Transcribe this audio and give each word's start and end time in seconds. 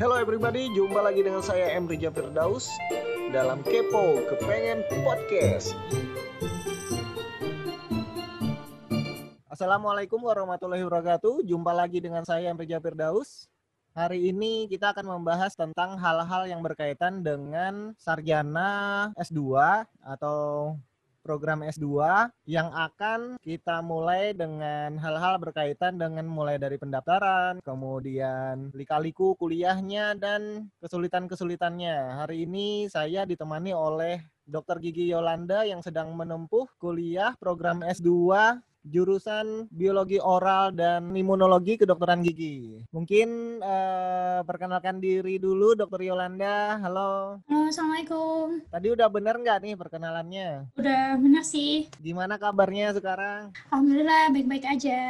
Hello 0.00 0.16
everybody, 0.16 0.72
jumpa 0.72 0.96
lagi 1.04 1.20
dengan 1.20 1.44
saya 1.44 1.76
M. 1.76 1.84
Rija 1.84 2.08
Firdaus 2.08 2.72
dalam 3.36 3.60
Kepo 3.60 4.24
Kepengen 4.32 4.80
Podcast. 5.04 5.76
Assalamualaikum 9.52 10.24
warahmatullahi 10.24 10.88
wabarakatuh. 10.88 11.44
Jumpa 11.44 11.76
lagi 11.76 12.00
dengan 12.00 12.24
saya 12.24 12.48
M. 12.48 12.56
Rija 12.56 12.80
Firdaus. 12.80 13.44
Hari 13.92 14.32
ini 14.32 14.72
kita 14.72 14.96
akan 14.96 15.20
membahas 15.20 15.52
tentang 15.52 16.00
hal-hal 16.00 16.48
yang 16.48 16.64
berkaitan 16.64 17.20
dengan 17.20 17.92
sarjana 18.00 19.12
S2 19.20 19.52
atau 20.00 20.80
program 21.20 21.64
S2 21.64 21.86
yang 22.48 22.72
akan 22.72 23.36
kita 23.40 23.80
mulai 23.84 24.32
dengan 24.32 24.96
hal-hal 24.96 25.36
berkaitan 25.38 26.00
dengan 26.00 26.26
mulai 26.26 26.56
dari 26.56 26.76
pendaftaran, 26.76 27.60
kemudian 27.64 28.72
lika-liku 28.72 29.36
kuliahnya 29.36 30.16
dan 30.16 30.68
kesulitan-kesulitannya. 30.80 32.24
Hari 32.24 32.44
ini 32.48 32.88
saya 32.88 33.28
ditemani 33.28 33.72
oleh 33.72 34.20
Dr. 34.50 34.82
Gigi 34.82 35.06
Yolanda 35.06 35.62
yang 35.62 35.78
sedang 35.78 36.10
menempuh 36.18 36.66
kuliah 36.82 37.38
program 37.38 37.86
S2 37.86 38.10
jurusan 38.90 39.70
biologi 39.70 40.18
oral 40.18 40.74
dan 40.74 41.14
imunologi 41.14 41.78
kedokteran 41.78 42.20
gigi. 42.26 42.82
Mungkin 42.90 43.62
uh, 43.62 44.42
perkenalkan 44.42 44.98
diri 44.98 45.38
dulu 45.38 45.78
Dokter 45.78 46.02
Yolanda. 46.02 46.82
Halo. 46.82 47.38
Halo, 47.46 47.70
Assalamualaikum. 47.70 48.66
Tadi 48.66 48.86
udah 48.90 49.06
bener 49.06 49.34
nggak 49.38 49.58
nih 49.62 49.74
perkenalannya? 49.78 50.48
Udah 50.74 51.14
bener 51.16 51.46
sih. 51.46 51.86
Gimana 52.02 52.34
kabarnya 52.36 52.90
sekarang? 52.98 53.54
Alhamdulillah 53.70 54.34
baik-baik 54.34 54.66
aja. 54.66 55.00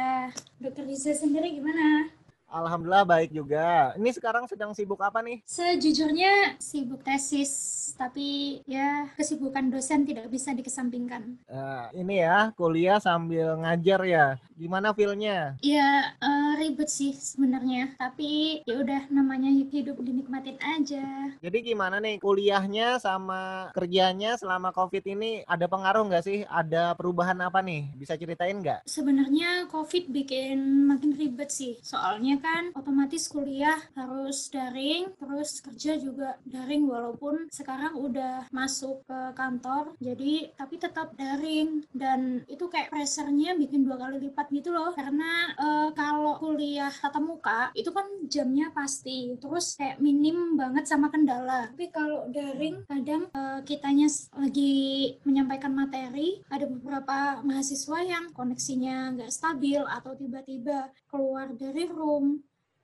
Dokter 0.61 0.85
Riza 0.85 1.17
sendiri 1.17 1.57
gimana? 1.57 2.13
Alhamdulillah 2.51 3.07
baik 3.07 3.31
juga. 3.31 3.95
Ini 3.95 4.11
sekarang 4.11 4.43
sedang 4.43 4.75
sibuk 4.75 4.99
apa 4.99 5.23
nih? 5.23 5.39
Sejujurnya 5.47 6.59
sibuk 6.59 6.99
tesis, 6.99 7.51
tapi 7.95 8.59
ya 8.67 9.07
kesibukan 9.15 9.71
dosen 9.71 10.03
tidak 10.03 10.27
bisa 10.27 10.51
dikesampingkan. 10.51 11.39
Uh, 11.47 11.87
ini 11.95 12.19
ya, 12.19 12.51
kuliah 12.59 12.99
sambil 12.99 13.55
ngajar 13.63 14.03
ya. 14.03 14.27
Gimana 14.59 14.91
feelnya? 14.91 15.55
Ya 15.63 16.11
uh, 16.19 16.53
ribet 16.59 16.91
sih 16.91 17.15
sebenarnya, 17.15 17.95
tapi 17.95 18.61
ya 18.67 18.83
udah 18.83 19.07
namanya 19.07 19.47
hidup 19.47 20.03
dinikmatin 20.03 20.59
aja. 20.59 21.31
Jadi 21.39 21.57
gimana 21.71 22.03
nih 22.03 22.19
kuliahnya 22.19 22.99
sama 22.99 23.71
kerjanya 23.71 24.35
selama 24.35 24.75
COVID 24.75 25.07
ini 25.07 25.47
ada 25.47 25.71
pengaruh 25.71 26.03
nggak 26.03 26.25
sih? 26.27 26.43
Ada 26.51 26.99
perubahan 26.99 27.39
apa 27.39 27.63
nih? 27.63 27.95
Bisa 27.95 28.19
ceritain 28.19 28.59
nggak? 28.59 28.83
Sebenarnya 28.83 29.71
COVID 29.71 30.11
bikin 30.11 30.91
makin 30.91 31.15
ribet 31.15 31.49
sih, 31.49 31.79
soalnya 31.79 32.40
kan 32.41 32.73
otomatis 32.73 33.29
kuliah 33.29 33.77
harus 33.93 34.49
daring, 34.49 35.13
terus 35.15 35.61
kerja 35.61 35.95
juga 36.01 36.41
daring 36.43 36.89
walaupun 36.89 37.47
sekarang 37.53 37.95
udah 37.95 38.49
masuk 38.49 39.05
ke 39.05 39.19
kantor, 39.37 39.93
jadi 40.01 40.51
tapi 40.57 40.75
tetap 40.81 41.13
daring 41.15 41.85
dan 41.93 42.43
itu 42.49 42.65
kayak 42.67 42.89
pressernya 42.89 43.53
bikin 43.55 43.85
dua 43.85 44.01
kali 44.01 44.17
lipat 44.17 44.49
gitu 44.49 44.73
loh 44.73 44.91
karena 44.97 45.53
e, 45.55 45.67
kalau 45.93 46.41
kuliah 46.41 46.89
tatap 46.89 47.21
muka 47.21 47.69
itu 47.77 47.93
kan 47.93 48.05
jamnya 48.27 48.73
pasti, 48.73 49.37
terus 49.37 49.77
kayak 49.77 50.01
minim 50.01 50.57
banget 50.57 50.89
sama 50.89 51.13
kendala. 51.13 51.69
Tapi 51.71 51.93
kalau 51.93 52.25
daring 52.33 52.81
kadang 52.89 53.29
e, 53.29 53.41
kitanya 53.63 54.09
lagi 54.35 55.15
menyampaikan 55.23 55.71
materi, 55.71 56.41
ada 56.49 56.65
beberapa 56.65 57.45
mahasiswa 57.45 57.99
yang 58.01 58.33
koneksinya 58.33 59.13
nggak 59.17 59.31
stabil 59.31 59.81
atau 59.85 60.17
tiba-tiba 60.17 60.89
keluar 61.11 61.51
dari 61.53 61.85
room 61.91 62.30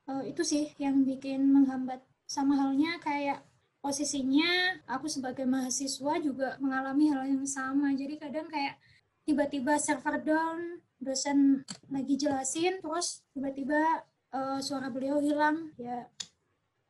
uh, 0.08 0.24
itu 0.24 0.42
sih 0.42 0.72
yang 0.80 1.04
bikin 1.04 1.44
menghambat. 1.52 2.02
Sama 2.28 2.60
halnya 2.60 3.00
kayak 3.00 3.40
posisinya 3.80 4.84
aku 4.84 5.08
sebagai 5.08 5.48
mahasiswa 5.48 6.20
juga 6.20 6.60
mengalami 6.60 7.08
hal 7.12 7.24
yang 7.24 7.46
sama. 7.48 7.96
Jadi 7.96 8.20
kadang 8.20 8.52
kayak 8.52 8.76
tiba-tiba 9.24 9.80
server 9.80 10.20
down 10.24 10.84
dosen 10.98 11.62
lagi 11.94 12.18
jelasin 12.18 12.82
terus 12.82 13.22
tiba-tiba 13.32 14.04
uh, 14.36 14.60
suara 14.60 14.92
beliau 14.92 15.24
hilang. 15.24 15.72
Ya 15.80 16.08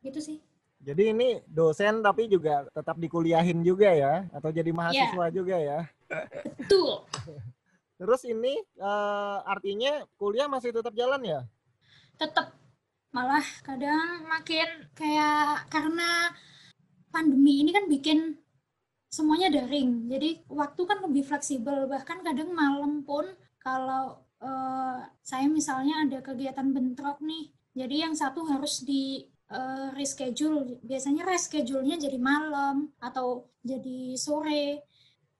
gitu 0.02 0.18
sih. 0.18 0.38
Jadi 0.78 1.10
ini 1.10 1.42
dosen 1.50 2.06
tapi 2.06 2.30
juga 2.30 2.62
tetap 2.70 2.94
dikuliahin 3.02 3.66
juga 3.66 3.90
ya 3.90 4.30
atau 4.30 4.54
jadi 4.54 4.70
mahasiswa 4.70 5.26
yeah. 5.26 5.34
juga 5.34 5.56
ya? 5.58 5.80
Betul. 6.54 7.02
Terus 7.98 8.22
ini 8.30 8.54
uh, 8.78 9.42
artinya 9.42 10.06
kuliah 10.14 10.46
masih 10.46 10.70
tetap 10.70 10.94
jalan 10.94 11.18
ya? 11.26 11.40
Tetap 12.14 12.54
malah 13.08 13.44
kadang 13.64 14.28
makin 14.28 14.68
kayak 14.92 15.66
karena 15.72 16.32
pandemi 17.08 17.64
ini 17.64 17.70
kan 17.72 17.88
bikin 17.88 18.36
semuanya 19.08 19.48
daring. 19.48 20.06
Jadi 20.12 20.44
waktu 20.52 20.82
kan 20.84 20.98
lebih 21.04 21.24
fleksibel. 21.24 21.88
Bahkan 21.88 22.20
kadang 22.20 22.52
malam 22.52 23.02
pun 23.02 23.24
kalau 23.58 24.22
uh, 24.44 25.00
saya 25.24 25.48
misalnya 25.48 26.04
ada 26.04 26.20
kegiatan 26.20 26.68
bentrok 26.70 27.18
nih 27.24 27.50
jadi 27.78 28.10
yang 28.10 28.14
satu 28.18 28.42
harus 28.50 28.82
di 28.82 29.22
uh, 29.54 29.94
reschedule. 29.94 30.82
Biasanya 30.82 31.22
reschedule-nya 31.22 31.96
jadi 32.02 32.18
malam 32.18 32.90
atau 32.98 33.46
jadi 33.62 34.18
sore. 34.18 34.82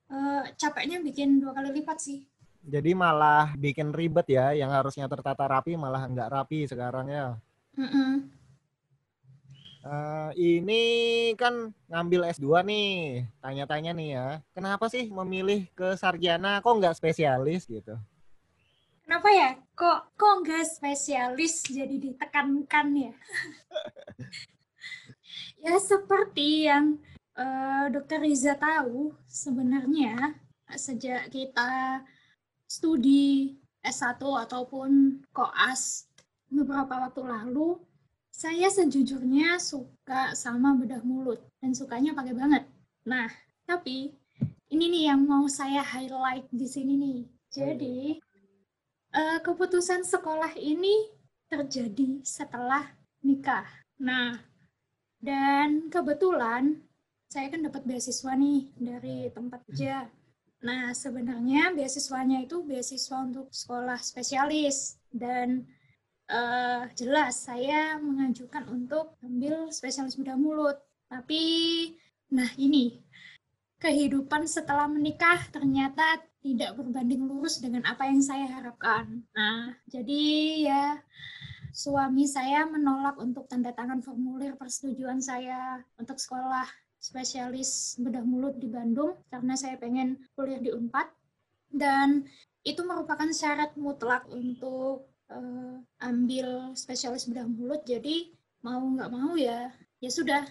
Uh, 0.08 0.40
capeknya 0.56 1.04
bikin 1.04 1.36
dua 1.36 1.52
kali 1.52 1.82
lipat 1.82 1.98
sih. 2.00 2.24
Jadi 2.64 2.96
malah 2.96 3.52
bikin 3.58 3.92
ribet 3.92 4.24
ya 4.32 4.56
yang 4.56 4.72
harusnya 4.72 5.04
tertata 5.04 5.44
rapi 5.44 5.76
malah 5.76 6.08
nggak 6.08 6.32
rapi 6.32 6.64
sekarang 6.64 7.12
ya 7.12 7.36
Uh, 9.88 10.34
ini 10.34 10.82
kan 11.38 11.70
ngambil 11.86 12.26
S2 12.34 12.66
nih, 12.66 13.24
tanya-tanya 13.38 13.94
nih 13.94 14.08
ya. 14.18 14.26
Kenapa 14.50 14.90
sih 14.90 15.06
memilih 15.06 15.70
ke 15.78 15.94
sarjana? 15.94 16.58
Kok 16.58 16.82
nggak 16.82 16.98
spesialis 16.98 17.70
gitu? 17.70 17.94
Kenapa 19.06 19.30
ya? 19.30 19.54
Kok 19.78 20.18
kok 20.18 20.34
nggak 20.42 20.66
spesialis 20.66 21.62
jadi 21.70 21.96
ditekankan 21.96 22.86
ya? 22.98 23.14
ya 25.64 25.74
seperti 25.78 26.66
yang 26.66 26.98
uh, 27.38 27.86
Dokter 27.88 28.18
Riza 28.18 28.58
tahu, 28.58 29.14
sebenarnya 29.30 30.34
sejak 30.74 31.30
kita 31.30 32.02
studi 32.66 33.56
S1 33.80 34.20
ataupun 34.20 35.22
koas 35.30 36.07
beberapa 36.48 37.08
waktu 37.08 37.22
lalu 37.24 37.78
saya 38.28 38.68
sejujurnya 38.68 39.56
suka 39.58 40.36
sama 40.36 40.76
bedah 40.76 41.02
mulut 41.02 41.40
dan 41.58 41.72
sukanya 41.72 42.12
pakai 42.14 42.34
banget. 42.36 42.64
Nah, 43.08 43.28
tapi 43.64 44.12
ini 44.68 44.84
nih 44.92 45.04
yang 45.12 45.24
mau 45.24 45.48
saya 45.48 45.80
highlight 45.80 46.46
di 46.52 46.66
sini 46.68 46.94
nih. 46.94 47.20
Jadi 47.48 47.98
uh, 49.16 49.38
keputusan 49.40 50.04
sekolah 50.04 50.54
ini 50.60 51.08
terjadi 51.48 52.20
setelah 52.22 52.84
nikah. 53.24 53.64
Nah, 53.98 54.36
dan 55.18 55.88
kebetulan 55.88 56.78
saya 57.28 57.52
kan 57.52 57.64
dapat 57.64 57.84
beasiswa 57.84 58.32
nih 58.36 58.72
dari 58.76 59.28
tempat 59.32 59.64
kerja. 59.68 60.08
Nah, 60.58 60.90
sebenarnya 60.90 61.70
beasiswanya 61.76 62.42
itu 62.42 62.62
beasiswa 62.66 63.22
untuk 63.22 63.50
sekolah 63.54 64.00
spesialis 64.02 64.98
dan 65.12 65.64
uh, 66.28 66.84
jelas 66.94 67.48
saya 67.48 67.96
mengajukan 67.98 68.68
untuk 68.68 69.16
ambil 69.24 69.72
spesialis 69.72 70.16
bedah 70.16 70.36
mulut. 70.36 70.76
Tapi, 71.08 71.42
nah 72.32 72.48
ini, 72.60 73.00
kehidupan 73.80 74.44
setelah 74.44 74.86
menikah 74.86 75.40
ternyata 75.48 76.20
tidak 76.38 76.78
berbanding 76.78 77.26
lurus 77.26 77.58
dengan 77.58 77.82
apa 77.88 78.06
yang 78.06 78.22
saya 78.22 78.46
harapkan. 78.46 79.24
Nah, 79.34 79.74
jadi 79.90 80.22
ya 80.62 80.84
suami 81.74 82.24
saya 82.26 82.64
menolak 82.66 83.18
untuk 83.20 83.46
tanda 83.46 83.74
tangan 83.74 84.02
formulir 84.02 84.54
persetujuan 84.54 85.22
saya 85.22 85.82
untuk 86.00 86.16
sekolah 86.18 86.66
spesialis 86.98 87.94
bedah 88.02 88.26
mulut 88.26 88.58
di 88.58 88.66
Bandung 88.66 89.14
karena 89.30 89.54
saya 89.54 89.78
pengen 89.78 90.18
kuliah 90.34 90.58
di 90.58 90.74
Unpad 90.74 91.06
dan 91.70 92.26
itu 92.66 92.82
merupakan 92.82 93.30
syarat 93.30 93.78
mutlak 93.78 94.26
untuk 94.26 95.07
uh, 95.32 95.76
ambil 96.02 96.72
spesialis 96.74 97.28
bedah 97.28 97.46
mulut 97.48 97.84
jadi 97.84 98.32
mau 98.64 98.82
nggak 98.82 99.12
mau 99.12 99.38
ya 99.38 99.70
ya 100.02 100.10
sudah 100.10 100.42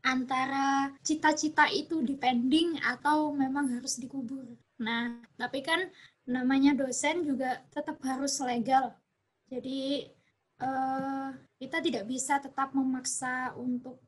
antara 0.00 0.92
cita-cita 1.04 1.68
itu 1.68 2.00
dipending 2.00 2.80
atau 2.80 3.36
memang 3.36 3.68
harus 3.68 4.00
dikubur. 4.00 4.48
Nah, 4.80 5.20
tapi 5.36 5.60
kan 5.60 5.92
namanya 6.24 6.72
dosen 6.72 7.20
juga 7.26 7.60
tetap 7.68 8.00
harus 8.00 8.40
legal. 8.40 8.96
Jadi 9.52 10.08
uh, 10.62 11.34
kita 11.60 11.84
tidak 11.84 12.04
bisa 12.08 12.40
tetap 12.40 12.72
memaksa 12.72 13.52
untuk 13.60 14.00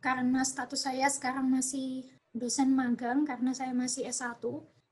karena 0.00 0.40
status 0.40 0.88
saya 0.88 1.04
sekarang 1.12 1.52
masih 1.52 2.08
dosen 2.32 2.72
magang 2.72 3.28
karena 3.28 3.52
saya 3.52 3.76
masih 3.76 4.08
S1. 4.08 4.40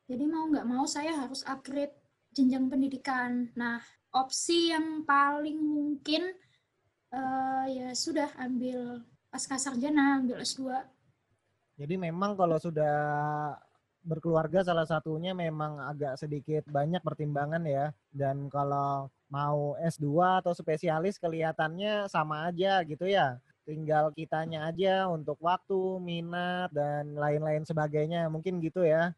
Jadi 0.09 0.25
mau 0.29 0.45
nggak 0.49 0.69
mau 0.69 0.85
saya 0.85 1.17
harus 1.17 1.41
upgrade 1.49 1.95
jenjang 2.39 2.71
pendidikan. 2.71 3.51
Nah, 3.59 3.83
opsi 4.15 4.71
yang 4.71 5.03
paling 5.03 5.59
mungkin 5.59 6.31
uh, 7.11 7.67
ya 7.67 7.91
sudah 7.91 8.31
ambil 8.39 9.03
pasca 9.27 9.59
sarjana, 9.59 10.23
ambil 10.23 10.39
S2. 10.47 10.71
Jadi 11.79 11.95
memang 11.99 12.39
kalau 12.39 12.59
sudah 12.59 12.95
berkeluarga 14.03 14.65
salah 14.65 14.87
satunya 14.87 15.37
memang 15.37 15.83
agak 15.83 16.17
sedikit 16.19 16.63
banyak 16.71 17.03
pertimbangan 17.03 17.63
ya. 17.67 17.91
Dan 18.11 18.47
kalau 18.51 19.11
mau 19.29 19.77
S2 19.83 20.43
atau 20.43 20.55
spesialis 20.57 21.21
kelihatannya 21.21 22.09
sama 22.09 22.49
aja 22.49 22.83
gitu 22.87 23.05
ya. 23.07 23.39
Tinggal 23.69 24.17
kitanya 24.17 24.73
aja 24.73 25.05
untuk 25.13 25.37
waktu, 25.45 26.01
minat, 26.01 26.73
dan 26.73 27.13
lain-lain 27.13 27.69
sebagainya. 27.69 28.33
Mungkin 28.33 28.65
gitu 28.65 28.81
ya. 28.81 29.13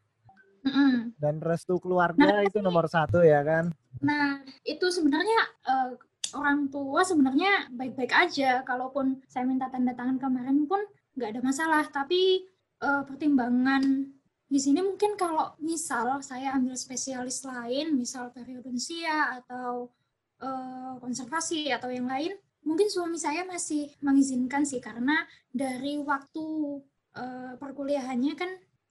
Mm-mm. 0.61 1.17
Dan 1.17 1.41
restu 1.41 1.81
keluarga 1.81 2.21
nah, 2.21 2.45
itu 2.45 2.61
nomor 2.61 2.85
satu 2.87 3.25
ya 3.25 3.41
kan? 3.41 3.73
Nah, 4.05 4.45
itu 4.65 4.93
sebenarnya 4.93 5.41
uh, 5.67 5.91
orang 6.37 6.69
tua 6.69 7.01
sebenarnya 7.03 7.73
baik-baik 7.73 8.13
aja. 8.13 8.61
Kalaupun 8.63 9.25
saya 9.25 9.49
minta 9.49 9.73
tanda 9.73 9.97
tangan 9.97 10.21
kemarin 10.21 10.69
pun 10.69 10.81
nggak 11.17 11.37
ada 11.37 11.41
masalah. 11.41 11.85
Tapi 11.89 12.45
uh, 12.85 13.03
pertimbangan 13.09 14.13
di 14.51 14.59
sini 14.59 14.83
mungkin 14.83 15.15
kalau 15.15 15.55
misal 15.63 16.21
saya 16.27 16.59
ambil 16.59 16.75
spesialis 16.75 17.47
lain, 17.47 17.95
misal 17.95 18.35
periodonsia 18.35 19.39
atau 19.41 19.89
uh, 20.43 20.99
konservasi 20.99 21.71
atau 21.71 21.89
yang 21.89 22.11
lain, 22.11 22.35
mungkin 22.67 22.91
suami 22.91 23.17
saya 23.17 23.47
masih 23.47 23.95
mengizinkan 24.03 24.67
sih 24.67 24.83
karena 24.83 25.25
dari 25.55 26.03
waktu 26.03 26.47
uh, 27.17 27.55
perkuliahannya 27.57 28.35
kan 28.37 28.51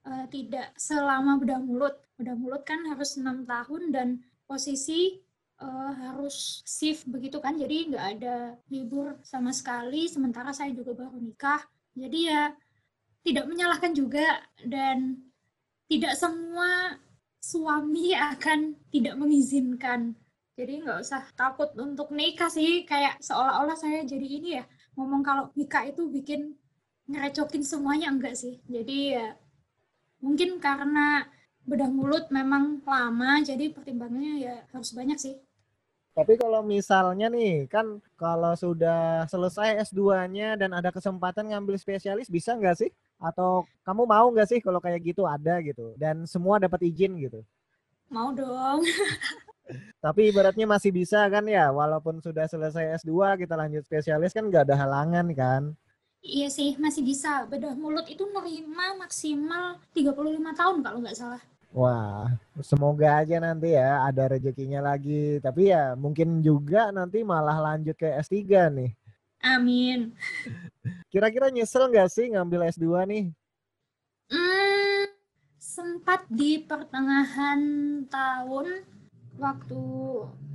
uh, 0.10 0.26
tidak 0.34 0.74
selama 0.76 1.38
bedah 1.38 1.62
mulut. 1.62 1.96
Bedah 2.18 2.36
mulut 2.36 2.66
kan 2.66 2.82
harus 2.90 3.16
enam 3.16 3.46
tahun 3.46 3.94
dan 3.94 4.08
posisi 4.50 5.22
uh, 5.62 5.94
harus 5.94 6.66
shift 6.66 7.06
begitu 7.06 7.38
kan, 7.38 7.56
jadi 7.56 7.94
nggak 7.94 8.06
ada 8.18 8.36
libur 8.74 9.16
sama 9.22 9.54
sekali. 9.54 10.10
Sementara 10.10 10.52
saya 10.52 10.74
juga 10.74 10.98
baru 10.98 11.22
nikah, 11.22 11.62
jadi 11.94 12.20
ya 12.26 12.44
tidak 13.24 13.46
menyalahkan 13.46 13.94
juga 13.94 14.42
dan 14.66 15.22
tidak 15.86 16.18
semua 16.18 16.98
suami 17.40 18.18
akan 18.34 18.76
tidak 18.90 19.16
mengizinkan. 19.16 20.18
Jadi 20.60 20.84
nggak 20.84 21.00
usah 21.00 21.24
takut 21.40 21.72
untuk 21.80 22.12
nikah 22.12 22.52
sih, 22.52 22.84
kayak 22.84 23.24
seolah-olah 23.24 23.80
saya 23.80 24.04
jadi 24.04 24.28
ini 24.28 24.50
ya, 24.60 24.68
ngomong 25.00 25.24
kalau 25.24 25.48
nikah 25.56 25.88
itu 25.88 26.12
bikin 26.12 26.52
ngerecokin 27.08 27.64
semuanya 27.64 28.12
enggak 28.12 28.36
sih. 28.36 28.60
Jadi 28.68 29.16
ya 29.16 29.40
mungkin 30.20 30.60
karena 30.60 31.28
bedah 31.68 31.92
mulut 31.92 32.32
memang 32.34 32.82
lama, 32.84 33.44
jadi 33.44 33.72
pertimbangannya 33.72 34.34
ya 34.42 34.56
harus 34.74 34.92
banyak 34.96 35.20
sih. 35.20 35.36
Tapi 36.18 36.36
kalau 36.36 36.66
misalnya 36.66 37.32
nih, 37.32 37.70
kan 37.70 38.02
kalau 38.20 38.52
sudah 38.58 39.24
selesai 39.30 39.88
S2-nya 39.88 40.60
dan 40.60 40.76
ada 40.76 40.92
kesempatan 40.92 41.48
ngambil 41.54 41.80
spesialis, 41.80 42.28
bisa 42.28 42.58
nggak 42.58 42.76
sih? 42.76 42.92
Atau 43.22 43.64
kamu 43.88 44.04
mau 44.04 44.28
nggak 44.28 44.50
sih 44.50 44.60
kalau 44.60 44.84
kayak 44.84 45.00
gitu 45.16 45.24
ada 45.24 45.64
gitu 45.64 45.96
dan 45.96 46.28
semua 46.28 46.60
dapat 46.60 46.84
izin 46.90 47.16
gitu? 47.24 47.40
Mau 48.10 48.34
dong. 48.34 48.84
Tapi 50.04 50.34
ibaratnya 50.34 50.66
masih 50.66 50.90
bisa 50.90 51.24
kan 51.30 51.46
ya, 51.46 51.70
walaupun 51.70 52.20
sudah 52.20 52.50
selesai 52.50 53.06
S2 53.06 53.38
kita 53.46 53.54
lanjut 53.54 53.86
spesialis 53.86 54.34
kan 54.34 54.50
nggak 54.50 54.66
ada 54.66 54.76
halangan 54.76 55.28
kan? 55.38 55.64
Iya 56.20 56.48
sih, 56.52 56.76
masih 56.76 57.04
bisa. 57.04 57.48
Bedah 57.48 57.74
mulut 57.80 58.04
itu 58.12 58.28
nerima 58.28 58.96
maksimal 59.00 59.80
35 59.96 60.60
tahun 60.60 60.78
kalau 60.84 61.00
nggak 61.00 61.18
salah. 61.18 61.42
Wah, 61.70 62.34
semoga 62.66 63.22
aja 63.22 63.38
nanti 63.38 63.78
ya 63.78 64.04
ada 64.04 64.26
rezekinya 64.28 64.84
lagi. 64.84 65.40
Tapi 65.40 65.72
ya 65.72 65.94
mungkin 65.96 66.44
juga 66.44 66.92
nanti 66.92 67.24
malah 67.24 67.56
lanjut 67.62 67.96
ke 67.96 68.10
S3 68.20 68.36
nih. 68.74 68.92
Amin. 69.40 70.12
Kira-kira 71.12 71.48
nyesel 71.48 71.88
nggak 71.88 72.10
sih 72.12 72.28
ngambil 72.36 72.68
S2 72.76 73.08
nih? 73.08 73.26
Hmm, 74.28 75.06
sempat 75.56 76.28
di 76.28 76.60
pertengahan 76.68 77.62
tahun 78.12 78.84
waktu 79.40 79.82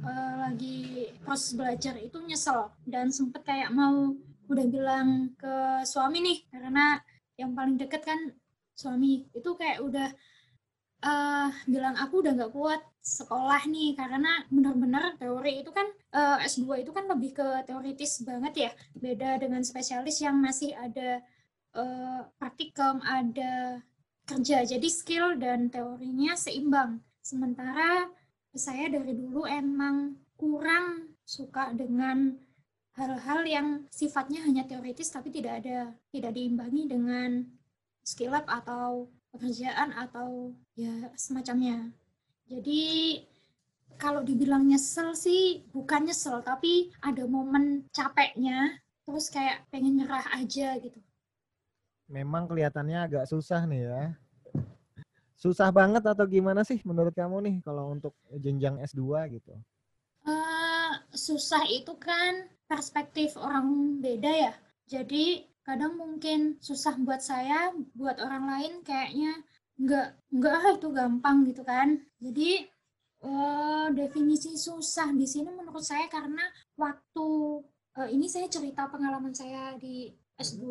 uh, 0.05 0.35
lagi 0.45 1.09
proses 1.25 1.57
belajar 1.57 1.97
itu 1.97 2.21
nyesel 2.21 2.69
dan 2.85 3.09
sempat 3.09 3.43
kayak 3.49 3.73
mau 3.73 4.13
udah 4.51 4.67
bilang 4.69 5.33
ke 5.39 5.85
suami 5.87 6.19
nih 6.21 6.39
karena 6.53 7.01
yang 7.41 7.53
paling 7.53 7.77
deket 7.81 8.03
kan 8.05 8.21
suami. 8.75 9.27
Itu 9.35 9.55
kayak 9.55 9.81
udah 9.83 10.09
uh, 11.05 11.49
bilang 11.69 11.95
aku 12.01 12.25
udah 12.25 12.33
nggak 12.35 12.53
kuat 12.53 12.81
sekolah 13.05 13.69
nih 13.69 13.93
karena 13.93 14.49
benar-benar 14.49 15.21
teori 15.21 15.61
itu 15.61 15.69
kan 15.69 15.85
uh, 16.17 16.41
eh, 16.41 16.49
S2 16.49 16.89
itu 16.89 16.91
kan 16.97 17.05
lebih 17.05 17.37
ke 17.37 17.47
teoritis 17.69 18.25
banget 18.25 18.55
ya. 18.57 18.71
Beda 18.97 19.37
dengan 19.37 19.61
spesialis 19.61 20.21
yang 20.25 20.41
masih 20.41 20.73
ada 20.73 21.21
uh, 21.77 22.25
praktikum 22.41 23.05
ada 23.05 23.85
kerja. 24.25 24.65
Jadi 24.65 24.89
skill 24.89 25.37
dan 25.37 25.69
teorinya 25.69 26.33
seimbang. 26.35 27.05
Sementara 27.21 28.09
saya 28.55 28.89
dari 28.89 29.13
dulu 29.13 29.45
emang 29.45 30.17
kurang 30.37 31.17
suka 31.25 31.73
dengan 31.73 32.37
hal-hal 32.95 33.43
yang 33.43 33.69
sifatnya 33.91 34.47
hanya 34.47 34.63
teoritis 34.67 35.11
tapi 35.11 35.35
tidak 35.35 35.63
ada 35.63 35.91
tidak 36.15 36.33
diimbangi 36.35 36.87
dengan 36.87 37.43
skill 38.07 38.31
lab 38.35 38.47
atau 38.47 39.11
pekerjaan 39.35 39.91
atau 39.99 40.55
ya 40.79 41.11
semacamnya. 41.19 41.91
Jadi 42.47 43.19
kalau 43.99 44.23
dibilang 44.23 44.63
nyesel 44.67 45.19
sih 45.19 45.67
bukan 45.75 46.07
nyesel 46.07 46.39
tapi 46.47 46.95
ada 47.03 47.27
momen 47.27 47.91
capeknya 47.91 48.79
terus 49.03 49.27
kayak 49.29 49.67
pengen 49.75 49.99
nyerah 49.99 50.25
aja 50.39 50.79
gitu. 50.79 51.01
Memang 52.07 52.47
kelihatannya 52.47 52.99
agak 53.11 53.25
susah 53.27 53.67
nih 53.67 53.91
ya. 53.91 54.03
Susah 55.35 55.69
banget 55.75 56.05
atau 56.07 56.25
gimana 56.25 56.63
sih 56.63 56.79
menurut 56.87 57.13
kamu 57.13 57.43
nih 57.43 57.57
kalau 57.67 57.91
untuk 57.91 58.15
jenjang 58.39 58.79
S2 58.81 59.35
gitu? 59.35 59.53
Uh, 60.25 60.95
susah 61.13 61.69
itu 61.69 61.93
kan 62.01 62.49
perspektif 62.69 63.37
orang 63.37 63.99
beda 64.01 64.33
ya. 64.33 64.53
Jadi 64.89 65.45
kadang 65.65 65.97
mungkin 65.97 66.61
susah 66.61 67.01
buat 67.01 67.25
saya 67.25 67.73
buat 67.97 68.21
orang 68.21 68.45
lain 68.45 68.73
kayaknya 68.85 69.33
nggak 69.81 70.09
nggak 70.29 70.55
ah 70.55 70.67
itu 70.77 70.89
gampang 70.93 71.37
gitu 71.49 71.63
kan. 71.65 71.99
Jadi 72.21 72.69
uh, 73.25 73.89
definisi 73.91 74.55
susah 74.55 75.11
di 75.17 75.25
sini 75.25 75.51
menurut 75.51 75.83
saya 75.83 76.07
karena 76.13 76.45
waktu 76.77 77.29
uh, 77.97 78.09
ini 78.13 78.29
saya 78.29 78.47
cerita 78.53 78.87
pengalaman 78.93 79.33
saya 79.33 79.75
di 79.81 80.13
S2 80.35 80.65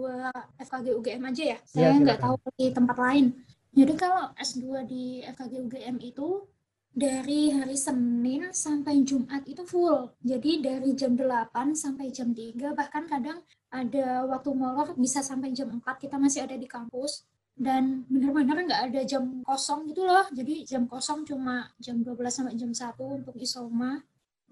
FKG 0.60 0.88
UGM 0.94 1.24
aja 1.32 1.44
ya. 1.56 1.58
Saya 1.66 1.96
ya, 1.96 2.00
nggak 2.00 2.20
tahu 2.22 2.36
di 2.60 2.68
tempat 2.70 2.98
lain. 3.00 3.26
Jadi 3.74 3.94
kalau 3.98 4.30
S2 4.38 4.86
di 4.86 5.04
FKG 5.26 5.54
UGM 5.66 5.98
itu 6.06 6.46
dari 6.94 7.50
hari 7.50 7.74
Senin 7.74 8.54
sampai 8.54 9.02
Jumat 9.02 9.42
itu 9.50 9.66
full. 9.66 10.14
Jadi 10.22 10.62
dari 10.62 10.94
jam 10.94 11.18
8 11.18 11.74
sampai 11.74 12.14
jam 12.14 12.30
3 12.30 12.78
bahkan 12.78 13.10
kadang 13.10 13.42
ada 13.74 14.30
waktu 14.30 14.54
molor 14.54 14.94
bisa 14.94 15.26
sampai 15.26 15.50
jam 15.58 15.74
4 15.74 15.82
kita 15.98 16.22
masih 16.22 16.46
ada 16.46 16.54
di 16.54 16.70
kampus 16.70 17.26
dan 17.58 18.06
benar-benar 18.10 18.66
nggak 18.66 18.82
ada 18.94 19.02
jam 19.10 19.42
kosong 19.42 19.90
gitu 19.90 20.06
loh. 20.06 20.30
Jadi 20.30 20.70
jam 20.70 20.86
kosong 20.86 21.26
cuma 21.26 21.74
jam 21.82 21.98
12 22.06 22.14
sampai 22.30 22.54
jam 22.54 22.70
1 22.70 22.94
untuk 23.02 23.36
isoma 23.42 23.98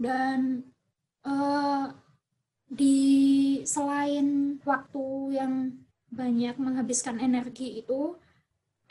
dan 0.01 0.65
uh, 1.21 1.93
di 2.73 2.97
selain 3.69 4.57
waktu 4.65 5.37
yang 5.37 5.77
banyak 6.09 6.57
menghabiskan 6.57 7.21
energi 7.21 7.85
itu 7.85 8.17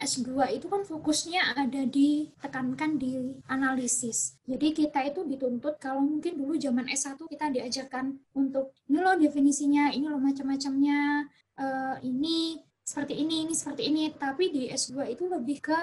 S2 0.01 0.57
itu 0.57 0.67
kan 0.73 0.81
fokusnya 0.81 1.53
ada 1.53 1.85
di 1.85 2.33
tekankan 2.41 2.97
di 2.97 3.37
analisis. 3.53 4.41
Jadi 4.49 4.73
kita 4.73 5.05
itu 5.05 5.29
dituntut 5.29 5.77
kalau 5.77 6.01
mungkin 6.01 6.41
dulu 6.41 6.57
zaman 6.57 6.89
S1 6.89 7.21
kita 7.21 7.53
diajarkan 7.53 8.17
untuk 8.33 8.73
ini 8.89 8.97
loh 8.97 9.15
definisinya, 9.21 9.93
ini 9.93 10.09
loh 10.09 10.17
macam-macamnya, 10.17 11.29
uh, 11.61 11.97
ini 12.01 12.57
seperti 12.81 13.21
ini, 13.21 13.45
ini 13.45 13.55
seperti 13.55 13.83
ini. 13.93 14.09
Tapi 14.17 14.45
di 14.49 14.63
S2 14.73 15.13
itu 15.13 15.29
lebih 15.29 15.61
ke 15.61 15.79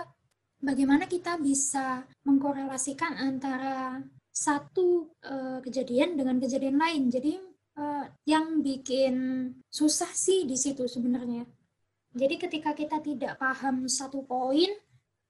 bagaimana 0.65 1.05
kita 1.05 1.37
bisa 1.37 2.01
mengkorelasikan 2.25 3.21
antara 3.21 4.01
satu 4.33 5.13
uh, 5.29 5.61
kejadian 5.61 6.17
dengan 6.17 6.41
kejadian 6.41 6.81
lain. 6.81 7.13
Jadi 7.13 7.37
uh, 7.77 8.05
yang 8.25 8.65
bikin 8.65 9.15
susah 9.69 10.09
sih 10.09 10.49
di 10.49 10.57
situ 10.57 10.89
sebenarnya 10.89 11.45
jadi 12.17 12.35
ketika 12.41 12.73
kita 12.73 12.97
tidak 12.99 13.37
paham 13.37 13.85
satu 13.85 14.25
poin 14.25 14.73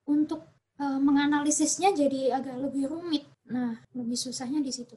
untuk 0.07 0.47
e, 0.79 0.85
menganalisisnya 0.87 1.91
jadi 1.91 2.39
agak 2.39 2.55
lebih 2.57 2.87
rumit. 2.87 3.27
Nah, 3.51 3.75
lebih 3.91 4.15
susahnya 4.15 4.63
di 4.63 4.71
situ. 4.71 4.95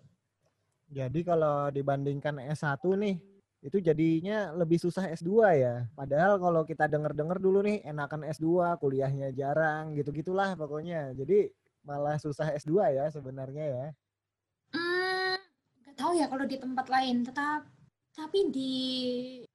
Jadi 0.90 1.22
kalau 1.26 1.70
dibandingkan 1.70 2.38
S1 2.50 2.82
nih, 2.82 3.16
itu 3.60 3.78
jadinya 3.78 4.50
lebih 4.56 4.80
susah 4.80 5.10
S2 5.14 5.30
ya. 5.58 5.86
Padahal 5.94 6.40
kalau 6.40 6.62
kita 6.66 6.90
denger-denger 6.90 7.38
dulu 7.38 7.62
nih, 7.62 7.84
enakan 7.86 8.26
S2, 8.26 8.78
kuliahnya 8.80 9.30
jarang, 9.36 9.94
gitu-gitulah 9.94 10.56
pokoknya. 10.58 11.14
Jadi 11.14 11.50
malah 11.86 12.18
susah 12.18 12.54
S2 12.58 12.96
ya 12.96 13.04
sebenarnya 13.10 13.64
ya. 13.66 13.86
Hmm, 14.74 15.36
gak 15.86 15.94
tahu 15.94 16.12
ya 16.18 16.26
kalau 16.26 16.46
di 16.46 16.56
tempat 16.58 16.86
lain. 16.90 17.22
Tetap 17.22 17.68
tapi 18.10 18.50
di 18.50 18.74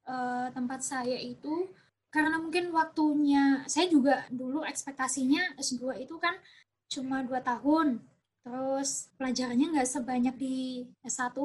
uh, 0.07 0.47
tempat 0.55 0.79
saya 0.79 1.19
itu 1.19 1.67
karena 2.15 2.39
mungkin 2.39 2.71
waktunya 2.71 3.67
saya 3.67 3.91
juga 3.91 4.23
dulu 4.31 4.63
ekspektasinya 4.63 5.59
S2 5.59 5.99
itu 5.99 6.15
kan 6.15 6.39
cuma 6.87 7.19
dua 7.27 7.43
tahun. 7.43 7.99
Terus 8.39 9.11
pelajarannya 9.19 9.75
nggak 9.75 9.89
sebanyak 9.89 10.35
di 10.39 10.87
S1 11.03 11.35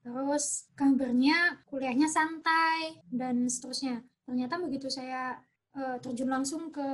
terus 0.00 0.66
kabarnya 0.74 1.62
kuliahnya 1.70 2.10
santai 2.10 2.98
dan 3.06 3.46
seterusnya. 3.46 4.02
Ternyata 4.26 4.58
begitu 4.58 4.90
saya 4.90 5.38
uh, 5.78 5.96
terjun 6.02 6.26
langsung 6.26 6.74
ke 6.74 6.88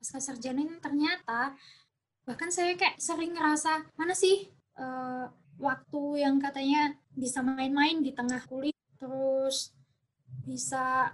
pasca 0.00 0.18
sarjana 0.18 0.64
ini 0.64 0.80
ternyata 0.82 1.54
bahkan 2.24 2.48
saya 2.48 2.74
kayak 2.74 2.96
sering 2.96 3.36
ngerasa 3.36 3.84
mana 3.94 4.16
sih 4.16 4.48
uh, 4.80 5.28
waktu 5.60 6.24
yang 6.24 6.40
katanya 6.40 6.96
bisa 7.12 7.44
main-main 7.44 8.00
di 8.00 8.16
tengah 8.16 8.40
kuliah 8.48 8.72
terus 8.96 9.76
bisa 10.48 11.12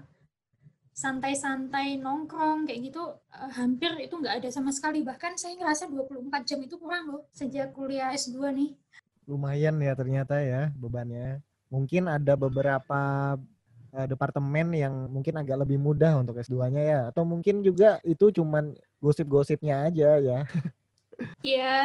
santai-santai 0.97 2.01
nongkrong 2.01 2.65
kayak 2.65 2.89
gitu 2.89 3.05
uh, 3.13 3.53
hampir 3.53 3.93
itu 4.01 4.17
nggak 4.17 4.41
ada 4.41 4.49
sama 4.49 4.73
sekali. 4.73 5.05
Bahkan 5.05 5.37
saya 5.37 5.53
ngerasa 5.61 5.93
24 5.93 6.49
jam 6.49 6.59
itu 6.65 6.81
kurang 6.81 7.13
loh 7.13 7.23
sejak 7.37 7.77
kuliah 7.77 8.17
S2 8.17 8.41
nih. 8.57 8.71
Lumayan 9.29 9.77
ya 9.85 9.93
ternyata 9.93 10.41
ya 10.41 10.73
bebannya. 10.73 11.45
Mungkin 11.69 12.09
ada 12.09 12.33
beberapa 12.41 13.37
uh, 13.93 14.07
departemen 14.09 14.73
yang 14.73 15.13
mungkin 15.13 15.37
agak 15.37 15.69
lebih 15.69 15.77
mudah 15.77 16.17
untuk 16.17 16.41
S2-nya 16.41 16.83
ya. 16.83 17.01
Atau 17.13 17.29
mungkin 17.29 17.61
juga 17.61 18.01
itu 18.01 18.33
cuman 18.33 18.73
gosip-gosipnya 19.05 19.93
aja 19.93 20.17
ya. 20.17 20.49
Ya 21.45 21.81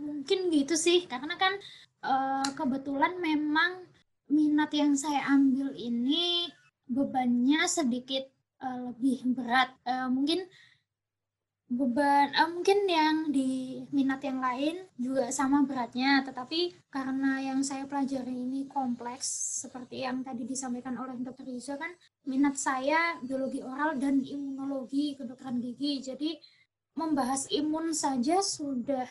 mungkin 0.00 0.48
gitu 0.48 0.72
sih. 0.80 1.04
Karena 1.04 1.36
kan 1.36 1.52
uh, 2.00 2.48
kebetulan 2.56 3.20
memang 3.20 3.84
minat 4.32 4.72
yang 4.72 4.96
saya 4.96 5.20
ambil 5.28 5.76
ini 5.76 6.48
bebannya 6.88 7.64
sedikit 7.68 8.33
uh, 8.64 8.78
lebih 8.90 9.36
berat. 9.36 9.76
Uh, 9.84 10.08
mungkin 10.08 10.48
beban 11.64 12.28
uh, 12.36 12.48
mungkin 12.52 12.84
yang 12.84 13.32
di 13.32 13.80
minat 13.88 14.20
yang 14.24 14.40
lain 14.40 14.88
juga 14.96 15.28
sama 15.28 15.68
beratnya. 15.68 16.24
Tetapi 16.24 16.88
karena 16.88 17.44
yang 17.44 17.60
saya 17.60 17.84
pelajari 17.84 18.32
ini 18.32 18.64
kompleks 18.64 19.28
seperti 19.64 20.08
yang 20.08 20.24
tadi 20.24 20.48
disampaikan 20.48 20.96
oleh 20.96 21.16
dokter 21.20 21.44
Riza 21.44 21.76
kan 21.76 21.92
minat 22.24 22.56
saya 22.56 23.20
biologi 23.20 23.60
oral 23.60 24.00
dan 24.00 24.24
imunologi 24.24 25.14
kedokteran 25.20 25.60
gigi. 25.60 26.00
Jadi 26.00 26.30
membahas 26.96 27.50
imun 27.50 27.92
saja 27.92 28.40
sudah 28.40 29.06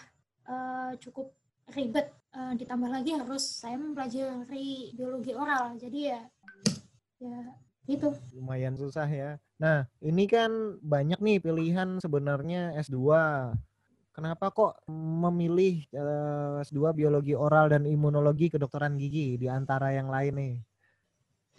uh, 0.50 0.91
cukup 0.98 1.29
ribet. 1.77 2.10
Uh, 2.33 2.57
ditambah 2.57 2.89
lagi 2.89 3.13
harus 3.13 3.45
saya 3.45 3.77
mempelajari 3.77 4.98
biologi 4.98 5.38
oral. 5.38 5.77
Jadi 5.77 6.00
ya 6.10 6.22
ya 7.22 7.39
itu 7.88 8.16
lumayan 8.32 8.80
susah 8.80 9.08
ya. 9.08 9.36
Nah 9.60 9.88
ini 10.00 10.24
kan 10.28 10.80
banyak 10.80 11.20
nih 11.20 11.38
pilihan 11.44 12.00
sebenarnya 12.00 12.75
S2 12.80 13.00
kenapa 14.13 14.54
kok 14.54 14.86
memilih 14.88 15.84
uh, 15.98 16.62
eh, 16.62 16.66
S2 16.70 16.94
biologi 16.94 17.34
oral 17.34 17.74
dan 17.74 17.90
imunologi 17.90 18.48
kedokteran 18.48 18.96
gigi 18.96 19.36
di 19.36 19.50
antara 19.50 19.92
yang 19.92 20.08
lain 20.08 20.34
nih? 20.38 20.56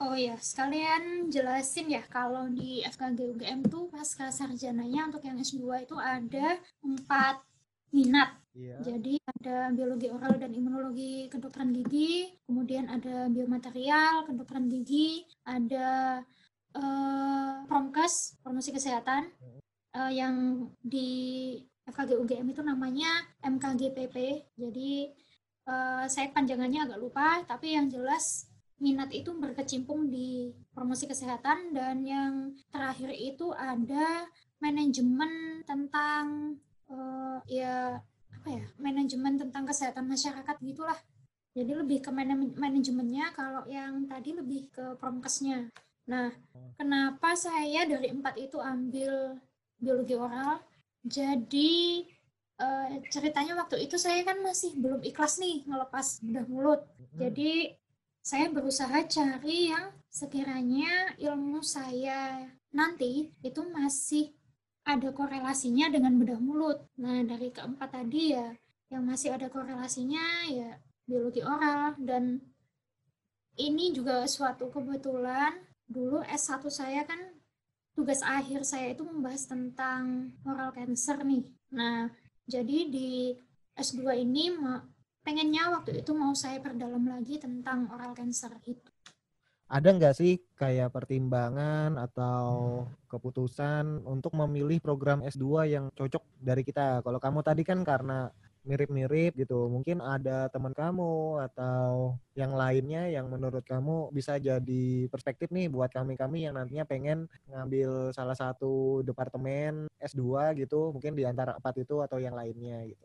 Oh 0.02 0.19
ya, 0.19 0.35
sekalian 0.43 1.31
jelasin 1.31 1.87
ya 1.87 2.02
kalau 2.11 2.50
di 2.50 2.83
FKG 2.83 3.19
UGM 3.31 3.61
tuh 3.71 3.87
pasca 3.95 4.26
sarjananya 4.26 5.07
untuk 5.07 5.23
yang 5.23 5.38
S2 5.38 5.87
itu 5.87 5.95
ada 5.99 6.59
empat 6.83 7.43
minat. 7.95 8.43
Yeah. 8.54 8.78
Jadi 8.87 9.18
ada 9.26 9.75
biologi 9.75 10.06
oral 10.14 10.38
dan 10.38 10.54
imunologi 10.54 11.26
kedokteran 11.26 11.75
gigi, 11.75 12.30
kemudian 12.46 12.87
ada 12.87 13.26
biomaterial 13.26 14.30
kedokteran 14.30 14.70
gigi, 14.70 15.26
ada 15.42 16.23
uh, 16.78 17.66
promkes 17.66 18.38
promosi 18.46 18.70
kesehatan 18.70 19.26
uh, 19.99 20.12
yang 20.14 20.66
di 20.78 21.58
FKG 21.82 22.14
UGM 22.14 22.46
itu 22.54 22.62
namanya 22.62 23.26
MKGPP. 23.42 24.46
Jadi 24.54 25.11
uh, 25.66 26.06
saya 26.06 26.30
panjangannya 26.30 26.87
agak 26.87 27.02
lupa, 27.02 27.42
tapi 27.50 27.75
yang 27.75 27.90
jelas 27.90 28.46
minat 28.78 29.11
itu 29.11 29.34
berkecimpung 29.34 30.14
di 30.14 30.54
promosi 30.70 31.11
kesehatan 31.11 31.75
dan 31.75 32.06
yang 32.06 32.54
terakhir 32.70 33.11
itu 33.11 33.50
ada 33.50 34.30
manajemen 34.62 35.62
tentang 35.66 36.54
ya 37.50 37.99
apa 38.44 38.60
ya 38.60 38.66
manajemen 38.76 39.40
tentang 39.40 39.64
kesehatan 39.64 40.04
masyarakat 40.04 40.56
gitulah. 40.60 41.00
Jadi 41.56 41.72
lebih 41.80 42.04
ke 42.04 42.12
man 42.12 42.52
manajemennya 42.60 43.32
kalau 43.32 43.64
yang 43.64 44.04
tadi 44.04 44.36
lebih 44.36 44.68
ke 44.68 45.00
promkesnya. 45.00 45.72
Nah 46.04 46.28
kenapa 46.76 47.32
saya 47.40 47.88
dari 47.88 48.12
empat 48.12 48.36
itu 48.36 48.60
ambil 48.60 49.40
biologi 49.80 50.12
oral? 50.12 50.60
Jadi 51.08 52.04
uh, 52.60 53.00
ceritanya 53.08 53.56
waktu 53.56 53.88
itu 53.88 53.96
saya 53.96 54.20
kan 54.28 54.36
masih 54.44 54.76
belum 54.76 55.00
ikhlas 55.00 55.40
nih 55.40 55.64
ngelepas 55.64 56.20
bedah 56.20 56.44
mulut. 56.44 56.84
Jadi 57.16 57.72
saya 58.20 58.52
berusaha 58.52 59.08
cari 59.08 59.72
yang 59.72 59.88
sekiranya 60.12 61.16
ilmu 61.16 61.64
saya 61.64 62.44
nanti 62.76 63.32
itu 63.40 63.64
masih 63.72 64.36
ada 64.85 65.09
korelasinya 65.11 65.88
dengan 65.88 66.21
bedah 66.21 66.41
mulut. 66.41 66.79
Nah, 67.00 67.25
dari 67.25 67.49
keempat 67.49 67.88
tadi 67.93 68.37
ya, 68.37 68.53
yang 68.93 69.09
masih 69.09 69.35
ada 69.35 69.49
korelasinya 69.49 70.47
ya 70.47 70.76
biologi 71.05 71.45
oral 71.45 71.97
dan 72.00 72.41
ini 73.61 73.93
juga 73.93 74.25
suatu 74.25 74.73
kebetulan 74.73 75.53
dulu 75.85 76.25
S1 76.25 76.64
saya 76.73 77.05
kan 77.05 77.21
tugas 77.95 78.25
akhir 78.25 78.67
saya 78.67 78.95
itu 78.97 79.07
membahas 79.07 79.47
tentang 79.47 80.35
oral 80.43 80.75
cancer 80.75 81.23
nih. 81.23 81.47
Nah, 81.71 82.11
jadi 82.47 82.79
di 82.91 83.35
S2 83.79 84.26
ini 84.26 84.55
pengennya 85.23 85.71
waktu 85.75 86.03
itu 86.03 86.11
mau 86.14 86.35
saya 86.35 86.59
perdalam 86.59 87.07
lagi 87.07 87.38
tentang 87.38 87.91
oral 87.91 88.12
cancer 88.14 88.50
itu 88.67 88.91
ada 89.68 89.88
nggak 89.90 90.14
sih 90.14 90.38
kayak 90.54 90.92
pertimbangan 90.92 91.97
atau 91.97 92.85
keputusan 93.09 94.04
untuk 94.04 94.37
memilih 94.37 94.78
program 94.78 95.25
S2 95.25 95.47
yang 95.68 95.85
cocok 95.97 96.23
dari 96.38 96.62
kita? 96.62 97.00
Kalau 97.00 97.18
kamu 97.18 97.40
tadi 97.40 97.62
kan 97.64 97.80
karena 97.83 98.28
mirip-mirip 98.64 99.37
gitu, 99.37 99.68
mungkin 99.68 100.00
ada 100.00 100.49
teman 100.49 100.73
kamu 100.73 101.37
atau 101.52 102.16
yang 102.33 102.56
lainnya 102.56 103.12
yang 103.12 103.28
menurut 103.28 103.61
kamu 103.61 104.09
bisa 104.09 104.40
jadi 104.40 105.04
perspektif 105.12 105.52
nih 105.52 105.68
buat 105.68 105.92
kami-kami 105.92 106.49
yang 106.49 106.56
nantinya 106.56 106.88
pengen 106.88 107.28
ngambil 107.44 108.16
salah 108.16 108.33
satu 108.33 109.04
departemen 109.04 109.85
S2 110.00 110.56
gitu, 110.64 110.97
mungkin 110.97 111.12
di 111.12 111.28
antara 111.28 111.61
empat 111.61 111.85
itu 111.85 112.00
atau 112.00 112.16
yang 112.16 112.33
lainnya 112.33 112.88
gitu. 112.88 113.04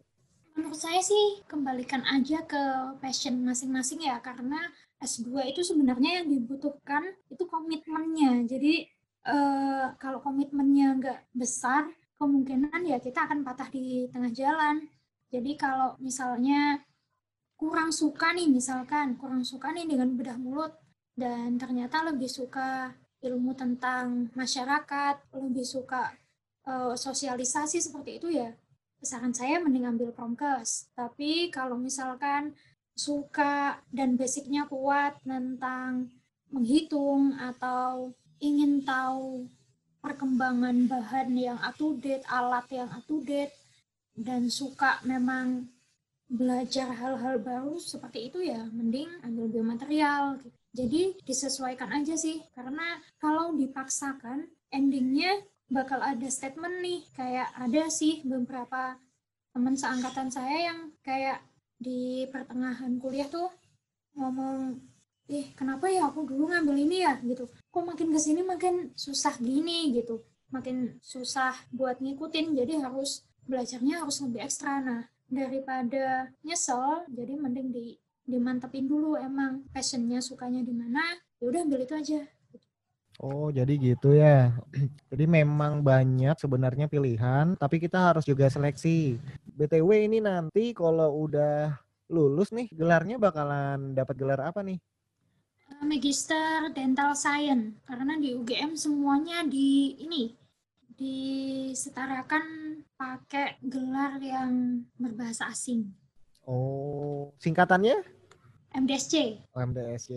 Menurut 0.55 0.79
saya 0.79 1.03
sih 1.03 1.43
kembalikan 1.43 2.07
aja 2.07 2.39
ke 2.47 2.63
passion 3.03 3.43
masing-masing 3.43 4.07
ya, 4.07 4.19
karena 4.23 4.63
S2 4.99 5.55
itu 5.55 5.63
sebenarnya 5.63 6.23
yang 6.23 6.27
dibutuhkan 6.27 7.03
itu 7.31 7.47
komitmennya. 7.47 8.43
Jadi 8.43 8.83
eh, 9.25 9.85
kalau 9.95 10.19
komitmennya 10.19 10.87
nggak 10.99 11.19
besar, 11.31 11.87
kemungkinan 12.19 12.83
ya 12.83 12.99
kita 12.99 13.25
akan 13.25 13.47
patah 13.47 13.71
di 13.71 14.11
tengah 14.11 14.31
jalan. 14.35 14.83
Jadi 15.31 15.55
kalau 15.55 15.95
misalnya 16.03 16.83
kurang 17.55 17.95
suka 17.95 18.35
nih, 18.35 18.51
misalkan 18.51 19.15
kurang 19.15 19.43
suka 19.47 19.71
nih 19.71 19.87
dengan 19.87 20.15
bedah 20.15 20.35
mulut, 20.35 20.75
dan 21.15 21.55
ternyata 21.59 22.07
lebih 22.07 22.27
suka 22.27 22.95
ilmu 23.19 23.51
tentang 23.55 24.31
masyarakat, 24.31 25.15
lebih 25.35 25.67
suka 25.67 26.15
uh, 26.63 26.95
sosialisasi 26.95 27.83
seperti 27.83 28.23
itu 28.23 28.31
ya, 28.31 28.55
saran 29.03 29.35
saya 29.35 29.59
mending 29.59 29.87
ambil 29.87 30.15
promkes. 30.15 30.87
Tapi 30.95 31.51
kalau 31.51 31.75
misalkan 31.75 32.55
suka 32.99 33.79
dan 33.95 34.19
basicnya 34.19 34.67
kuat 34.67 35.15
tentang 35.23 36.11
menghitung 36.51 37.39
atau 37.39 38.11
ingin 38.43 38.83
tahu 38.83 39.47
perkembangan 40.03 40.87
bahan 40.91 41.31
yang 41.35 41.59
up 41.63 41.75
to 41.79 41.95
date, 42.03 42.27
alat 42.27 42.67
yang 42.71 42.91
up 42.91 43.03
to 43.07 43.23
date, 43.23 43.55
dan 44.15 44.51
suka 44.51 44.99
memang 45.07 45.71
belajar 46.27 46.91
hal-hal 46.91 47.39
baru 47.39 47.79
seperti 47.79 48.31
itu 48.31 48.43
ya, 48.43 48.67
mending 48.71 49.07
ambil 49.23 49.47
biomaterial. 49.47 50.39
Jadi 50.75 51.17
disesuaikan 51.25 51.91
aja 51.95 52.15
sih, 52.15 52.43
karena 52.53 52.99
kalau 53.17 53.55
dipaksakan, 53.55 54.47
endingnya 54.69 55.41
bakal 55.67 55.99
ada 55.99 56.27
statement 56.29 56.79
nih, 56.79 57.01
kayak 57.17 57.49
ada 57.57 57.89
sih 57.91 58.21
beberapa 58.23 58.95
teman 59.51 59.75
seangkatan 59.75 60.29
saya 60.29 60.71
yang 60.71 60.93
kayak 61.01 61.41
di 61.79 62.27
pertengahan 62.27 62.99
kuliah 62.99 63.25
tuh 63.31 63.47
ngomong 64.19 64.75
eh 65.31 65.55
kenapa 65.55 65.87
ya 65.87 66.11
aku 66.11 66.27
dulu 66.27 66.51
ngambil 66.51 66.75
ini 66.75 66.97
ya? 67.07 67.15
Gitu. 67.23 67.47
Kok 67.71 67.83
makin 67.95 68.11
ke 68.11 68.19
sini 68.19 68.41
makin 68.43 68.91
susah 68.99 69.39
gini 69.39 69.95
gitu. 69.95 70.21
Makin 70.51 70.99
susah 70.99 71.55
buat 71.71 72.03
ngikutin 72.03 72.57
jadi 72.57 72.83
harus 72.83 73.23
belajarnya 73.47 74.03
harus 74.03 74.19
lebih 74.21 74.43
ekstra. 74.43 74.83
Nah 74.83 75.07
daripada 75.29 76.33
nyesel 76.41 77.05
jadi 77.07 77.37
mending 77.37 77.69
di 77.69 77.85
dimantepin 78.29 78.85
dulu 78.85 79.17
emang 79.17 79.65
passionnya 79.73 80.21
sukanya 80.21 80.61
di 80.61 80.73
mana 80.73 81.01
ya 81.41 81.49
udah 81.49 81.65
ambil 81.65 81.81
itu 81.81 81.93
aja 81.97 82.21
Oh, 83.19 83.51
jadi 83.51 83.75
gitu 83.75 84.15
ya. 84.15 84.55
Jadi 85.11 85.25
memang 85.27 85.83
banyak 85.83 86.39
sebenarnya 86.39 86.87
pilihan, 86.87 87.51
tapi 87.59 87.75
kita 87.83 88.15
harus 88.15 88.23
juga 88.23 88.47
seleksi. 88.47 89.19
BTW 89.59 90.07
ini 90.07 90.23
nanti 90.23 90.71
kalau 90.71 91.27
udah 91.27 91.75
lulus 92.07 92.55
nih, 92.55 92.71
gelarnya 92.71 93.19
bakalan 93.19 93.91
dapat 93.91 94.15
gelar 94.15 94.39
apa 94.39 94.63
nih? 94.63 94.79
Eh, 95.67 95.83
Magister 95.83 96.71
Dental 96.71 97.11
Science 97.11 97.83
karena 97.83 98.15
di 98.15 98.39
UGM 98.39 98.79
semuanya 98.79 99.43
di 99.43 99.99
ini 99.99 100.31
disetarakan 100.95 102.43
pakai 102.95 103.59
gelar 103.59 104.15
yang 104.23 104.79
berbahasa 104.95 105.51
asing. 105.51 105.91
Oh, 106.47 107.35
singkatannya? 107.43 107.99
MDSC. 108.79 109.43
Oh, 109.51 109.59
MDSC. 109.59 110.11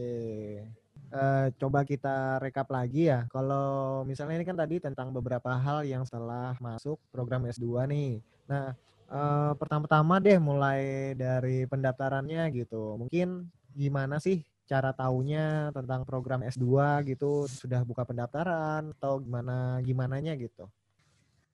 Uh, 1.13 1.53
coba 1.61 1.85
kita 1.85 2.41
rekap 2.41 2.73
lagi 2.73 3.13
ya. 3.13 3.29
Kalau 3.29 4.01
misalnya 4.09 4.41
ini 4.41 4.49
kan 4.49 4.57
tadi 4.57 4.81
tentang 4.81 5.13
beberapa 5.13 5.53
hal 5.53 5.85
yang 5.85 6.09
setelah 6.09 6.57
masuk 6.57 6.97
program 7.13 7.45
S2 7.45 7.85
nih. 7.85 8.25
Nah, 8.49 8.73
uh, 9.13 9.53
pertama-tama 9.61 10.17
deh 10.25 10.41
mulai 10.41 11.13
dari 11.13 11.69
pendaftarannya 11.69 12.49
gitu. 12.57 12.97
Mungkin 12.97 13.45
gimana 13.77 14.17
sih 14.25 14.41
cara 14.65 14.97
taunya 14.97 15.69
tentang 15.77 16.09
program 16.09 16.49
S2 16.49 17.05
gitu? 17.05 17.45
Sudah 17.45 17.85
buka 17.85 18.09
pendaftaran 18.09 18.97
atau 18.97 19.21
gimana 19.21 19.85
gimananya 19.85 20.33
gitu? 20.41 20.65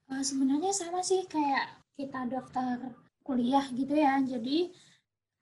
Uh, 0.07 0.23
sebenarnya 0.23 0.71
sama 0.71 1.03
sih 1.03 1.27
kayak 1.27 1.83
kita 1.99 2.31
daftar 2.31 2.95
kuliah 3.27 3.67
gitu 3.75 3.91
ya. 3.91 4.23
Jadi 4.23 4.71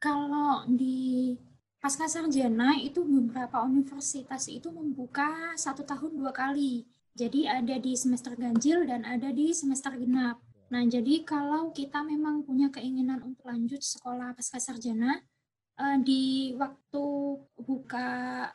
kalau 0.01 0.65
di 0.65 1.37
pasca 1.77 2.09
sarjana 2.09 2.77
itu 2.81 3.05
beberapa 3.05 3.61
universitas 3.61 4.49
itu 4.49 4.73
membuka 4.73 5.53
satu 5.55 5.85
tahun 5.85 6.17
dua 6.17 6.33
kali. 6.33 6.83
Jadi 7.17 7.49
ada 7.49 7.81
di 7.81 7.97
semester 7.97 8.37
ganjil 8.37 8.85
dan 8.85 9.01
ada 9.01 9.33
di 9.33 9.49
semester 9.49 9.93
genap. 9.97 10.37
Nah, 10.69 10.83
jadi 10.85 11.23
kalau 11.23 11.71
kita 11.71 12.03
memang 12.03 12.43
punya 12.43 12.67
keinginan 12.69 13.23
untuk 13.23 13.47
lanjut 13.47 13.81
sekolah 13.81 14.35
pasca 14.37 14.59
sarjana, 14.59 15.17
eh, 15.81 15.97
di 16.03 16.53
waktu 16.59 17.05
buka 17.57 18.09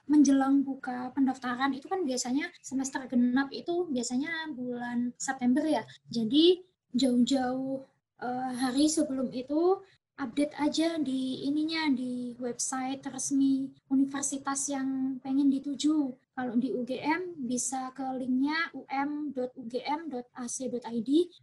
menjelang 0.06 0.62
buka 0.62 1.10
pendaftaran 1.16 1.72
itu 1.74 1.88
kan 1.88 2.04
biasanya 2.04 2.52
semester 2.60 3.02
genap 3.10 3.48
itu 3.50 3.88
biasanya 3.90 4.52
bulan 4.54 5.10
September 5.16 5.64
ya. 5.66 5.82
Jadi 6.06 6.62
jauh-jauh 6.94 7.82
eh, 8.22 8.50
hari 8.60 8.86
sebelum 8.86 9.32
itu 9.34 9.80
update 10.22 10.54
aja 10.62 11.02
di 11.02 11.42
ininya 11.50 11.90
di 11.90 12.38
website 12.38 13.02
resmi 13.10 13.66
universitas 13.90 14.70
yang 14.70 15.18
pengen 15.18 15.50
dituju. 15.50 16.14
Kalau 16.32 16.54
di 16.56 16.70
UGM 16.70 17.42
bisa 17.44 17.90
ke 17.92 18.06
linknya 18.16 18.70
um.ugm.ac.id. 18.72 19.50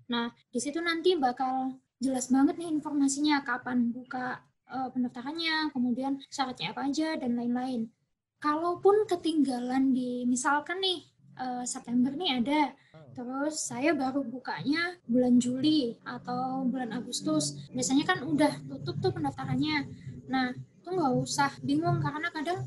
Nah, 0.10 0.32
di 0.50 0.60
situ 0.64 0.80
nanti 0.80 1.20
bakal 1.20 1.76
jelas 2.00 2.32
banget 2.32 2.56
nih 2.56 2.72
informasinya 2.72 3.44
kapan 3.44 3.92
buka 3.92 4.40
uh, 4.72 4.88
pendaftarannya, 4.90 5.76
kemudian 5.76 6.24
syaratnya 6.32 6.72
apa 6.72 6.88
aja 6.88 7.20
dan 7.20 7.36
lain-lain. 7.36 7.92
Kalaupun 8.40 9.04
ketinggalan 9.06 9.92
di 9.92 10.24
misalkan 10.24 10.80
nih 10.80 11.04
uh, 11.36 11.68
September 11.68 12.16
nih 12.16 12.40
ada 12.40 12.72
Terus 13.14 13.68
saya 13.70 13.92
baru 13.94 14.26
bukanya 14.26 14.98
bulan 15.06 15.38
Juli 15.38 15.94
atau 16.02 16.66
bulan 16.66 16.96
Agustus. 16.96 17.58
Biasanya 17.70 18.06
kan 18.08 18.24
udah 18.26 18.54
tutup 18.66 18.96
tuh 18.98 19.12
pendaftarannya. 19.14 19.86
Nah, 20.32 20.56
itu 20.56 20.90
nggak 20.90 21.14
usah 21.20 21.52
bingung 21.62 22.02
karena 22.02 22.32
kadang 22.34 22.66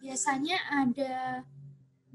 biasanya 0.00 0.58
ada 0.72 1.44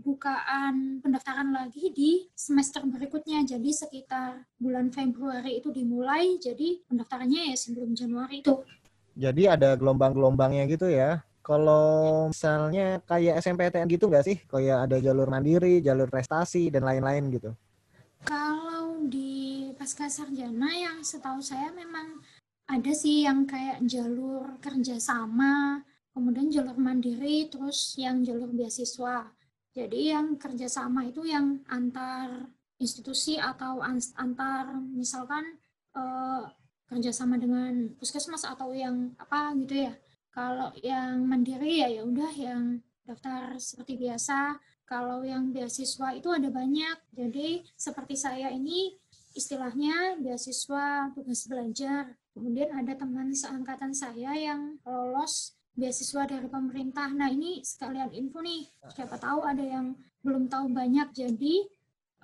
bukaan 0.05 1.01
pendaftaran 1.01 1.50
lagi 1.50 1.90
di 1.96 2.27
semester 2.35 2.83
berikutnya. 2.85 3.42
Jadi 3.46 3.70
sekitar 3.72 4.46
bulan 4.59 4.92
Februari 4.92 5.57
itu 5.57 5.74
dimulai, 5.74 6.37
jadi 6.37 6.83
pendaftarannya 6.85 7.53
ya 7.53 7.55
sebelum 7.57 7.98
Januari 7.98 8.46
itu. 8.46 8.61
Jadi 9.16 9.48
ada 9.48 9.74
gelombang-gelombangnya 9.79 10.68
gitu 10.68 10.92
ya? 10.92 11.24
Kalau 11.46 12.25
misalnya 12.34 12.98
kayak 13.05 13.38
SMPTN 13.38 13.86
gitu 13.86 14.10
nggak 14.10 14.25
sih? 14.25 14.38
Kayak 14.50 14.90
ada 14.90 14.98
jalur 14.98 15.29
mandiri, 15.29 15.77
jalur 15.77 16.10
prestasi, 16.10 16.74
dan 16.74 16.81
lain-lain 16.81 17.29
gitu? 17.29 17.53
Kalau 18.25 19.05
di 19.05 19.70
pasca 19.77 20.10
sarjana 20.10 20.74
yang 20.74 21.05
setahu 21.05 21.38
saya 21.46 21.70
memang 21.70 22.18
ada 22.66 22.90
sih 22.98 23.29
yang 23.29 23.46
kayak 23.46 23.77
jalur 23.86 24.58
kerjasama, 24.58 25.86
kemudian 26.18 26.50
jalur 26.50 26.81
mandiri, 26.81 27.46
terus 27.46 27.94
yang 27.94 28.25
jalur 28.25 28.50
beasiswa. 28.50 29.29
Jadi 29.70 30.18
yang 30.18 30.42
kerjasama 30.42 31.05
itu 31.05 31.29
yang 31.29 31.62
antar 31.70 32.50
institusi 32.81 33.38
atau 33.38 33.86
antar 34.18 34.81
misalkan 34.81 35.62
eh, 35.94 36.42
kerjasama 36.90 37.38
dengan 37.38 37.94
puskesmas 38.01 38.50
atau 38.50 38.74
yang 38.74 39.14
apa 39.22 39.53
gitu 39.62 39.86
ya 39.86 39.94
kalau 40.35 40.75
yang 40.83 41.24
mandiri 41.24 41.79
ya 41.79 41.87
ya 41.87 42.03
udah 42.03 42.33
yang 42.35 42.83
daftar 43.07 43.55
seperti 43.55 43.95
biasa. 43.95 44.59
Kalau 44.85 45.24
yang 45.24 45.50
beasiswa 45.55 46.11
itu 46.11 46.29
ada 46.29 46.51
banyak. 46.51 46.98
Jadi 47.15 47.63
seperti 47.74 48.19
saya 48.19 48.51
ini 48.51 48.93
istilahnya 49.31 50.19
beasiswa 50.19 51.09
tugas 51.15 51.48
belajar. 51.48 52.11
Kemudian 52.35 52.75
ada 52.75 52.93
teman 53.00 53.31
seangkatan 53.31 53.95
saya 53.95 54.35
yang 54.35 54.75
lolos 54.83 55.55
beasiswa 55.71 56.27
dari 56.27 56.51
pemerintah. 56.51 57.07
Nah 57.15 57.31
ini 57.31 57.63
sekalian 57.63 58.11
info 58.11 58.43
nih, 58.43 58.67
siapa 58.91 59.15
tahu 59.15 59.48
ada 59.48 59.63
yang 59.63 59.95
belum 60.19 60.51
tahu 60.51 60.67
banyak. 60.69 61.15
Jadi 61.15 61.63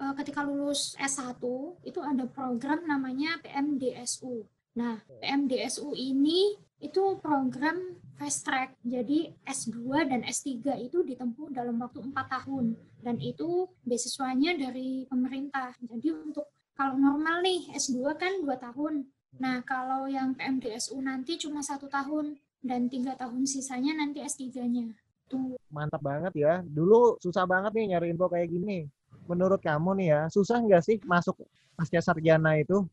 eh, 0.04 0.14
ketika 0.20 0.44
lulus 0.44 1.00
S1 1.00 1.40
itu 1.88 2.00
ada 2.04 2.28
program 2.28 2.84
namanya 2.84 3.40
PMDSU. 3.40 4.44
Nah 4.76 5.00
PMDSU 5.24 5.96
ini 5.96 6.60
itu 6.82 7.22
program 7.22 7.96
fast 8.18 8.44
track. 8.46 8.76
Jadi 8.82 9.32
S2 9.46 10.10
dan 10.10 10.22
S3 10.26 10.82
itu 10.82 11.06
ditempuh 11.06 11.54
dalam 11.54 11.78
waktu 11.78 12.02
4 12.02 12.14
tahun. 12.14 12.76
Dan 13.02 13.22
itu 13.22 13.70
beasiswanya 13.86 14.58
dari 14.58 15.06
pemerintah. 15.06 15.74
Jadi 15.82 16.10
untuk 16.12 16.50
kalau 16.74 16.98
normal 16.98 17.46
nih 17.46 17.70
S2 17.78 18.18
kan 18.18 18.42
2 18.42 18.50
tahun. 18.58 19.06
Nah 19.38 19.62
kalau 19.64 20.10
yang 20.10 20.34
PMDSU 20.34 20.98
nanti 21.00 21.38
cuma 21.38 21.62
satu 21.62 21.86
tahun 21.88 22.36
dan 22.62 22.90
tiga 22.90 23.18
tahun 23.18 23.46
sisanya 23.46 23.98
nanti 23.98 24.22
S3-nya. 24.22 24.94
Tuh. 25.30 25.56
Mantap 25.72 26.02
banget 26.04 26.34
ya. 26.36 26.54
Dulu 26.66 27.22
susah 27.22 27.48
banget 27.48 27.72
nih 27.78 27.96
nyari 27.96 28.08
info 28.12 28.28
kayak 28.28 28.52
gini. 28.52 28.90
Menurut 29.30 29.62
kamu 29.64 29.96
nih 30.02 30.08
ya, 30.12 30.22
susah 30.28 30.60
nggak 30.60 30.84
sih 30.84 30.98
masuk 31.08 31.40
pasca 31.78 32.02
sarjana 32.04 32.60
itu? 32.60 32.84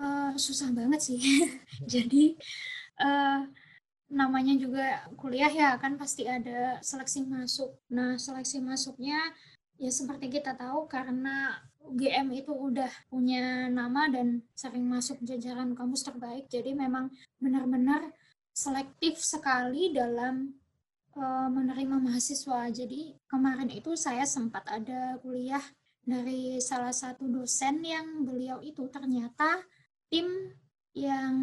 Uh, 0.00 0.32
susah 0.34 0.72
banget 0.72 1.00
sih. 1.04 1.20
Jadi 1.92 2.34
uh, 3.04 3.44
namanya 4.10 4.58
juga 4.58 5.06
kuliah 5.14 5.52
ya 5.52 5.78
kan 5.78 5.94
pasti 5.94 6.26
ada 6.26 6.80
seleksi 6.82 7.28
masuk. 7.28 7.78
Nah 7.92 8.16
seleksi 8.16 8.58
masuknya 8.58 9.20
ya 9.80 9.92
seperti 9.92 10.40
kita 10.40 10.56
tahu 10.58 10.90
karena 10.90 11.56
UGM 11.80 12.36
itu 12.36 12.52
udah 12.52 12.90
punya 13.08 13.70
nama 13.72 14.10
dan 14.12 14.44
sering 14.52 14.84
masuk 14.84 15.22
jajaran 15.22 15.72
kampus 15.72 16.04
terbaik. 16.04 16.50
Jadi 16.50 16.74
memang 16.76 17.08
benar-benar 17.40 18.12
selektif 18.50 19.22
sekali 19.22 19.94
dalam 19.94 20.52
uh, 21.16 21.48
menerima 21.48 21.96
mahasiswa. 21.96 22.68
Jadi 22.68 23.14
kemarin 23.30 23.70
itu 23.72 23.94
saya 23.96 24.26
sempat 24.26 24.66
ada 24.68 25.16
kuliah 25.22 25.62
dari 26.04 26.58
salah 26.58 26.92
satu 26.92 27.28
dosen 27.30 27.80
yang 27.86 28.26
beliau 28.26 28.58
itu 28.60 28.84
ternyata 28.90 29.62
tim 30.10 30.52
yang 30.92 31.34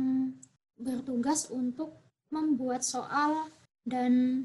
bertugas 0.78 1.50
untuk 1.50 1.98
membuat 2.30 2.84
soal 2.84 3.50
dan 3.88 4.44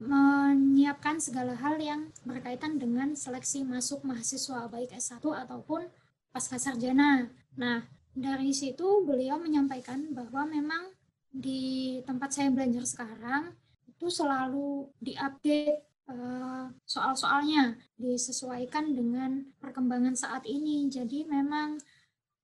menyiapkan 0.00 1.20
segala 1.20 1.52
hal 1.60 1.76
yang 1.76 2.08
berkaitan 2.24 2.80
dengan 2.80 3.12
seleksi 3.12 3.60
masuk 3.66 4.00
mahasiswa 4.00 4.64
baik 4.72 4.96
S1 4.96 5.20
ataupun 5.20 5.84
pasca 6.32 6.56
sarjana. 6.56 7.28
Nah, 7.60 7.84
dari 8.16 8.56
situ 8.56 9.04
beliau 9.04 9.36
menyampaikan 9.36 10.08
bahwa 10.16 10.48
memang 10.48 10.88
di 11.28 12.00
tempat 12.08 12.32
saya 12.32 12.48
belajar 12.48 12.88
sekarang 12.88 13.52
itu 13.86 14.08
selalu 14.08 14.88
diupdate 15.04 15.84
uh, 16.08 16.72
soal-soalnya 16.88 17.76
disesuaikan 18.00 18.96
dengan 18.96 19.44
perkembangan 19.60 20.16
saat 20.16 20.48
ini. 20.48 20.88
Jadi 20.88 21.28
memang 21.28 21.76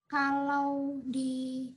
kalau 0.07 1.03
di 1.03 1.71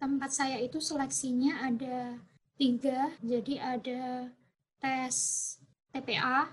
tempat 0.00 0.30
saya 0.32 0.56
itu 0.60 0.80
seleksinya 0.80 1.64
ada 1.64 2.16
tiga, 2.56 3.12
jadi 3.20 3.54
ada 3.76 4.02
tes 4.80 5.16
TPA, 5.92 6.48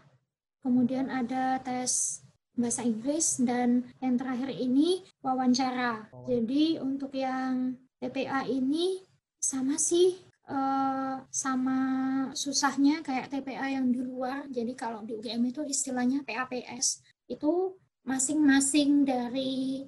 kemudian 0.64 1.08
ada 1.12 1.60
tes 1.64 2.24
bahasa 2.58 2.84
Inggris, 2.84 3.40
dan 3.40 3.88
yang 4.04 4.18
terakhir 4.18 4.52
ini 4.52 5.06
wawancara. 5.22 6.10
Jadi 6.26 6.82
untuk 6.82 7.14
yang 7.16 7.78
TPA 8.02 8.48
ini 8.50 9.04
sama 9.38 9.78
sih 9.78 10.18
uh, 10.50 11.22
sama 11.30 11.80
susahnya 12.34 13.04
kayak 13.06 13.30
TPA 13.30 13.78
yang 13.78 13.92
di 13.94 14.02
luar. 14.02 14.48
Jadi 14.50 14.74
kalau 14.74 15.04
di 15.06 15.14
UGM 15.16 15.54
itu 15.54 15.62
istilahnya 15.64 16.24
PAPS 16.26 17.04
itu 17.28 17.76
masing-masing 18.08 19.04
dari 19.04 19.84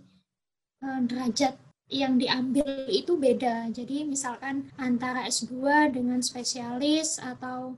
uh, 0.83 1.01
derajat 1.05 1.55
yang 1.89 2.21
diambil 2.21 2.85
itu 2.87 3.17
beda. 3.17 3.73
Jadi 3.73 4.05
misalkan 4.05 4.69
antara 4.77 5.25
S2 5.25 5.89
dengan 5.89 6.21
spesialis 6.21 7.17
atau 7.17 7.75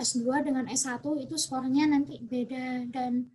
S2 0.00 0.48
dengan 0.48 0.64
S1 0.64 1.04
itu 1.20 1.36
skornya 1.36 1.84
nanti 1.84 2.16
beda 2.24 2.88
dan 2.88 3.28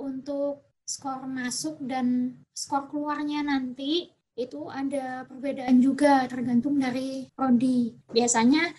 untuk 0.00 0.64
skor 0.88 1.28
masuk 1.28 1.76
dan 1.84 2.38
skor 2.56 2.88
keluarnya 2.88 3.44
nanti 3.44 4.08
itu 4.36 4.68
ada 4.68 5.24
perbedaan 5.28 5.80
juga 5.80 6.24
tergantung 6.28 6.80
dari 6.80 7.28
prodi. 7.36 7.92
Biasanya 8.12 8.72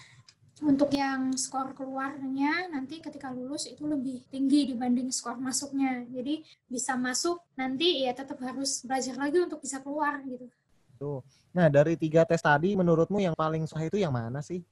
untuk 0.57 0.89
yang 0.93 1.37
skor 1.37 1.73
keluarnya 1.77 2.73
nanti 2.73 2.97
ketika 2.97 3.29
lulus 3.29 3.69
itu 3.69 3.85
lebih 3.85 4.25
tinggi 4.33 4.73
dibanding 4.73 5.13
skor 5.13 5.37
masuknya. 5.37 6.05
Jadi 6.09 6.41
bisa 6.65 6.97
masuk 6.97 7.41
nanti 7.53 8.05
ya 8.05 8.13
tetap 8.17 8.41
harus 8.41 8.81
belajar 8.81 9.13
lagi 9.17 9.37
untuk 9.37 9.61
bisa 9.61 9.77
keluar 9.81 10.17
gitu. 10.25 10.49
Tuh. 10.97 11.21
Nah, 11.53 11.69
dari 11.69 11.93
tiga 11.93 12.25
tes 12.25 12.41
tadi 12.41 12.73
menurutmu 12.73 13.21
yang 13.21 13.37
paling 13.37 13.69
susah 13.69 13.85
itu 13.85 14.01
yang 14.01 14.13
mana 14.13 14.41
sih? 14.41 14.65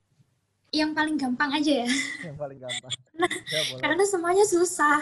yang 0.75 0.91
paling 0.91 1.15
gampang 1.15 1.51
aja 1.55 1.87
ya. 1.87 1.89
Yang 2.27 2.35
paling 2.35 2.59
gampang. 2.59 2.91
Karena, 3.15 3.27
ya, 3.47 3.61
karena 3.79 4.03
semuanya 4.03 4.45
susah. 4.45 4.99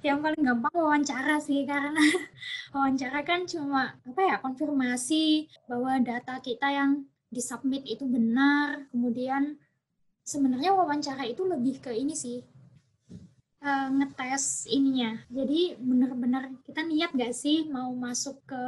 Yang 0.00 0.18
paling 0.24 0.42
gampang 0.46 0.74
wawancara 0.74 1.36
sih 1.44 1.68
karena 1.68 2.00
wawancara 2.72 3.20
kan 3.20 3.44
cuma 3.44 4.00
apa 4.00 4.20
ya 4.24 4.36
konfirmasi 4.40 5.50
bahwa 5.68 6.00
data 6.00 6.40
kita 6.40 6.72
yang 6.72 7.04
disubmit 7.28 7.84
itu 7.84 8.08
benar. 8.08 8.88
Kemudian 8.88 9.60
sebenarnya 10.30 10.70
wawancara 10.78 11.26
itu 11.26 11.42
lebih 11.42 11.82
ke 11.82 11.90
ini 11.90 12.14
sih 12.14 12.38
uh, 13.66 13.88
ngetes 13.90 14.70
ininya. 14.70 15.18
Jadi 15.26 15.74
benar-benar 15.74 16.54
kita 16.62 16.86
niat 16.86 17.10
gak 17.10 17.34
sih 17.34 17.66
mau 17.66 17.90
masuk 17.90 18.38
ke 18.46 18.62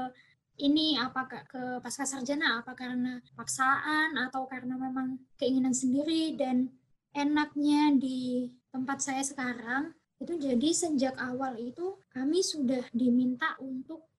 ini 0.61 1.01
apakah 1.01 1.46
ke 1.48 1.62
pasca 1.81 2.05
sarjana 2.05 2.61
apa 2.61 2.77
karena 2.77 3.22
paksaan 3.38 4.18
atau 4.20 4.44
karena 4.44 4.77
memang 4.77 5.16
keinginan 5.40 5.72
sendiri 5.72 6.37
dan 6.37 6.68
enaknya 7.16 7.96
di 7.96 8.53
tempat 8.68 9.01
saya 9.01 9.25
sekarang 9.25 9.96
itu 10.20 10.38
jadi 10.38 10.70
sejak 10.70 11.16
awal 11.18 11.57
itu 11.59 11.98
kami 12.14 12.44
sudah 12.44 12.85
diminta 12.94 13.59
untuk 13.59 14.12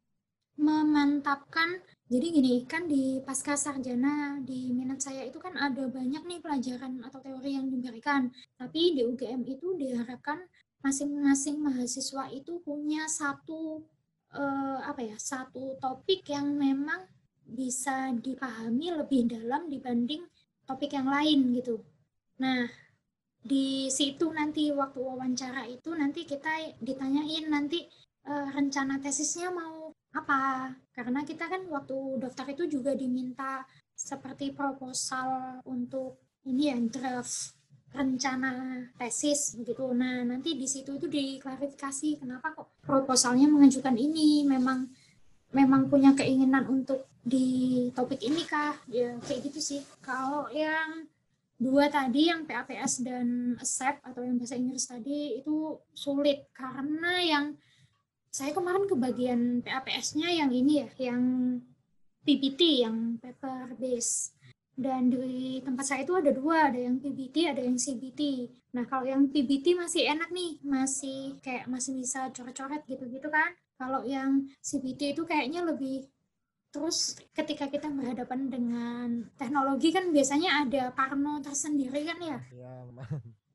memantapkan 0.58 1.82
jadi 2.12 2.28
gini 2.30 2.54
kan 2.70 2.86
di 2.86 3.18
pasca 3.26 3.58
sarjana 3.58 4.38
di 4.46 4.70
minat 4.70 5.02
saya 5.02 5.26
itu 5.26 5.42
kan 5.42 5.58
ada 5.58 5.90
banyak 5.90 6.22
nih 6.30 6.40
pelajaran 6.46 7.02
atau 7.02 7.20
teori 7.26 7.58
yang 7.58 7.74
diberikan 7.74 8.30
tapi 8.60 8.94
di 8.94 9.02
UGM 9.02 9.42
itu 9.50 9.74
diharapkan 9.80 10.46
masing-masing 10.84 11.64
mahasiswa 11.64 12.30
itu 12.30 12.60
punya 12.62 13.08
satu 13.08 13.82
uh, 14.36 14.80
apa 14.84 15.02
ya 15.02 15.18
satu 15.18 15.80
topik 15.80 16.28
yang 16.30 16.54
memang 16.54 17.08
bisa 17.44 18.12
dipahami 18.14 18.94
lebih 18.94 19.32
dalam 19.32 19.68
dibanding 19.72 20.24
topik 20.64 20.96
yang 20.96 21.08
lain 21.12 21.52
gitu. 21.56 21.84
Nah, 22.40 22.68
di 23.44 23.92
situ 23.92 24.32
nanti 24.32 24.72
waktu 24.72 25.00
wawancara 25.04 25.68
itu 25.68 25.92
nanti 25.92 26.24
kita 26.24 26.80
ditanyain 26.80 27.52
nanti 27.52 27.84
uh, 28.28 28.48
rencana 28.56 29.04
tesisnya 29.04 29.52
mau 29.52 29.83
apa? 30.14 30.72
Karena 30.94 31.26
kita 31.26 31.50
kan 31.50 31.66
waktu 31.74 32.22
daftar 32.22 32.54
itu 32.54 32.70
juga 32.70 32.94
diminta 32.94 33.66
seperti 33.94 34.54
proposal 34.54 35.60
untuk 35.66 36.22
ini 36.46 36.70
ya 36.70 36.78
draft 36.86 37.58
rencana 37.94 38.82
tesis 38.98 39.54
begitu. 39.58 39.86
Nah, 39.94 40.26
nanti 40.26 40.58
di 40.58 40.66
situ 40.66 40.98
itu 40.98 41.06
diklarifikasi 41.06 42.22
kenapa 42.22 42.54
kok 42.58 42.74
proposalnya 42.82 43.46
mengajukan 43.46 43.94
ini 43.94 44.46
memang 44.46 44.90
memang 45.54 45.86
punya 45.90 46.18
keinginan 46.18 46.66
untuk 46.66 47.06
di 47.22 47.90
topik 47.94 48.22
ini 48.26 48.44
kah? 48.50 48.74
Ya 48.90 49.14
kayak 49.22 49.50
gitu 49.50 49.60
sih. 49.62 49.82
Kalau 50.02 50.50
yang 50.50 51.06
dua 51.62 51.88
tadi 51.88 52.34
yang 52.34 52.44
PAPS 52.50 53.06
dan 53.06 53.56
ASEP 53.62 54.02
atau 54.02 54.26
yang 54.26 54.36
bahasa 54.42 54.58
Inggris 54.58 54.90
tadi 54.90 55.40
itu 55.40 55.78
sulit 55.94 56.50
karena 56.52 57.22
yang 57.22 57.46
saya 58.34 58.50
kemarin 58.50 58.90
ke 58.90 58.98
bagian 58.98 59.62
PAPS-nya 59.62 60.34
yang 60.34 60.50
ini 60.50 60.82
ya, 60.82 61.14
yang 61.14 61.24
PPT, 62.26 62.82
yang 62.82 63.22
paper 63.22 63.78
base 63.78 64.34
dan 64.74 65.14
di 65.14 65.62
tempat 65.62 65.86
saya 65.86 66.02
itu 66.02 66.18
ada 66.18 66.34
dua, 66.34 66.74
ada 66.74 66.80
yang 66.82 66.98
PBT, 66.98 67.46
ada 67.46 67.62
yang 67.62 67.78
CBT. 67.78 68.50
Nah, 68.74 68.90
kalau 68.90 69.06
yang 69.06 69.30
PBT 69.30 69.78
masih 69.78 70.10
enak 70.10 70.34
nih, 70.34 70.58
masih 70.66 71.38
kayak 71.46 71.70
masih 71.70 71.94
bisa 71.94 72.34
coret-coret 72.34 72.82
gitu-gitu 72.90 73.30
kan. 73.30 73.54
Kalau 73.78 74.02
yang 74.02 74.50
CBT 74.66 75.14
itu 75.14 75.22
kayaknya 75.30 75.62
lebih 75.62 76.10
terus 76.74 77.14
ketika 77.38 77.70
kita 77.70 77.86
berhadapan 77.86 78.50
dengan 78.50 79.30
teknologi 79.38 79.94
kan 79.94 80.10
biasanya 80.10 80.66
ada 80.66 80.90
parno 80.90 81.38
tersendiri 81.38 82.02
kan 82.02 82.18
ya. 82.18 82.40
ya 82.50 82.74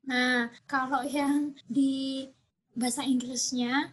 nah, 0.07 0.47
kalau 0.63 1.03
yang 1.03 1.51
di 1.67 2.31
bahasa 2.79 3.03
Inggrisnya 3.03 3.91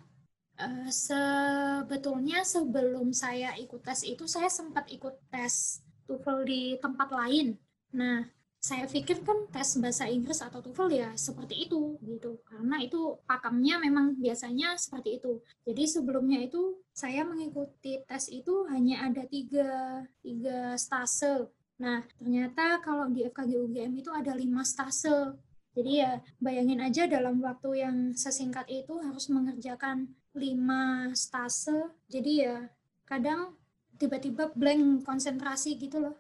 uh, 0.61 0.91
sebetulnya 0.91 2.43
sebelum 2.43 3.13
saya 3.13 3.57
ikut 3.57 3.85
tes 3.85 4.05
itu 4.05 4.25
saya 4.29 4.49
sempat 4.49 4.89
ikut 4.93 5.17
tes 5.29 5.85
TOEFL 6.07 6.39
di 6.47 6.63
tempat 6.79 7.09
lain. 7.11 7.59
Nah, 7.97 8.25
saya 8.67 8.91
pikir 8.91 9.23
kan 9.23 9.47
tes 9.55 9.79
bahasa 9.79 10.11
Inggris 10.11 10.43
atau 10.43 10.59
TOEFL 10.59 10.91
ya 10.91 11.09
seperti 11.15 11.71
itu 11.71 12.01
gitu. 12.03 12.43
Karena 12.43 12.83
itu 12.83 13.21
pakemnya 13.29 13.79
memang 13.79 14.19
biasanya 14.19 14.75
seperti 14.75 15.23
itu. 15.23 15.39
Jadi 15.63 15.83
sebelumnya 15.87 16.43
itu 16.43 16.81
saya 16.91 17.23
mengikuti 17.23 18.03
tes 18.09 18.27
itu 18.33 18.67
hanya 18.73 19.07
ada 19.07 19.23
tiga, 19.29 20.03
tiga 20.25 20.75
stase. 20.75 21.47
Nah, 21.77 22.03
ternyata 22.17 22.81
kalau 22.81 23.07
di 23.13 23.29
FKG 23.29 23.53
UGM 23.71 23.93
itu 24.01 24.11
ada 24.11 24.33
lima 24.33 24.65
stase. 24.65 25.37
Jadi 25.77 26.01
ya 26.01 26.25
bayangin 26.41 26.81
aja 26.81 27.05
dalam 27.05 27.37
waktu 27.45 27.85
yang 27.85 27.97
sesingkat 28.17 28.65
itu 28.73 28.97
harus 28.97 29.29
mengerjakan 29.29 30.09
lima 30.37 31.11
stase. 31.17 31.91
Jadi 32.07 32.45
ya 32.45 32.69
kadang 33.09 33.57
tiba-tiba 33.97 34.53
blank 34.53 35.03
konsentrasi 35.03 35.81
gitu 35.81 35.99
loh. 35.99 36.17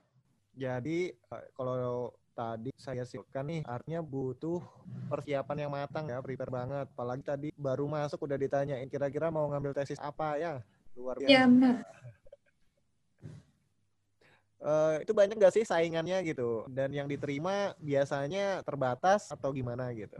Jadi 0.56 1.12
eh, 1.12 1.46
kalau 1.52 2.10
tadi 2.32 2.72
saya 2.76 3.04
simpulkan 3.04 3.44
nih 3.48 3.60
artinya 3.64 4.00
butuh 4.04 4.60
persiapan 5.08 5.68
yang 5.68 5.72
matang 5.72 6.08
ya, 6.08 6.20
prepare 6.24 6.52
banget. 6.52 6.86
Apalagi 6.96 7.22
tadi 7.24 7.48
baru 7.56 7.84
masuk 7.88 8.24
udah 8.24 8.40
ditanyain 8.40 8.88
kira-kira 8.88 9.28
mau 9.28 9.44
ngambil 9.52 9.76
tesis 9.76 10.00
apa 10.00 10.40
ya. 10.40 10.64
Luar 10.96 11.20
biasa. 11.20 11.32
Ya 11.32 11.44
benar. 11.44 11.84
Uh, 14.56 14.98
itu 15.04 15.12
banyak 15.12 15.36
gak 15.36 15.54
sih 15.54 15.68
saingannya 15.68 16.24
gitu? 16.24 16.64
Dan 16.72 16.90
yang 16.90 17.06
diterima 17.06 17.76
biasanya 17.76 18.64
terbatas 18.64 19.28
atau 19.28 19.52
gimana 19.52 19.92
gitu? 19.92 20.16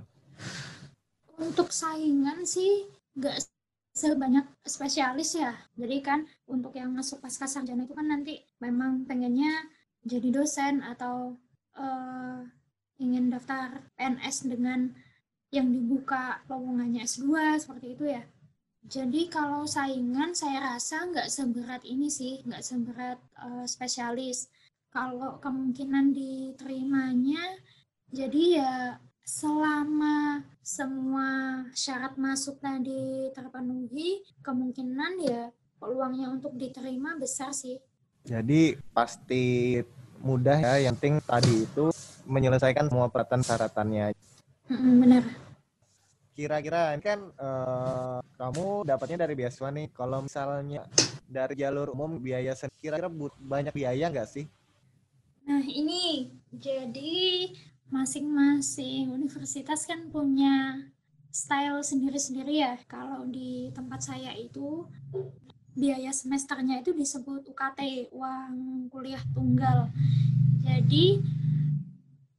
Untuk 1.40 1.72
saingan 1.72 2.44
sih 2.44 2.88
nggak 3.16 3.56
sebanyak 3.96 4.44
spesialis 4.61 5.40
ya. 5.40 5.56
Jadi 5.72 6.04
kan 6.04 6.28
untuk 6.44 6.76
yang 6.76 6.92
masuk 6.92 7.24
pasca 7.24 7.48
sarjana 7.48 7.88
itu 7.88 7.96
kan 7.96 8.12
nanti 8.12 8.44
memang 8.61 9.09
pengennya 9.09 9.64
jadi 10.04 10.28
dosen 10.28 10.85
atau 10.85 11.40
uh, 11.80 12.44
ingin 13.00 13.32
daftar 13.32 13.88
PNS 13.96 14.52
dengan 14.52 14.92
yang 15.48 15.72
dibuka 15.72 16.44
lowongannya 16.52 17.09
S2 17.09 17.56
seperti 17.56 17.96
itu 17.96 18.04
ya. 18.12 18.22
Jadi 18.87 19.26
kalau 19.32 19.66
saingan 19.66 20.37
saya 20.37 20.76
rasa 20.76 21.09
nggak 21.11 21.32
seberat 21.32 21.82
ini 21.88 22.06
sih, 22.06 22.44
nggak 22.46 22.62
seberat 22.62 23.18
uh, 23.40 23.64
spesialis. 23.66 24.46
Kalau 24.92 25.42
kemungkinan 25.42 26.14
diterimanya, 26.14 27.42
jadi 28.14 28.42
ya 28.62 28.72
selama 29.26 30.46
semua 30.66 31.62
syarat 31.79 32.18
masuk 32.18 32.59
tadi 32.59 33.31
terpenuhi, 33.31 34.26
kemungkinan 34.42 35.12
ya 35.22 35.55
peluangnya 35.79 36.26
untuk 36.35 36.59
diterima 36.59 37.14
besar 37.14 37.55
sih. 37.55 37.79
Jadi 38.26 38.74
pasti 38.90 39.79
mudah 40.18 40.59
ya, 40.59 40.90
yang 40.90 40.98
penting 40.98 41.22
tadi 41.22 41.62
itu 41.62 41.94
menyelesaikan 42.26 42.90
semua 42.90 43.07
peraturan 43.07 43.46
syaratannya. 43.46 44.11
benar. 44.66 45.22
Kira-kira 46.35 46.98
ini 46.98 47.05
kan 47.07 47.31
uh, 47.38 48.18
kamu 48.35 48.90
dapatnya 48.90 49.22
dari 49.22 49.38
beasiswa 49.38 49.70
nih. 49.70 49.87
Kalau 49.94 50.26
misalnya 50.26 50.83
dari 51.31 51.55
jalur 51.55 51.94
umum 51.94 52.18
biaya 52.18 52.59
kira-kira 52.83 53.07
banyak 53.38 53.70
biaya 53.70 54.11
nggak 54.11 54.26
sih? 54.26 54.50
Nah 55.46 55.62
ini 55.62 56.35
jadi 56.50 57.55
masing-masing 57.87 59.14
universitas 59.14 59.87
kan 59.87 60.11
punya 60.11 60.87
style 61.31 61.85
sendiri-sendiri 61.85 62.64
ya. 62.64 62.75
Kalau 62.88 63.29
di 63.29 63.70
tempat 63.70 64.03
saya 64.03 64.33
itu 64.35 64.88
biaya 65.77 66.09
semesternya 66.09 66.81
itu 66.81 66.96
disebut 66.96 67.44
UKT, 67.53 68.11
uang 68.16 68.88
kuliah 68.88 69.20
tunggal. 69.37 69.92
Jadi 70.64 71.20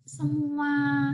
semua 0.04 1.14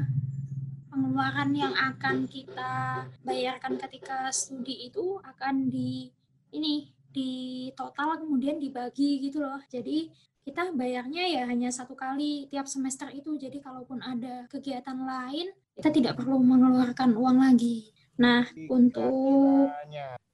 pengeluaran 0.88 1.52
yang 1.52 1.76
akan 1.76 2.30
kita 2.32 3.04
bayarkan 3.28 3.76
ketika 3.76 4.32
studi 4.32 4.88
itu 4.88 5.20
akan 5.20 5.68
di 5.68 6.08
ini 6.56 6.88
di 7.14 7.70
total 7.76 8.18
kemudian 8.24 8.58
dibagi 8.58 9.20
gitu 9.22 9.44
loh. 9.44 9.60
Jadi 9.68 10.10
kita 10.44 10.76
bayarnya 10.76 11.24
ya 11.40 11.44
hanya 11.48 11.72
satu 11.72 11.96
kali 11.96 12.52
tiap 12.52 12.68
semester 12.68 13.08
itu. 13.16 13.40
Jadi 13.40 13.64
kalaupun 13.64 14.04
ada 14.04 14.44
kegiatan 14.52 15.00
lain, 15.00 15.50
kita 15.74 15.90
tidak 15.90 16.20
perlu 16.20 16.44
mengeluarkan 16.44 17.16
uang 17.16 17.40
lagi. 17.40 17.90
Nah, 18.20 18.46
Jadi, 18.46 18.70
untuk 18.70 19.72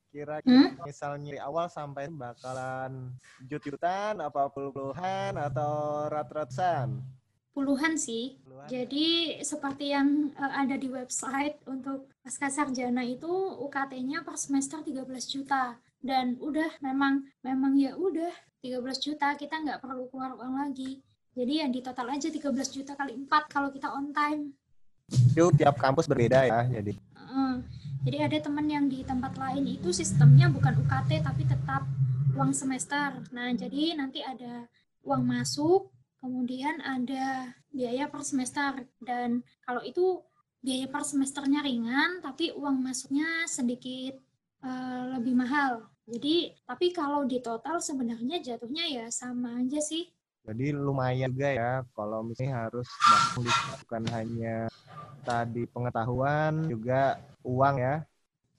kira-kira 0.10 0.42
Hmm? 0.74 0.74
misalnya 0.82 1.38
dari 1.38 1.40
awal 1.40 1.70
sampai 1.70 2.10
bakalan 2.10 3.14
jut-jutan, 3.46 4.18
apa 4.18 4.50
puluhan 4.50 5.38
atau 5.38 6.10
rat-ratusan? 6.10 7.20
puluhan 7.50 8.00
sih. 8.00 8.40
Puluhan? 8.40 8.72
Jadi 8.72 9.36
seperti 9.44 9.92
yang 9.92 10.32
eh, 10.32 10.54
ada 10.64 10.80
di 10.80 10.88
website 10.88 11.60
untuk 11.68 12.08
pasca 12.24 12.48
sarjana 12.48 13.04
itu 13.04 13.28
UKT-nya 13.60 14.24
per 14.24 14.40
semester 14.40 14.80
13 14.80 15.04
juta 15.28 15.76
dan 16.00 16.40
udah 16.40 16.80
memang 16.80 17.28
memang 17.44 17.76
ya 17.76 17.96
udah 17.96 18.32
13 18.60 18.84
juta 19.00 19.36
kita 19.40 19.56
nggak 19.64 19.80
perlu 19.80 20.08
keluar 20.12 20.36
uang 20.36 20.56
lagi. 20.60 21.00
Jadi 21.36 21.64
yang 21.64 21.72
di 21.72 21.80
total 21.80 22.12
aja 22.12 22.28
13 22.28 22.52
juta 22.76 22.94
kali 23.00 23.16
4 23.16 23.48
kalau 23.48 23.72
kita 23.72 23.88
on 23.92 24.12
time. 24.12 24.52
Itu 25.10 25.52
tiap 25.56 25.80
kampus 25.80 26.06
berbeda 26.10 26.44
ya, 26.46 26.68
jadi. 26.68 26.94
Heeh. 26.96 27.54
jadi 28.10 28.18
ada 28.26 28.38
teman 28.50 28.66
yang 28.66 28.90
di 28.90 29.06
tempat 29.06 29.38
lain 29.38 29.68
itu 29.70 29.94
sistemnya 29.94 30.50
bukan 30.50 30.76
UKT 30.82 31.24
tapi 31.24 31.44
tetap 31.46 31.86
uang 32.36 32.52
semester. 32.52 33.22
Nah, 33.32 33.52
jadi 33.54 33.96
nanti 34.00 34.24
ada 34.24 34.66
uang 35.04 35.24
masuk, 35.24 35.92
kemudian 36.20 36.80
ada 36.84 37.54
biaya 37.72 38.10
per 38.12 38.26
semester 38.26 38.88
dan 39.04 39.46
kalau 39.64 39.80
itu 39.86 40.20
biaya 40.60 40.92
per 40.92 41.08
semesternya 41.08 41.64
ringan 41.64 42.20
tapi 42.20 42.52
uang 42.52 42.84
masuknya 42.84 43.48
sedikit 43.48 44.20
eh, 44.64 45.04
lebih 45.18 45.34
mahal. 45.36 45.88
Jadi, 46.10 46.58
tapi 46.66 46.90
kalau 46.90 47.22
di 47.28 47.38
total 47.38 47.78
sebenarnya 47.78 48.42
jatuhnya 48.42 48.86
ya 48.90 49.06
sama 49.14 49.62
aja 49.62 49.78
sih. 49.78 50.10
Jadi 50.50 50.74
lumayan 50.74 51.30
juga 51.30 51.50
ya 51.54 51.72
kalau 51.94 52.26
misalnya 52.26 52.66
harus 52.66 52.88
bangun 53.06 53.46
bukan 53.86 54.04
hanya 54.10 54.56
tadi 55.22 55.70
pengetahuan 55.70 56.66
juga 56.66 57.22
uang 57.46 57.76
ya. 57.78 57.96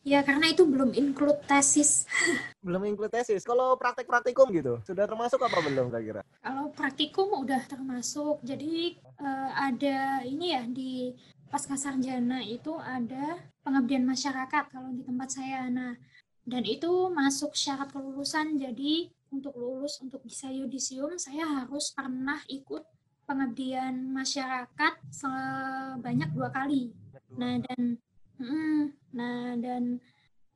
Ya, 0.00 0.24
karena 0.24 0.48
itu 0.48 0.64
belum 0.64 0.96
include 0.96 1.44
tesis. 1.44 2.08
Belum 2.64 2.88
include 2.88 3.12
tesis. 3.12 3.44
Kalau 3.44 3.76
praktek-praktikum 3.76 4.48
gitu, 4.48 4.80
sudah 4.88 5.04
termasuk 5.04 5.40
apa 5.44 5.60
belum 5.60 5.92
kira-kira? 5.92 6.24
Kalau 6.40 6.72
praktikum 6.72 7.44
udah 7.44 7.60
termasuk. 7.68 8.40
Jadi 8.40 8.96
eh, 8.96 9.50
ada 9.52 10.24
ini 10.24 10.56
ya 10.56 10.64
di 10.64 11.12
pasca 11.50 11.74
sarjana 11.74 12.40
itu 12.46 12.78
ada 12.78 13.42
pengabdian 13.66 14.06
masyarakat 14.06 14.70
kalau 14.70 14.94
di 14.94 15.02
tempat 15.02 15.28
saya. 15.34 15.66
Nah, 15.66 15.98
dan 16.46 16.62
itu 16.64 17.10
masuk 17.10 17.52
syarat 17.58 17.90
kelulusan. 17.90 18.56
Jadi 18.56 19.10
untuk 19.30 19.54
lulus 19.54 20.02
untuk 20.02 20.22
bisa 20.26 20.50
yudisium 20.50 21.14
saya 21.18 21.46
harus 21.46 21.94
pernah 21.94 22.42
ikut 22.50 22.82
pengabdian 23.30 24.10
masyarakat 24.10 24.94
sebanyak 25.10 26.30
dua 26.34 26.50
kali. 26.50 26.90
Nah 27.38 27.62
dan 27.62 27.94
mm, 28.42 28.82
nah 29.14 29.54
dan 29.54 30.02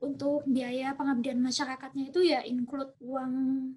untuk 0.03 0.43
biaya 0.45 0.93
pengabdian 0.99 1.39
masyarakatnya 1.39 2.11
itu 2.11 2.21
ya 2.27 2.43
include 2.43 2.93
uang 2.99 3.33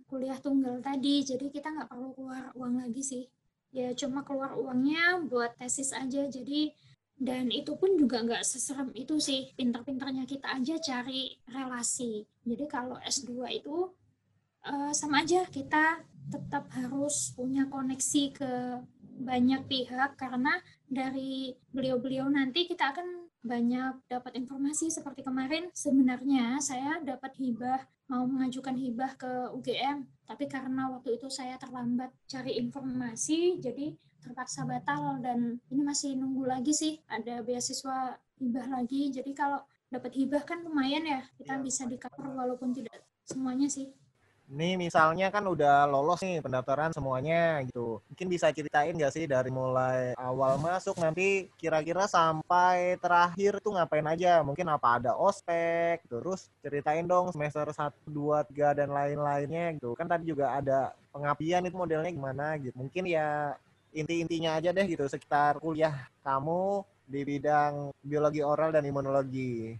kuliah 0.09 0.41
tunggal 0.41 0.81
tadi. 0.81 1.21
Jadi 1.21 1.53
kita 1.53 1.69
nggak 1.69 1.89
perlu 1.93 2.17
keluar 2.17 2.49
uang 2.57 2.81
lagi 2.81 3.05
sih. 3.05 3.23
Ya 3.69 3.93
cuma 3.93 4.25
keluar 4.25 4.57
uangnya 4.57 5.21
buat 5.29 5.53
tesis 5.61 5.93
aja. 5.93 6.25
Jadi 6.25 6.73
dan 7.17 7.49
itu 7.49 7.73
pun 7.73 7.97
juga 7.97 8.21
nggak 8.21 8.45
seserem 8.45 8.93
itu 8.93 9.17
sih. 9.17 9.49
Pintar-pintarnya 9.57 10.29
kita 10.29 10.53
aja 10.53 10.77
cari 10.77 11.33
relasi. 11.49 12.21
Jadi 12.45 12.65
kalau 12.69 13.01
S2 13.01 13.57
itu 13.57 13.89
eh, 14.65 14.93
sama 14.93 15.25
aja 15.25 15.41
kita 15.49 16.05
tetap 16.29 16.69
harus 16.77 17.33
punya 17.33 17.65
koneksi 17.65 18.23
ke 18.37 18.51
banyak 19.17 19.65
pihak 19.65 20.13
karena 20.13 20.61
dari 20.85 21.57
beliau-beliau 21.73 22.29
nanti 22.29 22.69
kita 22.69 22.93
akan 22.93 23.27
banyak 23.41 24.05
dapat 24.05 24.37
informasi 24.37 24.93
seperti 24.93 25.25
kemarin 25.25 25.71
sebenarnya 25.73 26.61
saya 26.61 27.01
dapat 27.01 27.33
hibah 27.39 27.81
mau 28.11 28.27
mengajukan 28.29 28.75
hibah 28.75 29.17
ke 29.17 29.31
UGM 29.57 30.05
tapi 30.27 30.45
karena 30.45 30.91
waktu 30.91 31.17
itu 31.17 31.31
saya 31.31 31.57
terlambat 31.57 32.11
cari 32.27 32.59
informasi 32.59 33.57
jadi 33.57 33.95
terpaksa 34.23 34.65
batal 34.65 35.19
dan 35.21 35.61
ini 35.69 35.81
masih 35.85 36.17
nunggu 36.17 36.45
lagi 36.47 36.73
sih 36.73 36.99
ada 37.07 37.41
beasiswa 37.41 38.17
hibah 38.37 38.67
lagi 38.69 39.09
jadi 39.09 39.31
kalau 39.33 39.59
dapat 39.87 40.11
hibah 40.19 40.43
kan 40.43 40.61
lumayan 40.61 41.07
ya 41.07 41.21
kita 41.39 41.57
Iya, 41.57 41.63
bisa 41.63 41.83
di 41.87 41.95
cover 41.95 42.27
walaupun 42.35 42.75
tidak 42.75 43.01
semuanya 43.23 43.71
sih 43.71 43.87
Nih 44.47 44.79
misalnya 44.79 45.27
kan 45.27 45.43
udah 45.43 45.83
lolos 45.91 46.23
nih 46.23 46.39
pendaftaran 46.39 46.95
semuanya 46.95 47.59
gitu. 47.67 47.99
Mungkin 48.07 48.27
bisa 48.31 48.47
ceritain 48.55 48.95
nggak 48.95 49.11
sih 49.11 49.27
dari 49.27 49.51
mulai 49.51 50.15
awal 50.15 50.55
masuk 50.55 50.95
nanti 51.03 51.51
kira-kira 51.59 52.07
sampai 52.07 52.95
terakhir 53.03 53.59
tuh 53.59 53.75
ngapain 53.75 54.07
aja? 54.07 54.39
Mungkin 54.47 54.71
apa 54.71 55.03
ada 55.03 55.19
ospek, 55.19 55.99
terus 56.07 56.47
ceritain 56.63 57.03
dong 57.03 57.35
semester 57.35 57.67
1, 57.67 57.91
2, 58.07 58.47
3 58.47 58.71
dan 58.71 58.87
lain-lainnya 58.95 59.75
gitu. 59.75 59.91
Kan 59.99 60.07
tadi 60.07 60.31
juga 60.31 60.55
ada 60.55 60.95
pengabdian 61.11 61.67
itu 61.67 61.75
modelnya 61.75 62.07
gimana 62.15 62.55
gitu. 62.55 62.71
Mungkin 62.79 63.03
ya 63.03 63.51
inti-intinya 63.93 64.57
aja 64.59 64.75
deh 64.75 64.85
gitu 64.87 65.05
sekitar 65.07 65.59
kuliah 65.59 66.07
kamu 66.21 66.83
di 67.07 67.21
bidang 67.23 67.95
biologi 68.03 68.43
oral 68.43 68.75
dan 68.75 68.83
imunologi. 68.83 69.79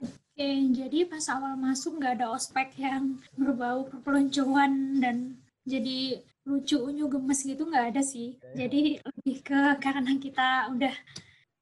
Oke, 0.00 0.50
jadi 0.74 1.06
pas 1.06 1.22
awal 1.30 1.54
masuk 1.54 2.00
nggak 2.00 2.18
ada 2.18 2.32
ospek 2.34 2.74
yang 2.80 3.20
berbau 3.38 3.86
perpeloncoan 3.86 4.98
dan 4.98 5.38
jadi 5.62 6.18
lucu 6.44 6.76
unyu 6.76 7.06
gemes 7.06 7.40
gitu 7.46 7.68
nggak 7.68 7.94
ada 7.94 8.02
sih. 8.02 8.34
Jadi 8.56 8.98
lebih 8.98 9.36
ke 9.46 9.60
karena 9.78 10.12
kita 10.18 10.74
udah 10.74 10.94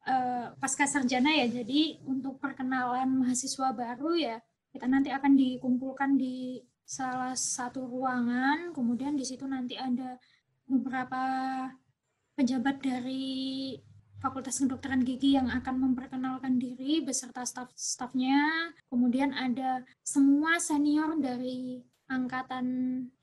eh, 0.09 0.47
pasca 0.57 0.89
sarjana 0.89 1.35
ya, 1.37 1.63
jadi 1.63 2.01
untuk 2.09 2.41
perkenalan 2.41 3.11
mahasiswa 3.21 3.75
baru 3.77 4.17
ya 4.17 4.39
kita 4.73 4.89
nanti 4.89 5.13
akan 5.13 5.37
dikumpulkan 5.37 6.17
di 6.17 6.65
salah 6.83 7.37
satu 7.37 7.85
ruangan, 7.85 8.73
kemudian 8.73 9.13
di 9.13 9.25
situ 9.29 9.45
nanti 9.45 9.77
ada 9.77 10.17
beberapa 10.67 11.23
pejabat 12.37 12.81
dari 12.81 13.77
Fakultas 14.23 14.63
Kedokteran 14.63 15.03
Gigi 15.03 15.35
yang 15.35 15.51
akan 15.51 15.83
memperkenalkan 15.83 16.63
diri 16.63 17.03
beserta 17.03 17.43
staf-stafnya. 17.43 18.71
Kemudian 18.87 19.35
ada 19.35 19.83
semua 20.07 20.63
senior 20.63 21.19
dari 21.19 21.83
angkatan 22.07 22.67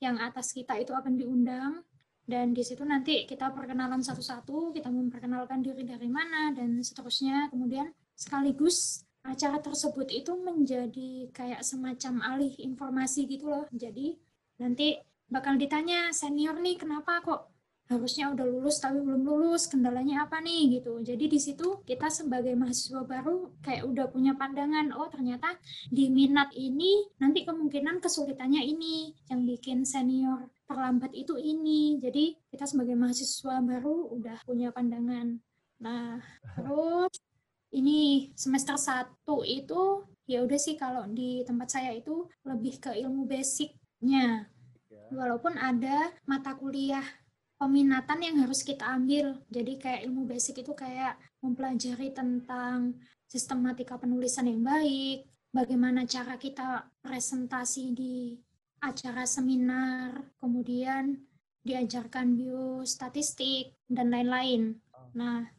yang 0.03 0.19
atas 0.19 0.51
kita 0.51 0.75
itu 0.75 0.91
akan 0.91 1.15
diundang. 1.15 1.87
Dan 2.29 2.53
di 2.53 2.61
situ 2.61 2.85
nanti 2.85 3.25
kita 3.25 3.49
perkenalan 3.49 4.05
satu-satu, 4.05 4.75
kita 4.75 4.91
memperkenalkan 4.91 5.65
diri 5.65 5.81
dari 5.81 6.11
mana, 6.11 6.53
dan 6.53 6.77
seterusnya. 6.83 7.49
Kemudian 7.49 7.89
sekaligus 8.13 9.01
acara 9.23 9.57
tersebut 9.63 10.11
itu 10.11 10.35
menjadi 10.37 11.31
kayak 11.33 11.63
semacam 11.65 12.35
alih 12.35 12.53
informasi 12.59 13.25
gitu 13.25 13.49
loh. 13.49 13.65
Jadi 13.73 14.19
nanti 14.59 14.99
bakal 15.29 15.55
ditanya, 15.55 16.09
senior 16.11 16.57
nih 16.57 16.75
kenapa 16.75 17.21
kok 17.21 17.53
harusnya 17.89 18.29
udah 18.29 18.45
lulus 18.45 18.77
tapi 18.77 19.01
belum 19.01 19.25
lulus? 19.25 19.65
Kendalanya 19.65 20.29
apa 20.29 20.37
nih? 20.41 20.77
Gitu. 20.77 21.01
Jadi 21.01 21.25
di 21.25 21.39
situ 21.41 21.81
kita 21.85 22.09
sebagai 22.13 22.53
mahasiswa 22.53 23.01
baru 23.01 23.49
kayak 23.65 23.83
udah 23.89 24.05
punya 24.13 24.37
pandangan 24.37 24.93
oh 24.93 25.09
ternyata 25.09 25.57
di 25.89 26.13
minat 26.13 26.53
ini 26.53 27.09
nanti 27.17 27.43
kemungkinan 27.49 27.97
kesulitannya 27.97 28.61
ini 28.61 29.13
yang 29.29 29.41
bikin 29.49 29.89
senior 29.89 30.49
terlambat 30.69 31.17
itu 31.17 31.33
ini. 31.41 31.97
Jadi 31.97 32.37
kita 32.53 32.69
sebagai 32.69 32.93
mahasiswa 32.93 33.57
baru 33.65 34.13
udah 34.13 34.37
punya 34.45 34.69
pandangan. 34.69 35.41
Nah 35.81 36.21
terus 36.53 37.17
ini 37.73 38.29
semester 38.37 38.77
1 38.77 39.25
itu 39.49 39.81
ya 40.29 40.45
udah 40.45 40.59
sih 40.61 40.77
kalau 40.77 41.09
di 41.09 41.41
tempat 41.41 41.73
saya 41.73 41.89
itu 41.97 42.29
lebih 42.45 42.77
ke 42.77 42.93
ilmu 43.01 43.25
basicnya 43.25 44.45
walaupun 45.11 45.57
ada 45.57 46.13
mata 46.25 46.55
kuliah 46.55 47.05
peminatan 47.59 48.23
yang 48.23 48.35
harus 48.47 48.63
kita 48.63 48.87
ambil. 48.87 49.35
Jadi 49.51 49.75
kayak 49.75 50.07
ilmu 50.07 50.23
basic 50.25 50.63
itu 50.63 50.71
kayak 50.71 51.19
mempelajari 51.43 52.15
tentang 52.15 52.95
sistematika 53.27 53.99
penulisan 53.99 54.47
yang 54.47 54.63
baik, 54.63 55.27
bagaimana 55.53 56.07
cara 56.07 56.39
kita 56.39 56.87
presentasi 57.03 57.93
di 57.93 58.39
acara 58.79 59.27
seminar, 59.27 60.23
kemudian 60.39 61.19
diajarkan 61.61 62.39
biostatistik 62.39 63.75
dan 63.91 64.09
lain-lain. 64.09 64.79
Nah, 65.13 65.51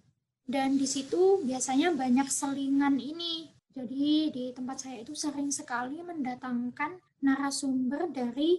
dan 0.48 0.80
di 0.80 0.88
situ 0.88 1.44
biasanya 1.44 1.94
banyak 1.94 2.26
selingan 2.26 2.96
ini. 2.98 3.52
Jadi 3.70 4.34
di 4.34 4.44
tempat 4.50 4.82
saya 4.82 5.06
itu 5.06 5.14
sering 5.14 5.54
sekali 5.54 6.02
mendatangkan 6.02 6.98
narasumber 7.22 8.10
dari 8.10 8.58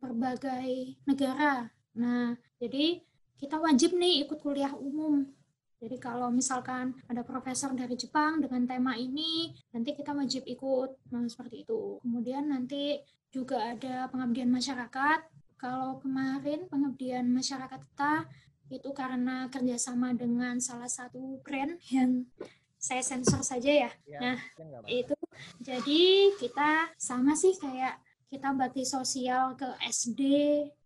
berbagai 0.00 0.98
negara. 1.08 1.68
Nah, 1.96 2.36
jadi 2.60 3.00
kita 3.36 3.60
wajib 3.60 3.96
nih 3.96 4.24
ikut 4.24 4.40
kuliah 4.40 4.72
umum 4.72 5.28
Jadi 5.76 6.00
kalau 6.00 6.32
misalkan 6.32 6.96
ada 7.04 7.20
profesor 7.20 7.68
dari 7.76 8.00
Jepang 8.00 8.40
dengan 8.40 8.64
tema 8.64 8.96
ini, 8.96 9.52
nanti 9.76 9.92
kita 9.92 10.16
wajib 10.16 10.48
ikut. 10.48 11.12
Nah, 11.12 11.28
seperti 11.28 11.68
itu. 11.68 12.00
Kemudian 12.00 12.48
nanti 12.48 12.96
juga 13.28 13.60
ada 13.60 14.08
pengabdian 14.08 14.48
masyarakat. 14.48 15.20
Kalau 15.60 16.00
kemarin 16.00 16.64
pengabdian 16.72 17.28
masyarakat 17.28 17.76
kita 17.92 18.24
itu 18.72 18.88
karena 18.96 19.52
kerjasama 19.52 20.16
dengan 20.16 20.58
salah 20.64 20.88
satu 20.88 21.44
brand 21.44 21.76
yang 21.92 22.24
saya 22.86 23.02
sensor 23.02 23.42
saja 23.42 23.70
ya. 23.88 23.90
ya 24.06 24.18
nah, 24.20 24.38
itu 24.86 25.16
jadi 25.58 26.34
kita 26.38 26.94
sama 26.98 27.34
sih 27.34 27.54
kayak 27.58 27.98
kita 28.26 28.52
bakti 28.54 28.82
sosial 28.82 29.54
ke 29.54 29.66
SD, 29.86 30.22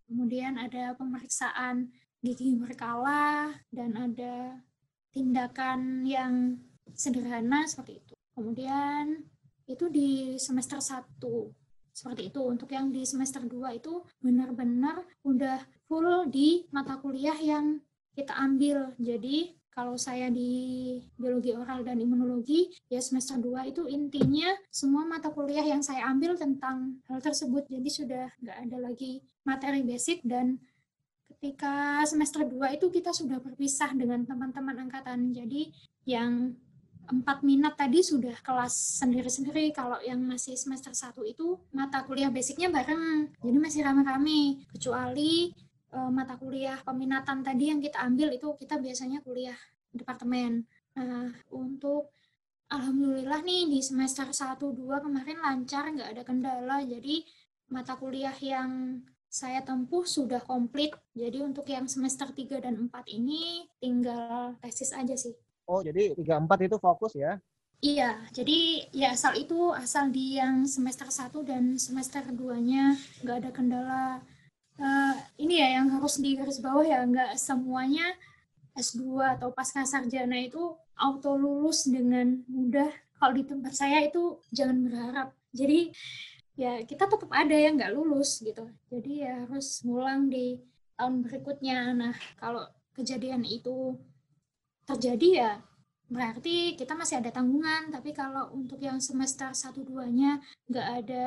kemudian 0.09 0.61
ada 0.61 0.93
pemeriksaan 0.97 1.89
gigi 2.21 2.53
berkala 2.57 3.55
dan 3.73 3.97
ada 3.97 4.61
tindakan 5.11 6.05
yang 6.05 6.61
sederhana 6.93 7.65
seperti 7.65 8.05
itu. 8.05 8.15
Kemudian 8.37 9.25
itu 9.67 9.87
di 9.89 10.37
semester 10.37 10.79
1 10.83 11.21
seperti 11.95 12.33
itu. 12.33 12.41
Untuk 12.43 12.71
yang 12.73 12.93
di 12.93 13.03
semester 13.07 13.43
2 13.45 13.79
itu 13.81 14.05
benar-benar 14.21 15.03
udah 15.25 15.63
full 15.87 16.29
di 16.29 16.67
mata 16.75 16.99
kuliah 16.99 17.37
yang 17.39 17.81
kita 18.15 18.35
ambil. 18.37 18.93
Jadi 18.99 19.60
kalau 19.71 19.95
saya 19.95 20.27
di 20.29 20.99
biologi 21.15 21.55
oral 21.55 21.87
dan 21.87 22.03
imunologi, 22.03 22.75
ya 22.91 22.99
semester 22.99 23.39
2 23.39 23.71
itu 23.71 23.87
intinya 23.87 24.51
semua 24.69 25.07
mata 25.07 25.31
kuliah 25.31 25.63
yang 25.63 25.81
saya 25.81 26.11
ambil 26.11 26.35
tentang 26.35 26.99
hal 27.07 27.23
tersebut. 27.23 27.71
Jadi 27.71 27.89
sudah 27.89 28.27
nggak 28.43 28.59
ada 28.67 28.77
lagi 28.83 29.23
materi 29.47 29.87
basic 29.87 30.27
dan 30.27 30.59
ketika 31.31 32.03
semester 32.05 32.43
2 32.43 32.77
itu 32.77 32.91
kita 32.91 33.15
sudah 33.15 33.39
berpisah 33.39 33.95
dengan 33.95 34.27
teman-teman 34.27 34.91
angkatan. 34.91 35.31
Jadi 35.31 35.71
yang 36.05 36.59
empat 37.11 37.43
minat 37.43 37.75
tadi 37.79 38.03
sudah 38.03 38.35
kelas 38.43 39.03
sendiri-sendiri. 39.03 39.71
Kalau 39.75 39.99
yang 40.03 40.19
masih 40.23 40.59
semester 40.59 40.95
1 40.95 41.15
itu 41.27 41.59
mata 41.71 42.03
kuliah 42.07 42.29
basicnya 42.29 42.71
bareng. 42.71 43.31
Jadi 43.39 43.57
masih 43.59 43.81
rame-rame. 43.87 44.67
Kecuali 44.71 45.51
uh, 45.95 46.11
mata 46.11 46.35
kuliah 46.39 46.79
peminatan 46.83 47.43
tadi 47.43 47.71
yang 47.71 47.81
kita 47.83 48.01
ambil 48.03 48.31
itu 48.35 48.51
kita 48.59 48.79
biasanya 48.79 49.23
kuliah 49.23 49.57
departemen. 49.91 50.67
Nah, 50.95 51.31
untuk 51.51 52.15
Alhamdulillah 52.71 53.43
nih 53.43 53.67
di 53.67 53.83
semester 53.83 54.31
1 54.31 54.63
2 54.63 54.79
kemarin 55.03 55.43
lancar, 55.43 55.91
nggak 55.91 56.11
ada 56.15 56.23
kendala. 56.23 56.79
Jadi 56.87 57.27
mata 57.67 57.99
kuliah 57.99 58.35
yang 58.39 59.03
saya 59.27 59.59
tempuh 59.67 60.07
sudah 60.07 60.39
komplit. 60.47 60.95
Jadi 61.11 61.43
untuk 61.43 61.67
yang 61.67 61.91
semester 61.91 62.31
3 62.31 62.63
dan 62.63 62.87
4 62.87 63.11
ini 63.11 63.67
tinggal 63.83 64.55
tesis 64.63 64.95
aja 64.95 65.19
sih. 65.19 65.35
Oh, 65.67 65.83
jadi 65.83 66.15
3 66.15 66.47
4 66.47 66.67
itu 66.71 66.79
fokus 66.79 67.19
ya? 67.19 67.43
Iya, 67.81 68.23
jadi 68.31 68.93
ya 68.93 69.17
asal 69.17 69.41
itu 69.41 69.73
asal 69.73 70.13
di 70.13 70.37
yang 70.37 70.69
semester 70.69 71.09
1 71.11 71.43
dan 71.43 71.75
semester 71.75 72.23
2-nya 72.23 72.95
nggak 73.27 73.37
ada 73.41 73.51
kendala. 73.51 74.07
Uh, 74.81 75.13
ini 75.37 75.61
ya 75.61 75.77
yang 75.77 75.93
harus 75.93 76.17
di 76.17 76.41
garis 76.41 76.57
bawah 76.57 76.83
ya, 76.83 77.05
nggak 77.05 77.37
semuanya 77.37 78.17
S2 78.73 79.37
atau 79.37 79.53
pasca 79.53 79.85
sarjana 79.85 80.41
itu 80.41 80.73
auto 80.97 81.37
lulus 81.37 81.85
dengan 81.85 82.41
mudah. 82.49 82.89
Kalau 83.21 83.33
di 83.37 83.45
tempat 83.45 83.77
saya 83.77 84.01
itu 84.01 84.41
jangan 84.49 84.81
berharap. 84.81 85.29
Jadi 85.53 85.93
ya 86.61 86.85
kita 86.85 87.09
tetap 87.09 87.33
ada 87.33 87.57
yang 87.57 87.81
nggak 87.81 87.97
lulus 87.97 88.45
gitu 88.45 88.69
jadi 88.93 89.13
ya 89.25 89.35
harus 89.49 89.81
ngulang 89.81 90.29
di 90.29 90.61
tahun 90.93 91.25
berikutnya 91.25 91.97
nah 91.97 92.13
kalau 92.37 92.69
kejadian 92.93 93.49
itu 93.49 93.97
terjadi 94.85 95.29
ya 95.33 95.53
berarti 96.13 96.77
kita 96.77 96.93
masih 96.93 97.25
ada 97.25 97.33
tanggungan 97.33 97.89
tapi 97.89 98.13
kalau 98.13 98.53
untuk 98.53 98.77
yang 98.77 99.01
semester 99.01 99.49
satu 99.57 99.81
duanya 99.89 100.37
nggak 100.69 100.89
ada 101.01 101.27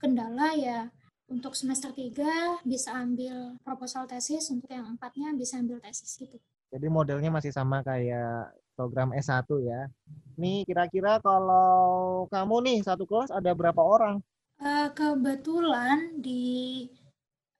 kendala 0.00 0.56
ya 0.56 0.88
untuk 1.30 1.54
semester 1.54 1.94
3 1.94 2.66
bisa 2.66 2.90
ambil 2.92 3.56
proposal 3.62 4.04
tesis 4.10 4.50
untuk 4.50 4.68
yang 4.68 4.84
empatnya 4.98 5.32
bisa 5.38 5.56
ambil 5.62 5.78
tesis 5.78 6.18
gitu 6.18 6.36
jadi 6.70 6.86
modelnya 6.86 7.34
masih 7.34 7.50
sama 7.50 7.82
kayak 7.82 8.54
program 8.78 9.10
S1 9.12 9.44
ya. 9.66 9.92
Nih 10.40 10.62
kira-kira 10.64 11.18
kalau 11.20 12.24
kamu 12.32 12.56
nih 12.64 12.78
satu 12.80 13.04
kelas 13.04 13.34
ada 13.34 13.50
berapa 13.52 13.82
orang? 13.82 14.22
Uh, 14.56 14.88
kebetulan 14.94 16.22
di 16.22 16.86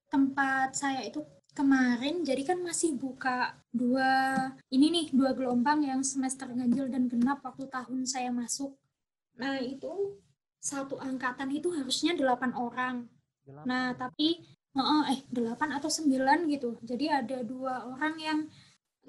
tempat 0.09 0.79
saya 0.79 1.05
itu 1.05 1.21
kemarin 1.53 2.23
jadi 2.23 2.55
kan 2.55 2.63
masih 2.63 2.95
buka 2.95 3.59
dua 3.75 4.37
ini 4.71 4.89
nih 4.89 5.07
dua 5.11 5.35
gelombang 5.35 5.83
yang 5.85 6.01
semester 6.07 6.47
ganjil 6.49 6.87
dan 6.87 7.11
genap 7.11 7.43
waktu 7.45 7.67
tahun 7.67 8.07
saya 8.07 8.31
masuk. 8.31 8.79
Nah 9.37 9.59
itu 9.59 10.23
satu 10.63 10.97
angkatan 11.03 11.51
itu 11.51 11.69
harusnya 11.75 12.15
delapan 12.15 12.55
orang. 12.55 12.97
Delapan. 13.51 13.67
Nah 13.67 13.87
tapi 13.99 14.39
eh 15.11 15.21
delapan 15.27 15.75
atau 15.75 15.91
sembilan 15.91 16.47
gitu. 16.47 16.79
Jadi 16.87 17.07
ada 17.11 17.43
dua 17.43 17.91
orang 17.91 18.15
yang 18.23 18.39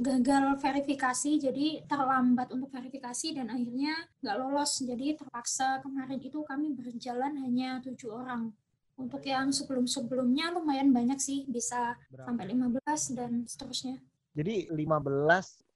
gagal 0.01 0.57
verifikasi 0.57 1.37
jadi 1.37 1.85
terlambat 1.85 2.49
untuk 2.49 2.73
verifikasi 2.73 3.37
dan 3.37 3.53
akhirnya 3.53 3.93
nggak 4.23 4.37
lolos 4.39 4.81
jadi 4.81 5.13
terpaksa 5.13 5.77
kemarin 5.85 6.17
itu 6.17 6.41
kami 6.41 6.73
berjalan 6.73 7.37
hanya 7.37 7.77
tujuh 7.85 8.09
orang 8.09 8.49
untuk 8.97 9.21
yang 9.25 9.53
sebelum-sebelumnya 9.53 10.57
lumayan 10.57 10.89
banyak 10.89 11.21
sih 11.21 11.45
bisa 11.45 11.97
berapa? 12.09 12.33
sampai 12.33 12.45
15 12.49 13.17
dan 13.17 13.31
seterusnya 13.45 13.95
jadi 14.33 14.73
15 14.73 14.81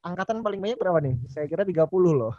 angkatan 0.02 0.42
paling 0.42 0.62
banyak 0.64 0.80
berapa 0.82 1.00
nih 1.06 1.16
saya 1.30 1.46
kira 1.46 1.62
30 1.62 1.86
loh 2.16 2.34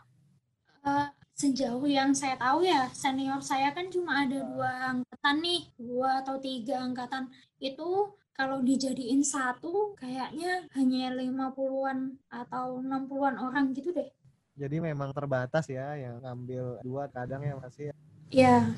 uh, 0.82 1.06
sejauh 1.36 1.84
yang 1.84 2.16
saya 2.16 2.40
tahu 2.40 2.64
ya 2.64 2.88
senior 2.96 3.44
saya 3.44 3.68
kan 3.76 3.92
cuma 3.92 4.24
ada 4.24 4.40
dua 4.40 4.96
angkatan 4.96 5.36
nih 5.44 5.62
dua 5.76 6.24
atau 6.24 6.40
tiga 6.40 6.80
angkatan 6.80 7.28
itu 7.60 8.08
kalau 8.32 8.64
dijadiin 8.64 9.20
satu 9.20 9.92
kayaknya 9.96 10.64
hanya 10.76 11.12
50-an 11.12 12.20
atau 12.28 12.84
60-an 12.84 13.36
orang 13.40 13.72
gitu 13.72 13.96
deh. 13.96 14.12
Jadi 14.56 14.76
memang 14.76 15.12
terbatas 15.16 15.68
ya 15.72 15.96
yang 15.96 16.20
ngambil 16.20 16.84
dua 16.84 17.08
kadang 17.08 17.40
ya 17.40 17.56
masih. 17.56 17.96
Iya. 18.28 18.68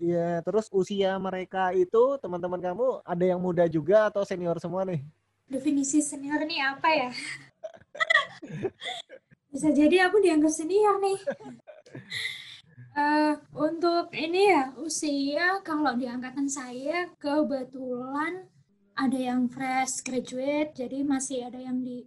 Iya, 0.00 0.40
terus 0.40 0.72
usia 0.72 1.12
mereka 1.20 1.76
itu 1.76 2.16
teman-teman 2.24 2.56
kamu 2.56 3.04
ada 3.04 3.20
yang 3.20 3.36
muda 3.36 3.68
juga 3.68 4.08
atau 4.08 4.24
senior 4.24 4.56
semua 4.56 4.80
nih? 4.88 5.04
Definisi 5.44 6.00
senior 6.00 6.40
ini 6.48 6.56
apa 6.64 6.88
ya? 6.88 7.12
Bisa 9.52 9.68
jadi 9.76 10.08
aku 10.08 10.24
dianggap 10.24 10.56
senior 10.56 10.96
nih. 11.04 11.20
Uh, 12.94 13.34
untuk 13.70 14.10
ini 14.14 14.50
ya 14.50 14.74
usia 14.78 15.62
kalau 15.62 15.94
di 15.94 16.06
angkatan 16.06 16.46
saya 16.46 17.10
kebetulan 17.18 18.46
ada 18.98 19.18
yang 19.18 19.48
fresh 19.48 20.04
graduate 20.04 20.76
jadi 20.76 21.02
masih 21.06 21.48
ada 21.48 21.56
yang 21.56 21.80
di 21.80 22.04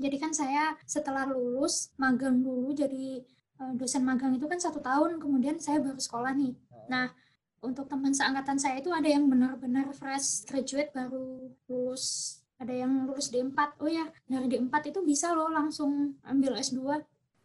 jadi 0.00 0.16
kan 0.18 0.32
saya 0.34 0.74
setelah 0.82 1.28
lulus 1.28 1.94
magang 1.94 2.42
dulu 2.42 2.74
jadi 2.74 3.22
uh, 3.62 3.72
dosen 3.78 4.02
magang 4.02 4.34
itu 4.34 4.50
kan 4.50 4.58
satu 4.58 4.82
tahun 4.82 5.22
kemudian 5.22 5.62
saya 5.62 5.78
baru 5.78 6.00
sekolah 6.00 6.34
nih. 6.34 6.58
Nah 6.90 7.14
untuk 7.62 7.86
teman 7.86 8.10
seangkatan 8.10 8.58
saya 8.58 8.82
itu 8.82 8.90
ada 8.90 9.06
yang 9.06 9.30
benar-benar 9.30 9.94
fresh 9.94 10.42
graduate 10.50 10.90
baru 10.90 11.54
lulus 11.70 12.38
ada 12.58 12.74
yang 12.74 13.06
lulus 13.06 13.30
D4 13.30 13.78
oh 13.78 13.90
ya 13.90 14.06
dari 14.26 14.46
D4 14.50 14.74
itu 14.90 15.00
bisa 15.06 15.30
loh 15.30 15.50
langsung 15.50 16.18
ambil 16.26 16.58
S2 16.58 16.82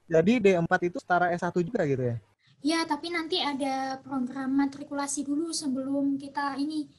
jadi 0.07 0.33
D4 0.39 0.71
itu 0.87 0.97
setara 1.03 1.29
S1 1.35 1.53
juga 1.61 1.83
gitu 1.85 2.03
ya 2.03 2.17
Ya, 2.65 2.81
tapi 2.89 3.13
nanti 3.13 3.37
ada 3.37 4.01
program 4.01 4.49
matrikulasi 4.57 5.21
dulu 5.21 5.53
sebelum 5.53 6.17
kita 6.17 6.57
ini 6.57 6.89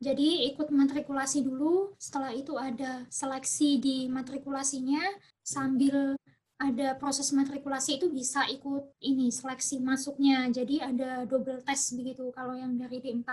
jadi 0.00 0.48
ikut 0.54 0.72
matrikulasi 0.72 1.44
dulu, 1.44 1.92
setelah 2.00 2.32
itu 2.32 2.56
ada 2.56 3.04
seleksi 3.12 3.76
di 3.76 3.96
matrikulasinya, 4.08 5.02
sambil 5.44 6.16
ada 6.56 6.96
proses 6.96 7.28
matrikulasi 7.36 8.00
itu 8.00 8.08
bisa 8.08 8.48
ikut 8.48 8.96
ini 9.04 9.28
seleksi 9.28 9.76
masuknya. 9.84 10.48
Jadi 10.48 10.80
ada 10.80 11.28
double 11.28 11.60
test 11.68 11.92
begitu 12.00 12.32
kalau 12.32 12.56
yang 12.56 12.80
dari 12.80 12.96
D4. 12.96 13.28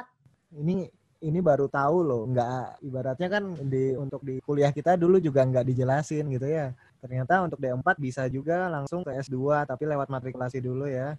Ini 0.60 0.92
ini 1.24 1.40
baru 1.40 1.72
tahu 1.72 1.98
loh, 2.04 2.22
nggak 2.28 2.84
ibaratnya 2.84 3.28
kan 3.32 3.44
di 3.64 3.96
untuk 3.96 4.28
di 4.28 4.44
kuliah 4.44 4.76
kita 4.76 5.00
dulu 5.00 5.24
juga 5.24 5.48
nggak 5.48 5.72
dijelasin 5.72 6.28
gitu 6.36 6.52
ya. 6.52 6.76
Ternyata 7.08 7.40
untuk 7.40 7.64
D4 7.64 7.88
bisa 7.96 8.28
juga 8.28 8.68
langsung 8.68 9.08
ke 9.08 9.16
S2 9.16 9.64
tapi 9.64 9.88
lewat 9.88 10.12
matrikulasi 10.12 10.60
dulu 10.60 10.92
ya. 10.92 11.16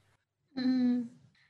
Hmm, 0.52 1.08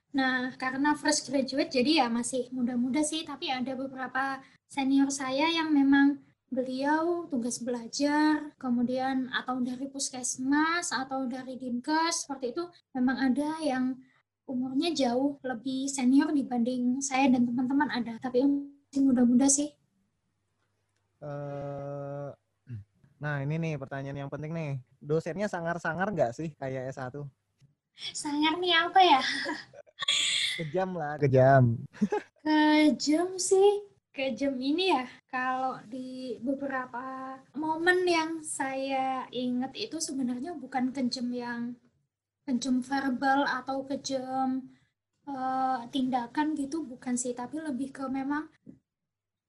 Nah, 0.08 0.56
karena 0.56 0.96
fresh 0.96 1.28
graduate 1.28 1.68
jadi 1.68 2.04
ya 2.04 2.06
masih 2.08 2.48
muda-muda 2.48 3.04
sih, 3.04 3.28
tapi 3.28 3.52
ada 3.52 3.76
beberapa 3.76 4.40
senior 4.64 5.12
saya 5.12 5.52
yang 5.52 5.68
memang 5.68 6.16
beliau 6.48 7.28
tugas 7.28 7.60
belajar, 7.60 8.56
kemudian 8.56 9.28
atau 9.36 9.60
dari 9.60 9.84
puskesmas 9.92 10.96
atau 10.96 11.28
dari 11.28 11.60
dinkes 11.60 12.24
seperti 12.24 12.56
itu 12.56 12.64
memang 12.96 13.20
ada 13.20 13.60
yang 13.60 14.00
umurnya 14.48 14.96
jauh 14.96 15.36
lebih 15.44 15.92
senior 15.92 16.32
dibanding 16.32 17.04
saya 17.04 17.28
dan 17.28 17.44
teman-teman 17.44 17.92
ada, 17.92 18.16
tapi 18.16 18.48
masih 18.48 19.02
muda-muda 19.04 19.44
sih. 19.44 19.68
Uh, 21.20 22.17
nah 23.18 23.42
ini 23.42 23.58
nih 23.58 23.74
pertanyaan 23.78 24.26
yang 24.26 24.30
penting 24.30 24.54
nih. 24.54 24.72
dosennya 24.98 25.46
sangar-sangar 25.46 26.10
nggak 26.10 26.34
sih 26.34 26.50
kayak 26.58 26.90
S1? 26.94 27.22
Sangar 28.14 28.54
nih 28.62 28.74
apa 28.78 29.00
ya? 29.02 29.22
Kejam 30.58 30.90
lah, 30.94 31.14
kejam. 31.18 31.78
Kejam 32.42 33.38
sih, 33.38 33.86
kejam 34.10 34.58
ini 34.58 34.90
ya. 34.94 35.06
Kalau 35.30 35.78
di 35.86 36.38
beberapa 36.42 37.38
momen 37.54 38.02
yang 38.06 38.42
saya 38.42 39.26
ingat 39.30 39.74
itu 39.74 40.02
sebenarnya 40.02 40.54
bukan 40.58 40.90
kejam 40.90 41.30
yang 41.30 41.62
kejam 42.46 42.82
verbal 42.82 43.46
atau 43.46 43.86
kejam 43.86 44.66
uh, 45.30 45.86
tindakan 45.94 46.58
gitu, 46.58 46.82
bukan 46.86 47.14
sih. 47.14 47.34
Tapi 47.34 47.62
lebih 47.62 47.94
ke 47.94 48.06
memang 48.10 48.50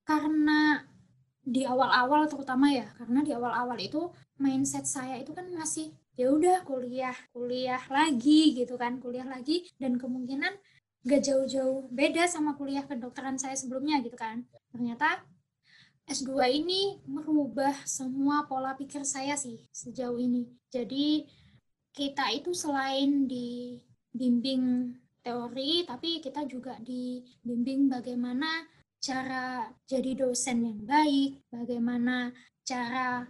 karena 0.06 0.89
di 1.50 1.66
awal-awal 1.66 2.30
terutama 2.30 2.70
ya, 2.70 2.86
karena 2.94 3.26
di 3.26 3.34
awal-awal 3.34 3.82
itu 3.82 4.14
mindset 4.38 4.86
saya 4.86 5.18
itu 5.18 5.34
kan 5.34 5.50
masih 5.50 5.90
ya 6.14 6.30
udah 6.30 6.62
kuliah 6.68 7.16
kuliah 7.34 7.82
lagi 7.90 8.54
gitu 8.54 8.78
kan 8.78 9.02
kuliah 9.02 9.26
lagi 9.26 9.66
dan 9.82 9.98
kemungkinan 9.98 10.52
gak 11.08 11.22
jauh-jauh 11.24 11.88
beda 11.90 12.28
sama 12.28 12.54
kuliah 12.60 12.84
kedokteran 12.84 13.40
saya 13.40 13.56
sebelumnya 13.58 14.04
gitu 14.04 14.20
kan. 14.20 14.46
Ternyata 14.70 15.24
S2 16.06 16.62
ini 16.62 17.00
merubah 17.08 17.74
semua 17.86 18.46
pola 18.46 18.76
pikir 18.76 19.06
saya 19.08 19.34
sih 19.40 19.64
sejauh 19.72 20.20
ini. 20.20 20.46
Jadi 20.70 21.24
kita 21.96 22.30
itu 22.36 22.54
selain 22.54 23.26
dibimbing 23.26 24.94
teori 25.24 25.88
tapi 25.88 26.20
kita 26.20 26.46
juga 26.46 26.78
dibimbing 26.84 27.88
bagaimana 27.88 28.48
cara 29.00 29.72
jadi 29.88 30.12
dosen 30.16 30.68
yang 30.68 30.80
baik 30.84 31.40
bagaimana 31.48 32.36
cara 32.68 33.26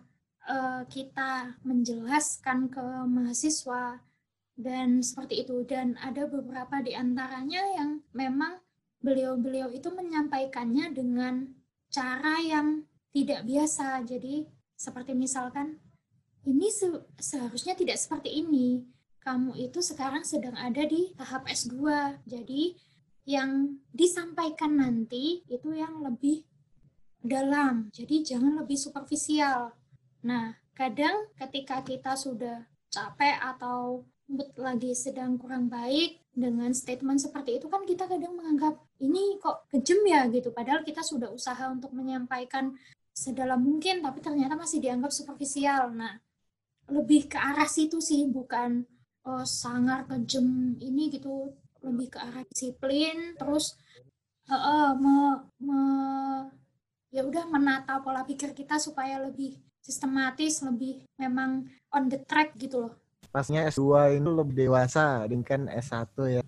uh, 0.50 0.82
kita 0.90 1.62
menjelaskan 1.62 2.74
ke 2.74 2.86
mahasiswa 3.06 4.02
dan 4.60 5.00
seperti 5.00 5.46
itu. 5.46 5.64
Dan 5.64 5.96
ada 6.02 6.26
beberapa 6.26 6.82
di 6.84 6.98
antaranya 6.98 7.62
yang 7.78 8.02
memang 8.12 8.60
beliau-beliau 9.00 9.72
itu 9.72 9.88
menyampaikannya 9.94 10.92
dengan 10.92 11.48
cara 11.94 12.42
yang 12.44 12.84
tidak 13.14 13.46
biasa. 13.46 14.04
Jadi 14.04 14.44
seperti 14.76 15.16
misalkan 15.16 15.80
ini 16.44 16.68
se 16.74 16.90
seharusnya 17.22 17.78
tidak 17.78 18.02
seperti 18.02 18.42
ini. 18.42 18.84
Kamu 19.20 19.54
itu 19.60 19.84
sekarang 19.84 20.24
sedang 20.24 20.56
ada 20.56 20.82
di 20.88 21.12
tahap 21.14 21.46
S2 21.46 21.76
jadi 22.24 22.74
yang 23.30 23.78
disampaikan 23.94 24.82
nanti 24.82 25.46
itu 25.46 25.70
yang 25.78 26.02
lebih 26.02 26.42
dalam. 27.22 27.94
Jadi 27.94 28.26
jangan 28.26 28.58
lebih 28.58 28.74
superficial. 28.74 29.70
Nah, 30.26 30.58
kadang 30.74 31.30
ketika 31.38 31.86
kita 31.86 32.18
sudah 32.18 32.66
capek 32.90 33.38
atau 33.38 34.02
mood 34.26 34.50
lagi 34.58 34.98
sedang 34.98 35.38
kurang 35.38 35.70
baik 35.70 36.26
dengan 36.34 36.74
statement 36.74 37.22
seperti 37.22 37.62
itu 37.62 37.70
kan 37.70 37.86
kita 37.86 38.10
kadang 38.10 38.34
menganggap 38.34 38.82
ini 38.98 39.38
kok 39.38 39.70
kejam 39.70 40.02
ya? 40.10 40.26
gitu. 40.34 40.50
Padahal 40.50 40.82
kita 40.82 41.06
sudah 41.06 41.30
usaha 41.30 41.70
untuk 41.70 41.94
menyampaikan 41.94 42.74
sedalam 43.14 43.62
mungkin 43.62 44.02
tapi 44.02 44.26
ternyata 44.26 44.58
masih 44.58 44.82
dianggap 44.82 45.14
superficial. 45.14 45.94
Nah 45.94 46.18
lebih 46.90 47.30
ke 47.30 47.38
arah 47.38 47.70
situ 47.70 48.02
sih 48.02 48.26
bukan 48.26 48.90
oh, 49.30 49.46
sangar 49.46 50.10
kejam 50.10 50.74
ini 50.82 51.14
gitu 51.14 51.54
lebih 51.84 52.14
ke 52.14 52.20
arah 52.20 52.44
disiplin 52.48 53.36
terus 53.40 53.80
uh, 54.50 54.56
uh, 54.56 54.90
me, 54.98 55.16
me, 55.62 55.80
ya 57.14 57.24
udah 57.26 57.46
menata 57.50 58.02
pola 58.02 58.26
pikir 58.26 58.52
kita 58.54 58.82
supaya 58.82 59.22
lebih 59.22 59.58
sistematis 59.80 60.62
lebih 60.62 61.02
memang 61.18 61.66
on 61.96 62.12
the 62.12 62.20
track 62.28 62.54
gitu 62.60 62.90
loh. 62.90 62.94
Pasnya 63.30 63.70
S2 63.70 64.18
ini 64.18 64.30
lebih 64.30 64.56
dewasa 64.58 65.26
dengan 65.30 65.70
S1 65.70 66.14
ya. 66.30 66.44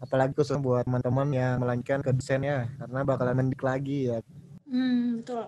Apalagi 0.00 0.32
khusus 0.36 0.56
buat 0.60 0.84
teman-teman 0.84 1.28
yang 1.32 1.60
melanjutkan 1.60 2.00
ke 2.04 2.10
desainnya 2.12 2.68
karena 2.80 3.00
bakalan 3.04 3.36
mendik 3.36 3.60
lagi 3.64 4.12
ya. 4.12 4.18
Hmm, 4.68 5.20
betul. 5.20 5.44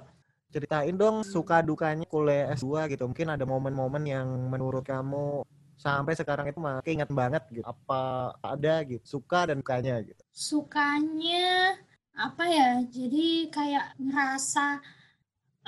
Ceritain 0.49 0.97
dong 0.97 1.21
suka 1.25 1.61
dukanya 1.61 2.09
kuliah 2.09 2.53
S2 2.57 2.89
gitu. 2.97 3.05
Mungkin 3.09 3.29
ada 3.37 3.45
momen-momen 3.45 4.05
yang 4.09 4.29
menurut 4.49 4.85
kamu 4.85 5.45
sampai 5.79 6.13
sekarang 6.19 6.51
itu 6.51 6.59
makin 6.59 6.93
ingat 7.01 7.11
banget 7.15 7.43
gitu 7.55 7.65
apa 7.65 8.35
ada 8.43 8.83
gitu 8.83 9.03
suka 9.07 9.49
dan 9.49 9.63
dukanya 9.63 10.03
gitu 10.03 10.23
sukanya 10.35 11.79
apa 12.19 12.45
ya 12.51 12.83
jadi 12.91 13.47
kayak 13.55 13.95
ngerasa 14.03 14.83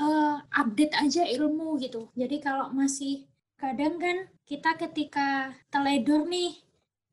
uh, 0.00 0.36
update 0.50 0.94
aja 0.96 1.22
ilmu 1.28 1.76
gitu. 1.78 2.08
Jadi 2.16 2.40
kalau 2.40 2.72
masih 2.72 3.28
kadang 3.60 4.00
kan 4.00 4.26
kita 4.48 4.74
ketika 4.80 5.52
teledor 5.68 6.24
nih 6.26 6.56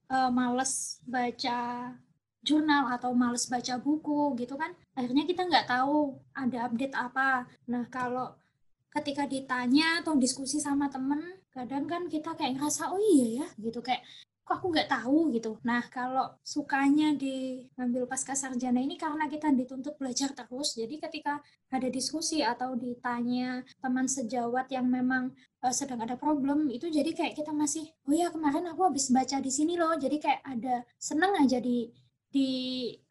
uh, 0.09 0.31
males 0.31 1.03
baca 1.03 1.91
jurnal 2.41 2.87
atau 2.95 3.11
males 3.11 3.43
baca 3.51 3.75
buku 3.75 4.39
gitu 4.39 4.55
kan, 4.55 4.71
akhirnya 4.95 5.27
kita 5.27 5.43
nggak 5.43 5.67
tahu 5.67 6.15
ada 6.31 6.71
update 6.71 6.95
apa. 6.95 7.43
Nah 7.67 7.83
kalau 7.91 8.33
ketika 8.95 9.27
ditanya 9.27 10.01
atau 10.01 10.15
diskusi 10.15 10.63
sama 10.63 10.87
temen, 10.87 11.21
kadang 11.57 11.85
kan 11.89 12.05
kita 12.05 12.37
kayak 12.37 12.53
ngerasa 12.61 12.93
oh 12.93 13.01
iya 13.01 13.41
ya 13.41 13.47
gitu 13.57 13.81
kayak 13.81 14.05
kok 14.47 14.63
aku 14.63 14.67
nggak 14.71 14.87
tahu 14.87 15.19
gitu. 15.35 15.59
Nah, 15.67 15.83
kalau 15.91 16.31
sukanya 16.39 17.11
di 17.11 17.67
ngambil 17.75 18.07
pasca 18.07 18.31
sarjana 18.31 18.79
ini 18.79 18.95
karena 18.95 19.27
kita 19.27 19.51
dituntut 19.51 19.99
belajar 19.99 20.31
terus, 20.31 20.79
jadi 20.79 20.95
ketika 21.03 21.43
ada 21.67 21.87
diskusi 21.91 22.39
atau 22.39 22.79
ditanya 22.79 23.67
teman 23.83 24.07
sejawat 24.07 24.71
yang 24.71 24.87
memang 24.87 25.35
uh, 25.59 25.73
sedang 25.75 25.99
ada 25.99 26.15
problem, 26.15 26.71
itu 26.71 26.87
jadi 26.87 27.11
kayak 27.11 27.35
kita 27.35 27.51
masih, 27.51 27.91
oh 28.07 28.15
ya 28.15 28.31
kemarin 28.31 28.71
aku 28.71 28.87
habis 28.87 29.11
baca 29.11 29.43
di 29.43 29.51
sini 29.51 29.75
loh, 29.75 29.99
jadi 29.99 30.15
kayak 30.15 30.41
ada 30.47 30.75
seneng 30.95 31.35
aja 31.43 31.59
di 31.59 31.91
di 32.31 32.47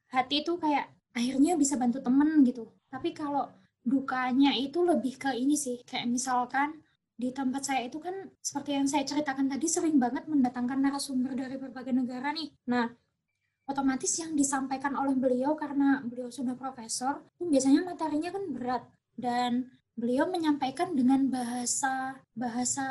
hati 0.09 0.41
itu 0.41 0.57
kayak 0.57 0.89
akhirnya 1.13 1.53
bisa 1.61 1.77
bantu 1.77 2.01
temen 2.01 2.49
gitu. 2.49 2.65
Tapi 2.89 3.13
kalau 3.13 3.53
dukanya 3.85 4.57
itu 4.57 4.81
lebih 4.81 5.21
ke 5.21 5.37
ini 5.37 5.53
sih, 5.53 5.85
kayak 5.85 6.09
misalkan 6.09 6.81
di 7.17 7.33
tempat 7.33 7.65
saya 7.65 7.89
itu 7.89 7.97
kan 7.97 8.29
seperti 8.45 8.77
yang 8.77 8.85
saya 8.85 9.09
ceritakan 9.09 9.49
tadi 9.49 9.65
sering 9.65 9.97
banget 9.97 10.29
mendatangkan 10.29 10.77
narasumber 10.85 11.33
dari 11.33 11.57
berbagai 11.57 11.97
negara 11.97 12.29
nih. 12.37 12.53
Nah, 12.69 12.93
otomatis 13.65 14.13
yang 14.21 14.37
disampaikan 14.37 14.93
oleh 14.95 15.17
beliau 15.17 15.57
karena 15.57 16.05
beliau 16.05 16.29
sudah 16.29 16.53
profesor, 16.53 17.25
itu 17.41 17.49
biasanya 17.49 17.89
materinya 17.89 18.31
kan 18.37 18.45
berat 18.53 18.85
dan 19.17 19.53
beliau 19.97 20.29
menyampaikan 20.29 20.93
dengan 20.93 21.25
bahasa 21.33 22.21
bahasa 22.37 22.87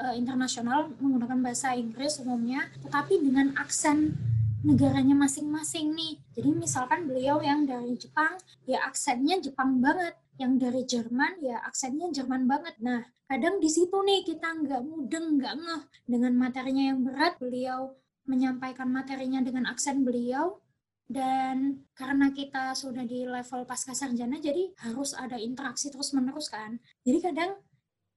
uh, 0.00 0.14
internasional 0.16 0.88
menggunakan 0.96 1.38
bahasa 1.44 1.76
Inggris 1.76 2.16
umumnya, 2.24 2.72
tetapi 2.80 3.20
dengan 3.20 3.52
aksen 3.60 4.16
negaranya 4.64 5.12
masing-masing 5.12 5.92
nih. 5.92 6.16
Jadi 6.32 6.50
misalkan 6.56 7.04
beliau 7.04 7.44
yang 7.44 7.68
dari 7.68 8.00
Jepang, 8.00 8.40
ya 8.64 8.80
aksennya 8.88 9.44
Jepang 9.44 9.78
banget 9.84 10.16
yang 10.36 10.60
dari 10.60 10.84
Jerman 10.84 11.40
ya 11.40 11.60
aksennya 11.64 12.12
Jerman 12.12 12.48
banget. 12.48 12.74
Nah, 12.80 13.04
kadang 13.26 13.58
di 13.58 13.70
situ 13.70 13.94
nih 14.06 14.22
kita 14.22 14.48
nggak 14.62 14.82
mudeng, 14.86 15.38
nggak 15.38 15.54
ngeh 15.58 15.82
dengan 16.06 16.32
materinya 16.34 16.84
yang 16.94 17.00
berat. 17.02 17.38
Beliau 17.42 17.94
menyampaikan 18.26 18.90
materinya 18.90 19.38
dengan 19.42 19.70
aksen 19.70 20.02
beliau 20.02 20.58
dan 21.06 21.86
karena 21.94 22.34
kita 22.34 22.74
sudah 22.74 23.06
di 23.06 23.22
level 23.22 23.62
pasca 23.62 23.94
sarjana 23.94 24.42
jadi 24.42 24.74
harus 24.82 25.14
ada 25.14 25.38
interaksi 25.38 25.90
terus 25.90 26.10
menerus 26.14 26.50
kan. 26.50 26.78
Jadi 27.06 27.18
kadang 27.22 27.58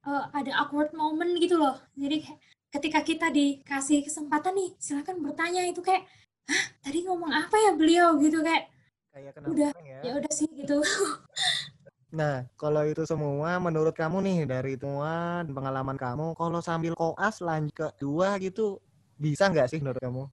uh, 0.06 0.26
ada 0.34 0.66
awkward 0.66 0.90
moment 0.94 1.30
gitu 1.38 1.58
loh. 1.58 1.78
Jadi 1.94 2.26
ketika 2.70 3.02
kita 3.02 3.26
dikasih 3.34 4.06
kesempatan 4.06 4.54
nih 4.54 4.70
silakan 4.78 5.22
bertanya 5.22 5.66
itu 5.66 5.82
kayak 5.82 6.06
Hah, 6.50 6.66
tadi 6.82 7.06
ngomong 7.06 7.30
apa 7.30 7.54
ya 7.54 7.70
beliau 7.78 8.18
gitu 8.18 8.42
kayak 8.42 8.66
kayak 9.14 9.38
udah 9.46 9.70
ya, 9.86 9.98
ya 10.02 10.12
udah 10.18 10.32
sih 10.34 10.50
gitu 10.50 10.82
Nah, 12.10 12.42
kalau 12.58 12.82
itu 12.82 13.06
semua 13.06 13.62
menurut 13.62 13.94
kamu 13.94 14.18
nih 14.26 14.38
dari 14.42 14.74
semua 14.74 15.46
pengalaman 15.46 15.94
kamu, 15.94 16.34
kalau 16.34 16.58
sambil 16.58 16.98
koas 16.98 17.38
lanjut 17.38 17.70
ke 17.70 17.86
dua 18.02 18.34
gitu, 18.42 18.82
bisa 19.14 19.46
nggak 19.46 19.70
sih 19.70 19.78
menurut 19.78 20.02
kamu? 20.02 20.24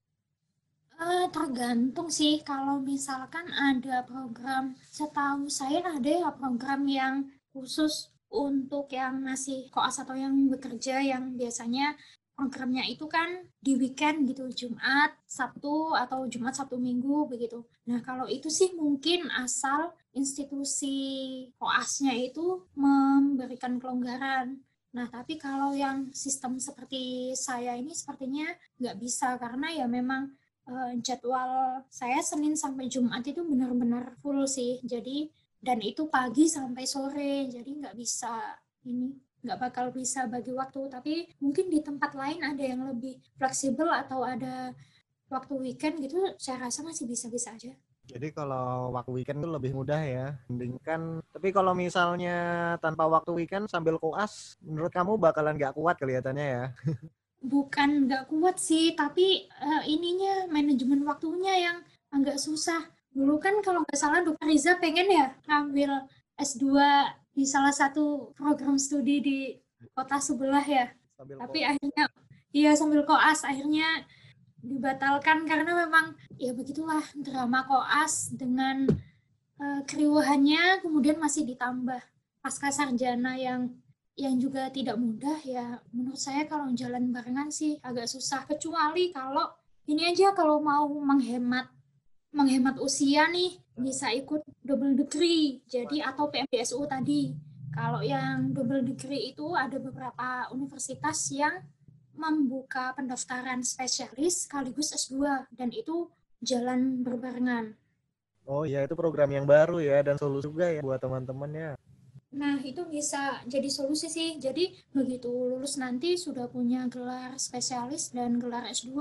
Uh, 0.97 1.29
tergantung 1.29 2.09
sih 2.09 2.41
kalau 2.41 2.81
misalkan 2.81 3.45
ada 3.53 4.01
program, 4.09 4.73
setahu 4.89 5.45
saya 5.45 5.85
ada 5.85 6.09
ya 6.09 6.33
program 6.33 6.89
yang 6.89 7.29
khusus 7.53 8.09
untuk 8.33 8.89
yang 8.89 9.21
masih 9.21 9.69
koas 9.69 10.01
atau 10.01 10.17
yang 10.17 10.33
bekerja 10.49 10.99
yang 10.99 11.37
biasanya 11.37 11.93
programnya 12.37 12.85
itu 12.85 13.09
kan 13.09 13.41
di 13.57 13.73
weekend 13.73 14.29
gitu 14.29 14.45
Jumat 14.53 15.17
Sabtu 15.25 15.97
atau 15.97 16.29
Jumat 16.29 16.53
Sabtu 16.53 16.77
Minggu 16.77 17.25
begitu. 17.25 17.65
Nah 17.89 18.05
kalau 18.05 18.29
itu 18.29 18.45
sih 18.53 18.77
mungkin 18.77 19.25
asal 19.33 19.97
institusi 20.13 20.95
koasnya 21.57 22.13
itu 22.13 22.69
memberikan 22.77 23.81
kelonggaran. 23.81 24.61
Nah 24.93 25.09
tapi 25.09 25.41
kalau 25.41 25.73
yang 25.73 26.13
sistem 26.13 26.61
seperti 26.61 27.33
saya 27.33 27.73
ini 27.73 27.97
sepertinya 27.97 28.45
nggak 28.77 29.01
bisa 29.01 29.33
karena 29.41 29.73
ya 29.73 29.89
memang 29.89 30.29
uh, 30.69 30.93
jadwal 31.01 31.81
saya 31.89 32.21
Senin 32.21 32.53
sampai 32.53 32.85
Jumat 32.85 33.25
itu 33.25 33.41
benar-benar 33.41 34.13
full 34.21 34.45
sih. 34.45 34.77
Jadi 34.85 35.25
dan 35.57 35.81
itu 35.81 36.05
pagi 36.05 36.45
sampai 36.45 36.85
sore 36.85 37.49
jadi 37.49 37.65
nggak 37.65 37.97
bisa 37.97 38.61
ini 38.85 39.26
nggak 39.47 39.71
bakal 39.71 39.89
bisa 39.95 40.27
bagi 40.27 40.51
waktu. 40.51 40.91
Tapi 40.91 41.13
mungkin 41.39 41.71
di 41.71 41.79
tempat 41.79 42.11
lain 42.13 42.43
ada 42.43 42.59
yang 42.59 42.83
lebih 42.91 43.15
fleksibel 43.39 43.87
atau 43.87 44.27
ada 44.27 44.75
waktu 45.31 45.53
weekend 45.59 46.03
gitu, 46.03 46.19
saya 46.35 46.67
rasa 46.67 46.83
masih 46.83 47.07
bisa-bisa 47.07 47.55
aja. 47.55 47.71
Jadi 48.07 48.31
kalau 48.31 48.95
waktu 48.95 49.11
weekend 49.11 49.43
itu 49.43 49.49
lebih 49.51 49.71
mudah 49.75 49.99
ya, 49.99 50.27
mendingkan. 50.47 51.19
Tapi 51.27 51.51
kalau 51.51 51.75
misalnya 51.75 52.37
tanpa 52.79 53.03
waktu 53.03 53.35
weekend 53.35 53.67
sambil 53.67 53.99
koas, 53.99 54.55
menurut 54.63 54.91
kamu 54.95 55.19
bakalan 55.19 55.59
nggak 55.59 55.75
kuat 55.75 55.99
kelihatannya 55.99 56.47
ya? 56.47 56.65
Bukan 57.43 58.07
nggak 58.07 58.31
kuat 58.31 58.63
sih, 58.63 58.95
tapi 58.95 59.51
uh, 59.59 59.83
ininya 59.83 60.47
manajemen 60.47 61.03
waktunya 61.03 61.67
yang 61.67 61.77
agak 62.15 62.39
susah. 62.39 62.87
Dulu 63.11 63.43
kan 63.43 63.59
kalau 63.59 63.83
nggak 63.83 63.99
salah 63.99 64.23
Dokter 64.23 64.47
Riza 64.47 64.79
pengen 64.79 65.11
ya 65.11 65.35
ngambil 65.43 66.07
S2 66.39 66.63
di 67.37 67.45
salah 67.45 67.69
satu 67.69 68.33
program 68.33 68.81
studi 68.81 69.21
di 69.21 69.37
kota 69.93 70.17
sebelah 70.17 70.65
ya. 70.65 70.89
Sambil 71.13 71.37
tapi 71.37 71.59
koas. 71.61 71.69
akhirnya, 71.69 72.05
iya 72.49 72.71
sambil 72.73 73.05
koas, 73.05 73.45
akhirnya 73.45 73.85
dibatalkan 74.57 75.45
karena 75.45 75.85
memang 75.85 76.17
ya 76.41 76.49
begitulah 76.57 77.05
drama 77.13 77.61
koas 77.69 78.33
dengan 78.33 78.89
uh, 79.61 79.81
keriuhannya 79.85 80.81
kemudian 80.81 81.21
masih 81.21 81.45
ditambah 81.45 82.01
pasca 82.41 82.73
sarjana 82.73 83.37
yang 83.37 83.69
yang 84.17 84.33
juga 84.41 84.73
tidak 84.73 84.97
mudah 84.97 85.37
ya 85.45 85.77
menurut 85.93 86.17
saya 86.17 86.49
kalau 86.49 86.73
jalan 86.73 87.13
barengan 87.13 87.53
sih 87.53 87.77
agak 87.85 88.09
susah 88.09 88.49
kecuali 88.49 89.13
kalau 89.13 89.45
ini 89.85 90.09
aja 90.09 90.33
kalau 90.33 90.57
mau 90.57 90.89
menghemat 90.89 91.69
menghemat 92.33 92.81
usia 92.81 93.29
nih 93.29 93.61
bisa 93.77 94.09
ikut 94.09 94.41
double 94.65 94.97
degree 94.97 95.61
jadi 95.69 96.09
atau 96.09 96.27
PMDSU 96.33 96.81
tadi 96.89 97.31
kalau 97.77 98.01
yang 98.01 98.57
double 98.57 98.81
degree 98.81 99.29
itu 99.29 99.53
ada 99.53 99.77
beberapa 99.77 100.49
universitas 100.49 101.29
yang 101.29 101.61
membuka 102.17 102.97
pendaftaran 102.97 103.61
spesialis 103.61 104.49
sekaligus 104.49 104.97
S2 104.97 105.45
dan 105.53 105.69
itu 105.69 106.09
jalan 106.41 107.05
berbarengan. 107.05 107.77
Oh 108.49 108.65
iya 108.65 108.81
itu 108.81 108.97
program 108.97 109.29
yang 109.29 109.45
baru 109.45 109.77
ya 109.77 110.01
dan 110.01 110.17
solusi 110.17 110.49
juga 110.49 110.73
ya 110.73 110.81
buat 110.81 110.97
teman-temannya. 110.97 111.77
Nah 112.33 112.57
itu 112.65 112.81
bisa 112.89 113.45
jadi 113.45 113.69
solusi 113.69 114.09
sih. 114.09 114.41
Jadi 114.41 114.73
begitu 114.89 115.29
lulus 115.29 115.77
nanti 115.77 116.17
sudah 116.17 116.49
punya 116.49 116.89
gelar 116.89 117.37
spesialis 117.37 118.09
dan 118.09 118.41
gelar 118.41 118.65
S2 118.73 118.97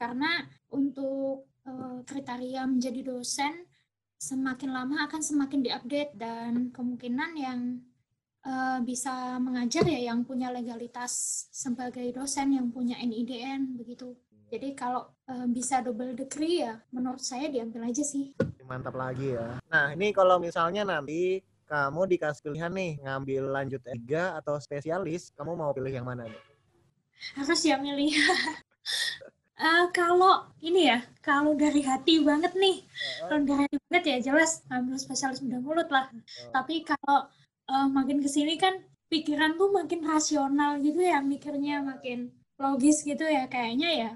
karena 0.00 0.48
untuk 0.74 1.46
e, 1.62 1.72
kriteria 2.08 2.66
menjadi 2.66 3.04
dosen 3.04 3.69
semakin 4.20 4.70
lama 4.76 5.08
akan 5.08 5.24
semakin 5.24 5.64
diupdate 5.64 6.12
dan 6.12 6.68
kemungkinan 6.76 7.30
yang 7.40 7.60
uh, 8.44 8.78
bisa 8.84 9.40
mengajar 9.40 9.80
ya 9.88 10.12
yang 10.12 10.28
punya 10.28 10.52
legalitas 10.52 11.48
sebagai 11.48 12.04
dosen 12.12 12.52
yang 12.52 12.68
punya 12.68 13.00
NIDN 13.00 13.80
begitu. 13.80 14.12
Jadi 14.52 14.76
kalau 14.76 15.08
uh, 15.24 15.48
bisa 15.48 15.80
double 15.80 16.12
degree 16.12 16.60
ya 16.60 16.76
menurut 16.92 17.24
saya 17.24 17.48
diambil 17.48 17.88
aja 17.88 18.04
sih. 18.04 18.36
Mantap 18.68 18.92
lagi 18.92 19.32
ya. 19.32 19.56
Nah 19.72 19.96
ini 19.96 20.12
kalau 20.12 20.36
misalnya 20.36 20.84
nanti 20.84 21.40
kamu 21.64 22.04
dikasih 22.12 22.44
pilihan 22.44 22.72
nih 22.76 23.00
ngambil 23.00 23.42
lanjut 23.56 23.82
S3 23.88 24.36
atau 24.42 24.60
spesialis, 24.60 25.32
kamu 25.32 25.56
mau 25.56 25.72
pilih 25.72 25.96
yang 25.96 26.04
mana 26.04 26.28
nih? 26.28 26.42
Harus 27.40 27.62
ya 27.64 27.80
milih. 27.80 28.12
uh, 29.60 29.84
kalau 29.92 30.48
ini 30.64 30.88
ya, 30.88 31.04
kalau 31.20 31.52
dari 31.52 31.84
hati 31.84 32.24
banget 32.24 32.56
nih, 32.56 32.80
uh, 33.24 33.28
kalau 33.28 33.42
dari 33.44 33.60
hati 33.68 33.76
banget 33.86 34.04
ya 34.08 34.16
jelas 34.32 34.64
ngambil 34.72 34.96
spesialis 34.96 35.44
mudah 35.44 35.60
mulut 35.60 35.88
lah. 35.92 36.08
Uh. 36.08 36.50
Tapi 36.56 36.82
kalau 36.88 37.28
uh, 37.68 37.86
makin 37.92 38.24
ke 38.24 38.28
sini 38.32 38.56
kan 38.56 38.80
pikiran 39.10 39.58
tuh 39.58 39.70
makin 39.74 40.00
rasional 40.06 40.78
gitu 40.80 41.02
ya 41.02 41.18
mikirnya 41.18 41.82
makin 41.82 42.30
logis 42.62 43.02
gitu 43.02 43.26
ya 43.26 43.50
kayaknya 43.50 43.90
ya 43.90 44.10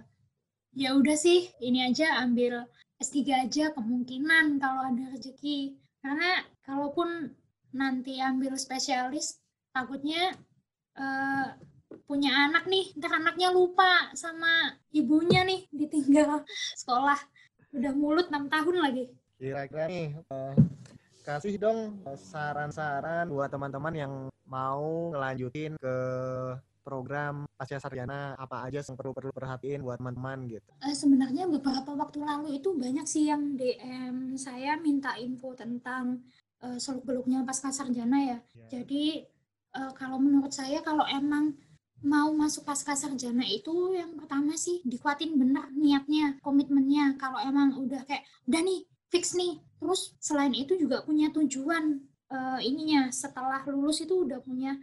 ya 0.74 0.88
udah 0.95 1.18
sih 1.18 1.51
ini 1.59 1.82
aja 1.82 2.22
ambil 2.22 2.62
S3 3.03 3.47
aja 3.47 3.74
kemungkinan 3.74 4.62
kalau 4.62 4.86
ada 4.86 5.05
rezeki 5.11 5.74
karena 5.99 6.47
kalaupun 6.62 7.34
nanti 7.74 8.22
ambil 8.22 8.55
spesialis 8.55 9.42
takutnya 9.74 10.34
uh, 10.95 11.59
punya 12.05 12.30
anak 12.48 12.68
nih 12.68 12.92
ntar 13.00 13.16
anaknya 13.16 13.48
lupa 13.50 14.12
sama 14.12 14.76
ibunya 14.92 15.42
nih 15.44 15.64
ditinggal 15.72 16.44
sekolah 16.76 17.16
udah 17.74 17.92
mulut 17.96 18.28
enam 18.30 18.46
tahun 18.46 18.76
lagi 18.80 19.05
kira-kira 19.40 19.88
nih 19.88 20.14
uh, 20.30 20.55
kasih 21.24 21.57
dong 21.57 22.05
saran-saran 22.20 23.32
buat 23.32 23.48
teman-teman 23.48 23.94
yang 23.96 24.12
mau 24.44 25.09
ngelanjutin 25.11 25.80
ke 25.80 25.96
program 26.84 27.48
pasca 27.57 27.80
sarjana 27.80 28.36
apa 28.36 28.68
aja 28.68 28.84
yang 28.84 28.94
perlu 28.94 29.16
perlu 29.16 29.32
perhatiin 29.32 29.80
buat 29.80 29.96
teman-teman 29.96 30.44
gitu. 30.52 30.68
Uh, 30.84 30.92
sebenarnya 30.92 31.48
beberapa 31.48 31.96
waktu 31.96 32.20
lalu 32.20 32.61
itu 32.61 32.76
banyak 32.76 33.09
sih 33.09 33.32
yang 33.32 33.57
DM 33.57 34.36
saya 34.36 34.76
minta 34.76 35.16
info 35.16 35.57
tentang 35.57 36.20
uh, 36.61 36.76
seluk 36.76 37.09
beluknya 37.09 37.40
pasca 37.48 37.72
sarjana 37.72 38.20
ya. 38.20 38.38
Yeah. 38.52 38.68
Jadi 38.68 39.05
uh, 39.80 39.96
kalau 39.96 40.20
menurut 40.20 40.52
saya 40.52 40.84
kalau 40.84 41.09
emang 41.09 41.57
mau 42.05 42.30
masuk 42.36 42.68
pasca 42.68 42.92
sarjana 42.92 43.42
itu 43.48 43.96
yang 43.96 44.12
pertama 44.20 44.52
sih 44.61 44.84
dikuatin 44.84 45.34
bener 45.40 45.72
niatnya, 45.72 46.36
komitmennya. 46.44 47.16
Kalau 47.16 47.40
emang 47.40 47.80
udah 47.80 48.05
kayak 48.05 48.28
udah 48.44 48.61
nih 48.61 48.80
fix 49.09 49.32
nih. 49.32 49.57
Terus 49.80 50.12
selain 50.20 50.52
itu 50.52 50.76
juga 50.76 51.00
punya 51.02 51.32
tujuan 51.32 52.05
uh, 52.28 52.61
ininya 52.61 53.09
setelah 53.09 53.64
lulus 53.64 54.05
itu 54.05 54.28
udah 54.28 54.38
punya 54.44 54.76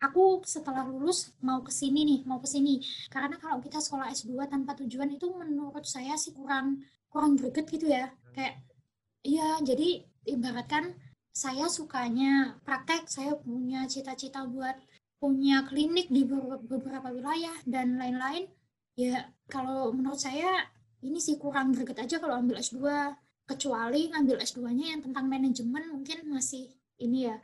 aku 0.00 0.44
setelah 0.44 0.84
lulus 0.84 1.32
mau 1.40 1.64
ke 1.64 1.72
sini 1.72 2.04
nih 2.08 2.20
mau 2.24 2.40
ke 2.40 2.48
sini. 2.48 2.80
Karena 3.12 3.36
kalau 3.36 3.60
kita 3.60 3.84
sekolah 3.84 4.08
S2 4.12 4.48
tanpa 4.48 4.72
tujuan 4.80 5.12
itu 5.12 5.28
menurut 5.36 5.84
saya 5.84 6.16
sih 6.16 6.32
kurang 6.32 6.80
kurang 7.12 7.36
greget 7.36 7.68
gitu 7.68 7.92
ya. 7.92 8.08
Kayak 8.32 8.64
iya 9.20 9.60
jadi 9.60 10.04
ibaratkan 10.24 10.96
saya 11.34 11.66
sukanya 11.66 12.56
praktek 12.62 13.10
saya 13.10 13.34
punya 13.34 13.90
cita-cita 13.90 14.46
buat 14.46 14.78
punya 15.24 15.64
klinik 15.64 16.12
di 16.12 16.28
beberapa 16.68 17.08
wilayah 17.08 17.56
dan 17.64 17.96
lain-lain 17.96 18.44
ya 18.92 19.24
kalau 19.48 19.88
menurut 19.96 20.20
saya 20.20 20.68
ini 21.00 21.16
sih 21.16 21.40
kurang 21.40 21.72
greget 21.72 21.96
aja 21.96 22.20
kalau 22.20 22.36
ambil 22.44 22.60
S2 22.60 22.84
kecuali 23.48 24.12
ngambil 24.12 24.40
S2-nya 24.44 24.96
yang 24.96 25.00
tentang 25.00 25.28
manajemen 25.28 25.84
mungkin 25.92 26.28
masih 26.28 26.68
ini 27.00 27.28
ya. 27.28 27.36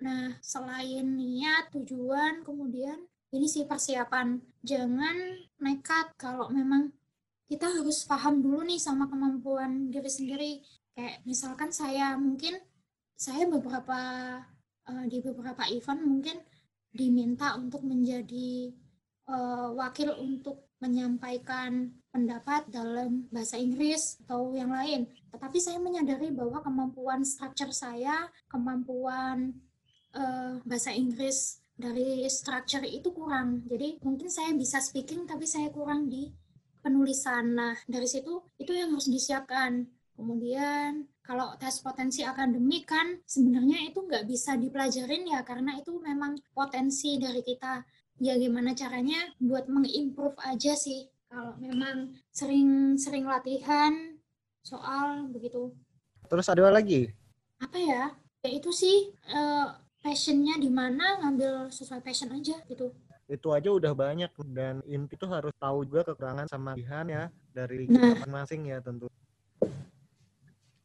Nah, 0.00 0.38
selain 0.40 1.04
niat, 1.18 1.74
tujuan, 1.74 2.46
kemudian 2.46 2.96
ini 3.34 3.46
sih 3.50 3.66
persiapan. 3.66 4.38
Jangan 4.62 5.16
nekat 5.60 6.14
kalau 6.16 6.48
memang 6.54 6.94
kita 7.50 7.66
harus 7.66 8.06
paham 8.06 8.40
dulu 8.40 8.62
nih 8.62 8.78
sama 8.78 9.10
kemampuan 9.10 9.90
diri 9.90 10.10
sendiri. 10.10 10.52
Kayak 10.94 11.22
misalkan 11.26 11.74
saya 11.74 12.14
mungkin 12.14 12.58
saya 13.18 13.44
beberapa 13.50 13.98
uh, 14.86 15.04
di 15.10 15.18
beberapa 15.20 15.66
event 15.68 16.00
mungkin 16.06 16.36
diminta 16.90 17.54
untuk 17.54 17.86
menjadi 17.86 18.74
uh, 19.30 19.70
wakil 19.74 20.14
untuk 20.18 20.70
menyampaikan 20.80 21.92
pendapat 22.10 22.66
dalam 22.72 23.30
bahasa 23.30 23.60
Inggris 23.60 24.18
atau 24.26 24.56
yang 24.56 24.74
lain. 24.74 25.06
Tetapi 25.30 25.58
saya 25.62 25.78
menyadari 25.78 26.34
bahwa 26.34 26.58
kemampuan 26.64 27.22
structure 27.22 27.70
saya, 27.70 28.26
kemampuan 28.50 29.54
uh, 30.16 30.58
bahasa 30.66 30.90
Inggris 30.90 31.62
dari 31.76 32.24
structure 32.26 32.82
itu 32.84 33.12
kurang. 33.14 33.62
Jadi 33.68 34.02
mungkin 34.02 34.28
saya 34.32 34.50
bisa 34.56 34.82
speaking 34.82 35.28
tapi 35.28 35.46
saya 35.46 35.70
kurang 35.70 36.10
di 36.10 36.28
penulisan. 36.80 37.54
Nah, 37.54 37.76
dari 37.86 38.08
situ 38.08 38.40
itu 38.56 38.72
yang 38.72 38.92
harus 38.96 39.08
disiapkan. 39.08 39.84
Kemudian 40.20 41.08
kalau 41.24 41.56
tes 41.56 41.80
potensi 41.80 42.20
akademik 42.20 42.84
kan 42.84 43.16
sebenarnya 43.24 43.88
itu 43.88 44.04
nggak 44.04 44.28
bisa 44.28 44.60
dipelajarin 44.60 45.24
ya 45.32 45.40
karena 45.40 45.80
itu 45.80 45.96
memang 45.96 46.36
potensi 46.52 47.16
dari 47.16 47.40
kita 47.40 47.80
ya 48.20 48.36
gimana 48.36 48.76
caranya 48.76 49.16
buat 49.40 49.64
mengimprove 49.72 50.36
aja 50.44 50.76
sih 50.76 51.08
kalau 51.32 51.56
memang 51.56 52.12
sering-sering 52.36 53.24
latihan 53.24 54.20
soal 54.60 55.24
begitu. 55.32 55.72
Terus 56.28 56.52
ada 56.52 56.68
lagi? 56.68 57.08
Apa 57.64 57.80
ya? 57.80 58.12
Ya 58.44 58.50
itu 58.52 58.68
sih 58.76 59.08
uh, 59.32 59.72
passionnya 60.04 60.60
di 60.60 60.68
mana 60.68 61.16
ngambil 61.24 61.72
sesuai 61.72 62.04
passion 62.04 62.28
aja 62.36 62.60
gitu. 62.68 62.92
Itu 63.24 63.56
aja 63.56 63.72
udah 63.72 63.96
banyak 63.96 64.28
dan 64.52 64.84
inti 64.84 65.16
itu 65.16 65.24
harus 65.32 65.56
tahu 65.56 65.88
juga 65.88 66.12
kekurangan 66.12 66.44
sama 66.44 66.76
kelebihan 66.76 67.06
ya 67.08 67.24
dari 67.56 67.88
nah. 67.88 68.20
masing-masing 68.20 68.68
ya 68.68 68.84
tentu. 68.84 69.08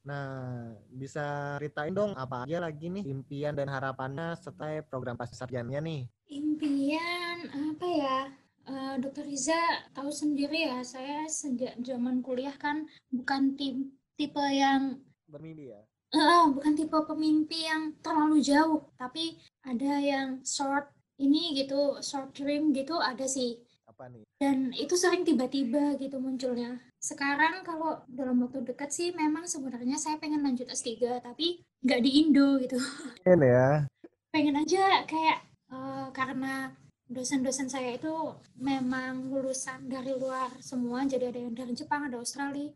Nah, 0.06 0.70
bisa 0.94 1.58
ceritain 1.58 1.90
dong 1.90 2.14
apa 2.14 2.46
aja 2.46 2.62
lagi 2.62 2.94
nih 2.94 3.10
impian 3.10 3.58
dan 3.58 3.66
harapannya 3.66 4.38
setelah 4.38 4.86
program 4.86 5.18
pasca 5.18 5.34
sarjana 5.34 5.82
nih? 5.82 6.06
Impian 6.30 7.50
apa 7.50 7.88
ya? 7.90 8.20
Uh, 8.66 8.98
Dokter 9.02 9.26
Riza 9.26 9.58
tahu 9.94 10.10
sendiri 10.10 10.70
ya, 10.70 10.82
saya 10.86 11.26
sejak 11.30 11.78
zaman 11.82 12.22
kuliah 12.22 12.54
kan 12.58 12.86
bukan 13.14 13.58
tim, 13.58 13.94
tipe 14.18 14.42
yang 14.42 15.02
bermimpi 15.26 15.74
ya. 15.74 15.82
Uh, 16.14 16.54
bukan 16.54 16.74
tipe 16.78 16.98
pemimpi 17.06 17.66
yang 17.66 17.94
terlalu 18.02 18.42
jauh, 18.42 18.90
tapi 18.98 19.38
ada 19.66 20.02
yang 20.02 20.42
short 20.46 20.90
ini 21.18 21.56
gitu 21.56 21.98
short 22.04 22.36
dream 22.36 22.76
gitu 22.76 23.00
ada 23.00 23.24
sih 23.26 23.65
apa 23.96 24.12
nih? 24.12 24.28
Dan 24.36 24.76
itu 24.76 25.00
sering 25.00 25.24
tiba-tiba 25.24 25.96
gitu 25.96 26.20
munculnya. 26.20 26.84
Sekarang 27.00 27.64
kalau 27.64 28.04
dalam 28.12 28.44
waktu 28.44 28.68
dekat 28.68 28.92
sih 28.92 29.16
memang 29.16 29.48
sebenarnya 29.48 29.96
saya 29.96 30.20
pengen 30.20 30.44
lanjut 30.44 30.68
S3 30.68 31.24
tapi 31.24 31.64
nggak 31.80 32.04
di 32.04 32.12
Indo 32.20 32.60
gitu. 32.60 32.76
Pengen 33.24 33.48
ya? 33.48 33.88
Pengen 34.36 34.60
aja 34.60 35.08
kayak 35.08 35.48
uh, 35.72 36.12
karena 36.12 36.76
dosen-dosen 37.08 37.72
saya 37.72 37.96
itu 37.96 38.12
memang 38.60 39.32
lulusan 39.32 39.88
dari 39.88 40.12
luar 40.12 40.52
semua 40.60 41.08
jadi 41.08 41.32
ada 41.32 41.40
yang 41.40 41.56
dari 41.56 41.72
Jepang 41.72 42.12
ada 42.12 42.20
Australia. 42.20 42.76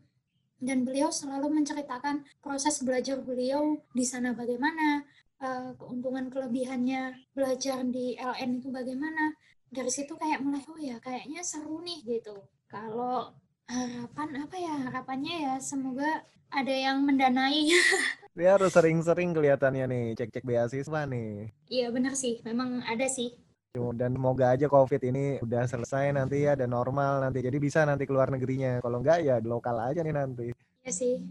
Dan 0.60 0.88
beliau 0.88 1.12
selalu 1.12 1.52
menceritakan 1.60 2.24
proses 2.40 2.80
belajar 2.80 3.20
beliau 3.20 3.80
di 3.96 4.04
sana 4.04 4.32
bagaimana 4.32 5.04
uh, 5.40 5.72
keuntungan 5.76 6.28
kelebihannya 6.32 7.16
belajar 7.32 7.80
di 7.88 8.16
LN 8.16 8.60
itu 8.60 8.68
bagaimana 8.68 9.36
dari 9.70 9.90
situ 9.90 10.18
kayak 10.18 10.42
mulai 10.42 10.66
oh 10.66 10.78
ya 10.78 10.98
kayaknya 10.98 11.40
seru 11.46 11.78
nih 11.80 12.02
gitu. 12.02 12.34
Kalau 12.66 13.30
harapan 13.70 14.28
apa 14.42 14.56
ya? 14.58 14.74
Harapannya 14.90 15.34
ya 15.46 15.54
semoga 15.62 16.26
ada 16.50 16.74
yang 16.74 17.06
mendanai. 17.06 17.70
Dia 18.38 18.58
harus 18.58 18.74
sering-sering 18.74 19.30
kelihatannya 19.30 19.86
nih 19.86 20.04
cek-cek 20.18 20.42
beasiswa 20.42 21.00
nih. 21.06 21.54
Iya 21.70 21.86
benar 21.94 22.18
sih. 22.18 22.42
Memang 22.42 22.82
ada 22.82 23.06
sih. 23.06 23.38
Dan 23.70 24.18
semoga 24.18 24.50
aja 24.50 24.66
covid 24.66 24.98
ini 25.06 25.38
udah 25.38 25.62
selesai 25.70 26.10
nanti 26.10 26.42
ya 26.42 26.58
dan 26.58 26.74
normal 26.74 27.22
nanti. 27.22 27.38
Jadi 27.38 27.58
bisa 27.62 27.86
nanti 27.86 28.06
keluar 28.10 28.26
negerinya. 28.26 28.82
Kalau 28.82 28.98
enggak 28.98 29.22
ya 29.22 29.38
lokal 29.38 29.78
aja 29.78 30.02
nih 30.02 30.14
nanti. 30.14 30.50
Iya 30.82 30.92
sih. 30.94 31.22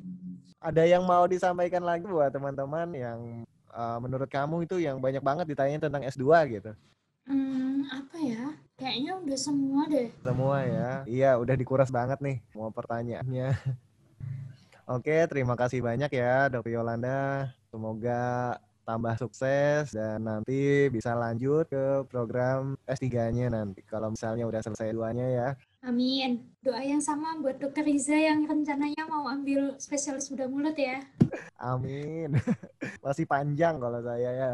Ada 0.64 0.88
yang 0.88 1.04
mau 1.04 1.28
disampaikan 1.28 1.84
lagi 1.84 2.08
buat 2.08 2.32
teman-teman 2.32 2.88
yang 2.96 3.20
uh, 3.76 4.00
menurut 4.00 4.28
kamu 4.32 4.64
itu 4.68 4.80
yang 4.80 5.00
banyak 5.00 5.24
banget 5.24 5.46
ditanya 5.48 5.88
tentang 5.88 6.04
S2 6.04 6.24
gitu 6.52 6.72
Hmm, 7.30 7.86
apa 7.94 8.18
ya? 8.18 8.58
Kayaknya 8.74 9.12
udah 9.22 9.38
semua 9.38 9.82
deh. 9.86 10.10
Semua 10.26 10.58
ya. 10.66 10.90
Iya, 11.06 11.32
udah 11.38 11.54
dikuras 11.54 11.94
banget 11.94 12.18
nih 12.26 12.42
mau 12.58 12.74
pertanyaannya. 12.74 13.54
Oke, 14.98 15.14
terima 15.30 15.54
kasih 15.54 15.86
banyak 15.86 16.10
ya 16.10 16.50
Dr. 16.50 16.74
Yolanda. 16.74 17.54
Semoga 17.70 18.58
tambah 18.90 19.14
sukses 19.22 19.94
dan 19.94 20.26
nanti 20.26 20.90
bisa 20.90 21.14
lanjut 21.14 21.70
ke 21.70 22.10
program 22.10 22.74
S3-nya 22.90 23.54
nanti. 23.54 23.86
Kalau 23.86 24.10
misalnya 24.10 24.50
udah 24.50 24.66
selesai 24.66 24.90
duanya 24.90 25.30
ya. 25.30 25.50
Amin. 25.86 26.50
Doa 26.66 26.82
yang 26.82 26.98
sama 26.98 27.38
buat 27.38 27.62
Dokter 27.62 27.86
Riza 27.86 28.18
yang 28.18 28.50
rencananya 28.50 29.06
mau 29.06 29.30
ambil 29.30 29.78
spesialis 29.78 30.34
bedah 30.34 30.50
mulut 30.50 30.74
ya. 30.74 31.06
Amin. 31.62 32.34
Masih 33.06 33.30
panjang 33.30 33.78
kalau 33.78 34.02
saya 34.02 34.30
ya. 34.34 34.54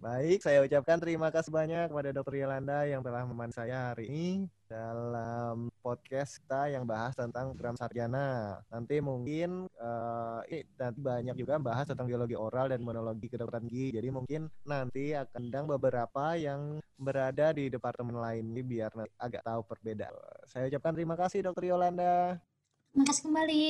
Baik, 0.00 0.40
saya 0.40 0.64
ucapkan 0.64 0.96
terima 0.96 1.28
kasih 1.28 1.52
banyak 1.52 1.92
kepada 1.92 2.08
Dr. 2.08 2.32
Yolanda 2.40 2.88
yang 2.88 3.04
telah 3.04 3.20
menemani 3.28 3.52
saya 3.52 3.92
hari 3.92 4.08
ini 4.08 4.48
dalam 4.64 5.68
podcast 5.84 6.40
kita 6.40 6.72
yang 6.72 6.88
bahas 6.88 7.12
tentang 7.12 7.52
program 7.52 7.76
sarjana. 7.76 8.56
Nanti 8.72 8.96
mungkin 9.04 9.68
uh, 9.76 10.40
ini 10.48 10.64
nanti 10.80 11.04
banyak 11.04 11.36
juga 11.36 11.60
bahas 11.60 11.84
tentang 11.84 12.08
biologi 12.08 12.32
oral 12.32 12.72
dan 12.72 12.80
monologi 12.80 13.28
kedokteran 13.28 13.68
gigi. 13.68 14.00
Jadi 14.00 14.08
mungkin 14.08 14.48
nanti 14.64 15.12
akan 15.12 15.36
undang 15.36 15.68
beberapa 15.68 16.32
yang 16.32 16.80
berada 16.96 17.52
di 17.52 17.68
departemen 17.68 18.16
lain 18.16 18.56
ini 18.56 18.64
biar 18.64 18.96
nanti 18.96 19.12
agak 19.20 19.44
tahu 19.44 19.68
perbedaan. 19.68 20.16
Saya 20.48 20.72
ucapkan 20.72 20.96
terima 20.96 21.12
kasih 21.20 21.44
Dr. 21.44 21.76
Yolanda. 21.76 22.40
Terima 22.88 23.04
kasih 23.04 23.22
kembali. 23.28 23.64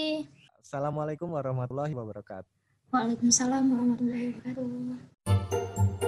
Assalamualaikum 0.63 1.27
warahmatullahi 1.27 1.91
wabarakatuh. 1.91 2.47
Waalaikumsalam 2.95 3.67
warahmatullahi 3.67 4.39
wabarakatuh. 4.39 5.99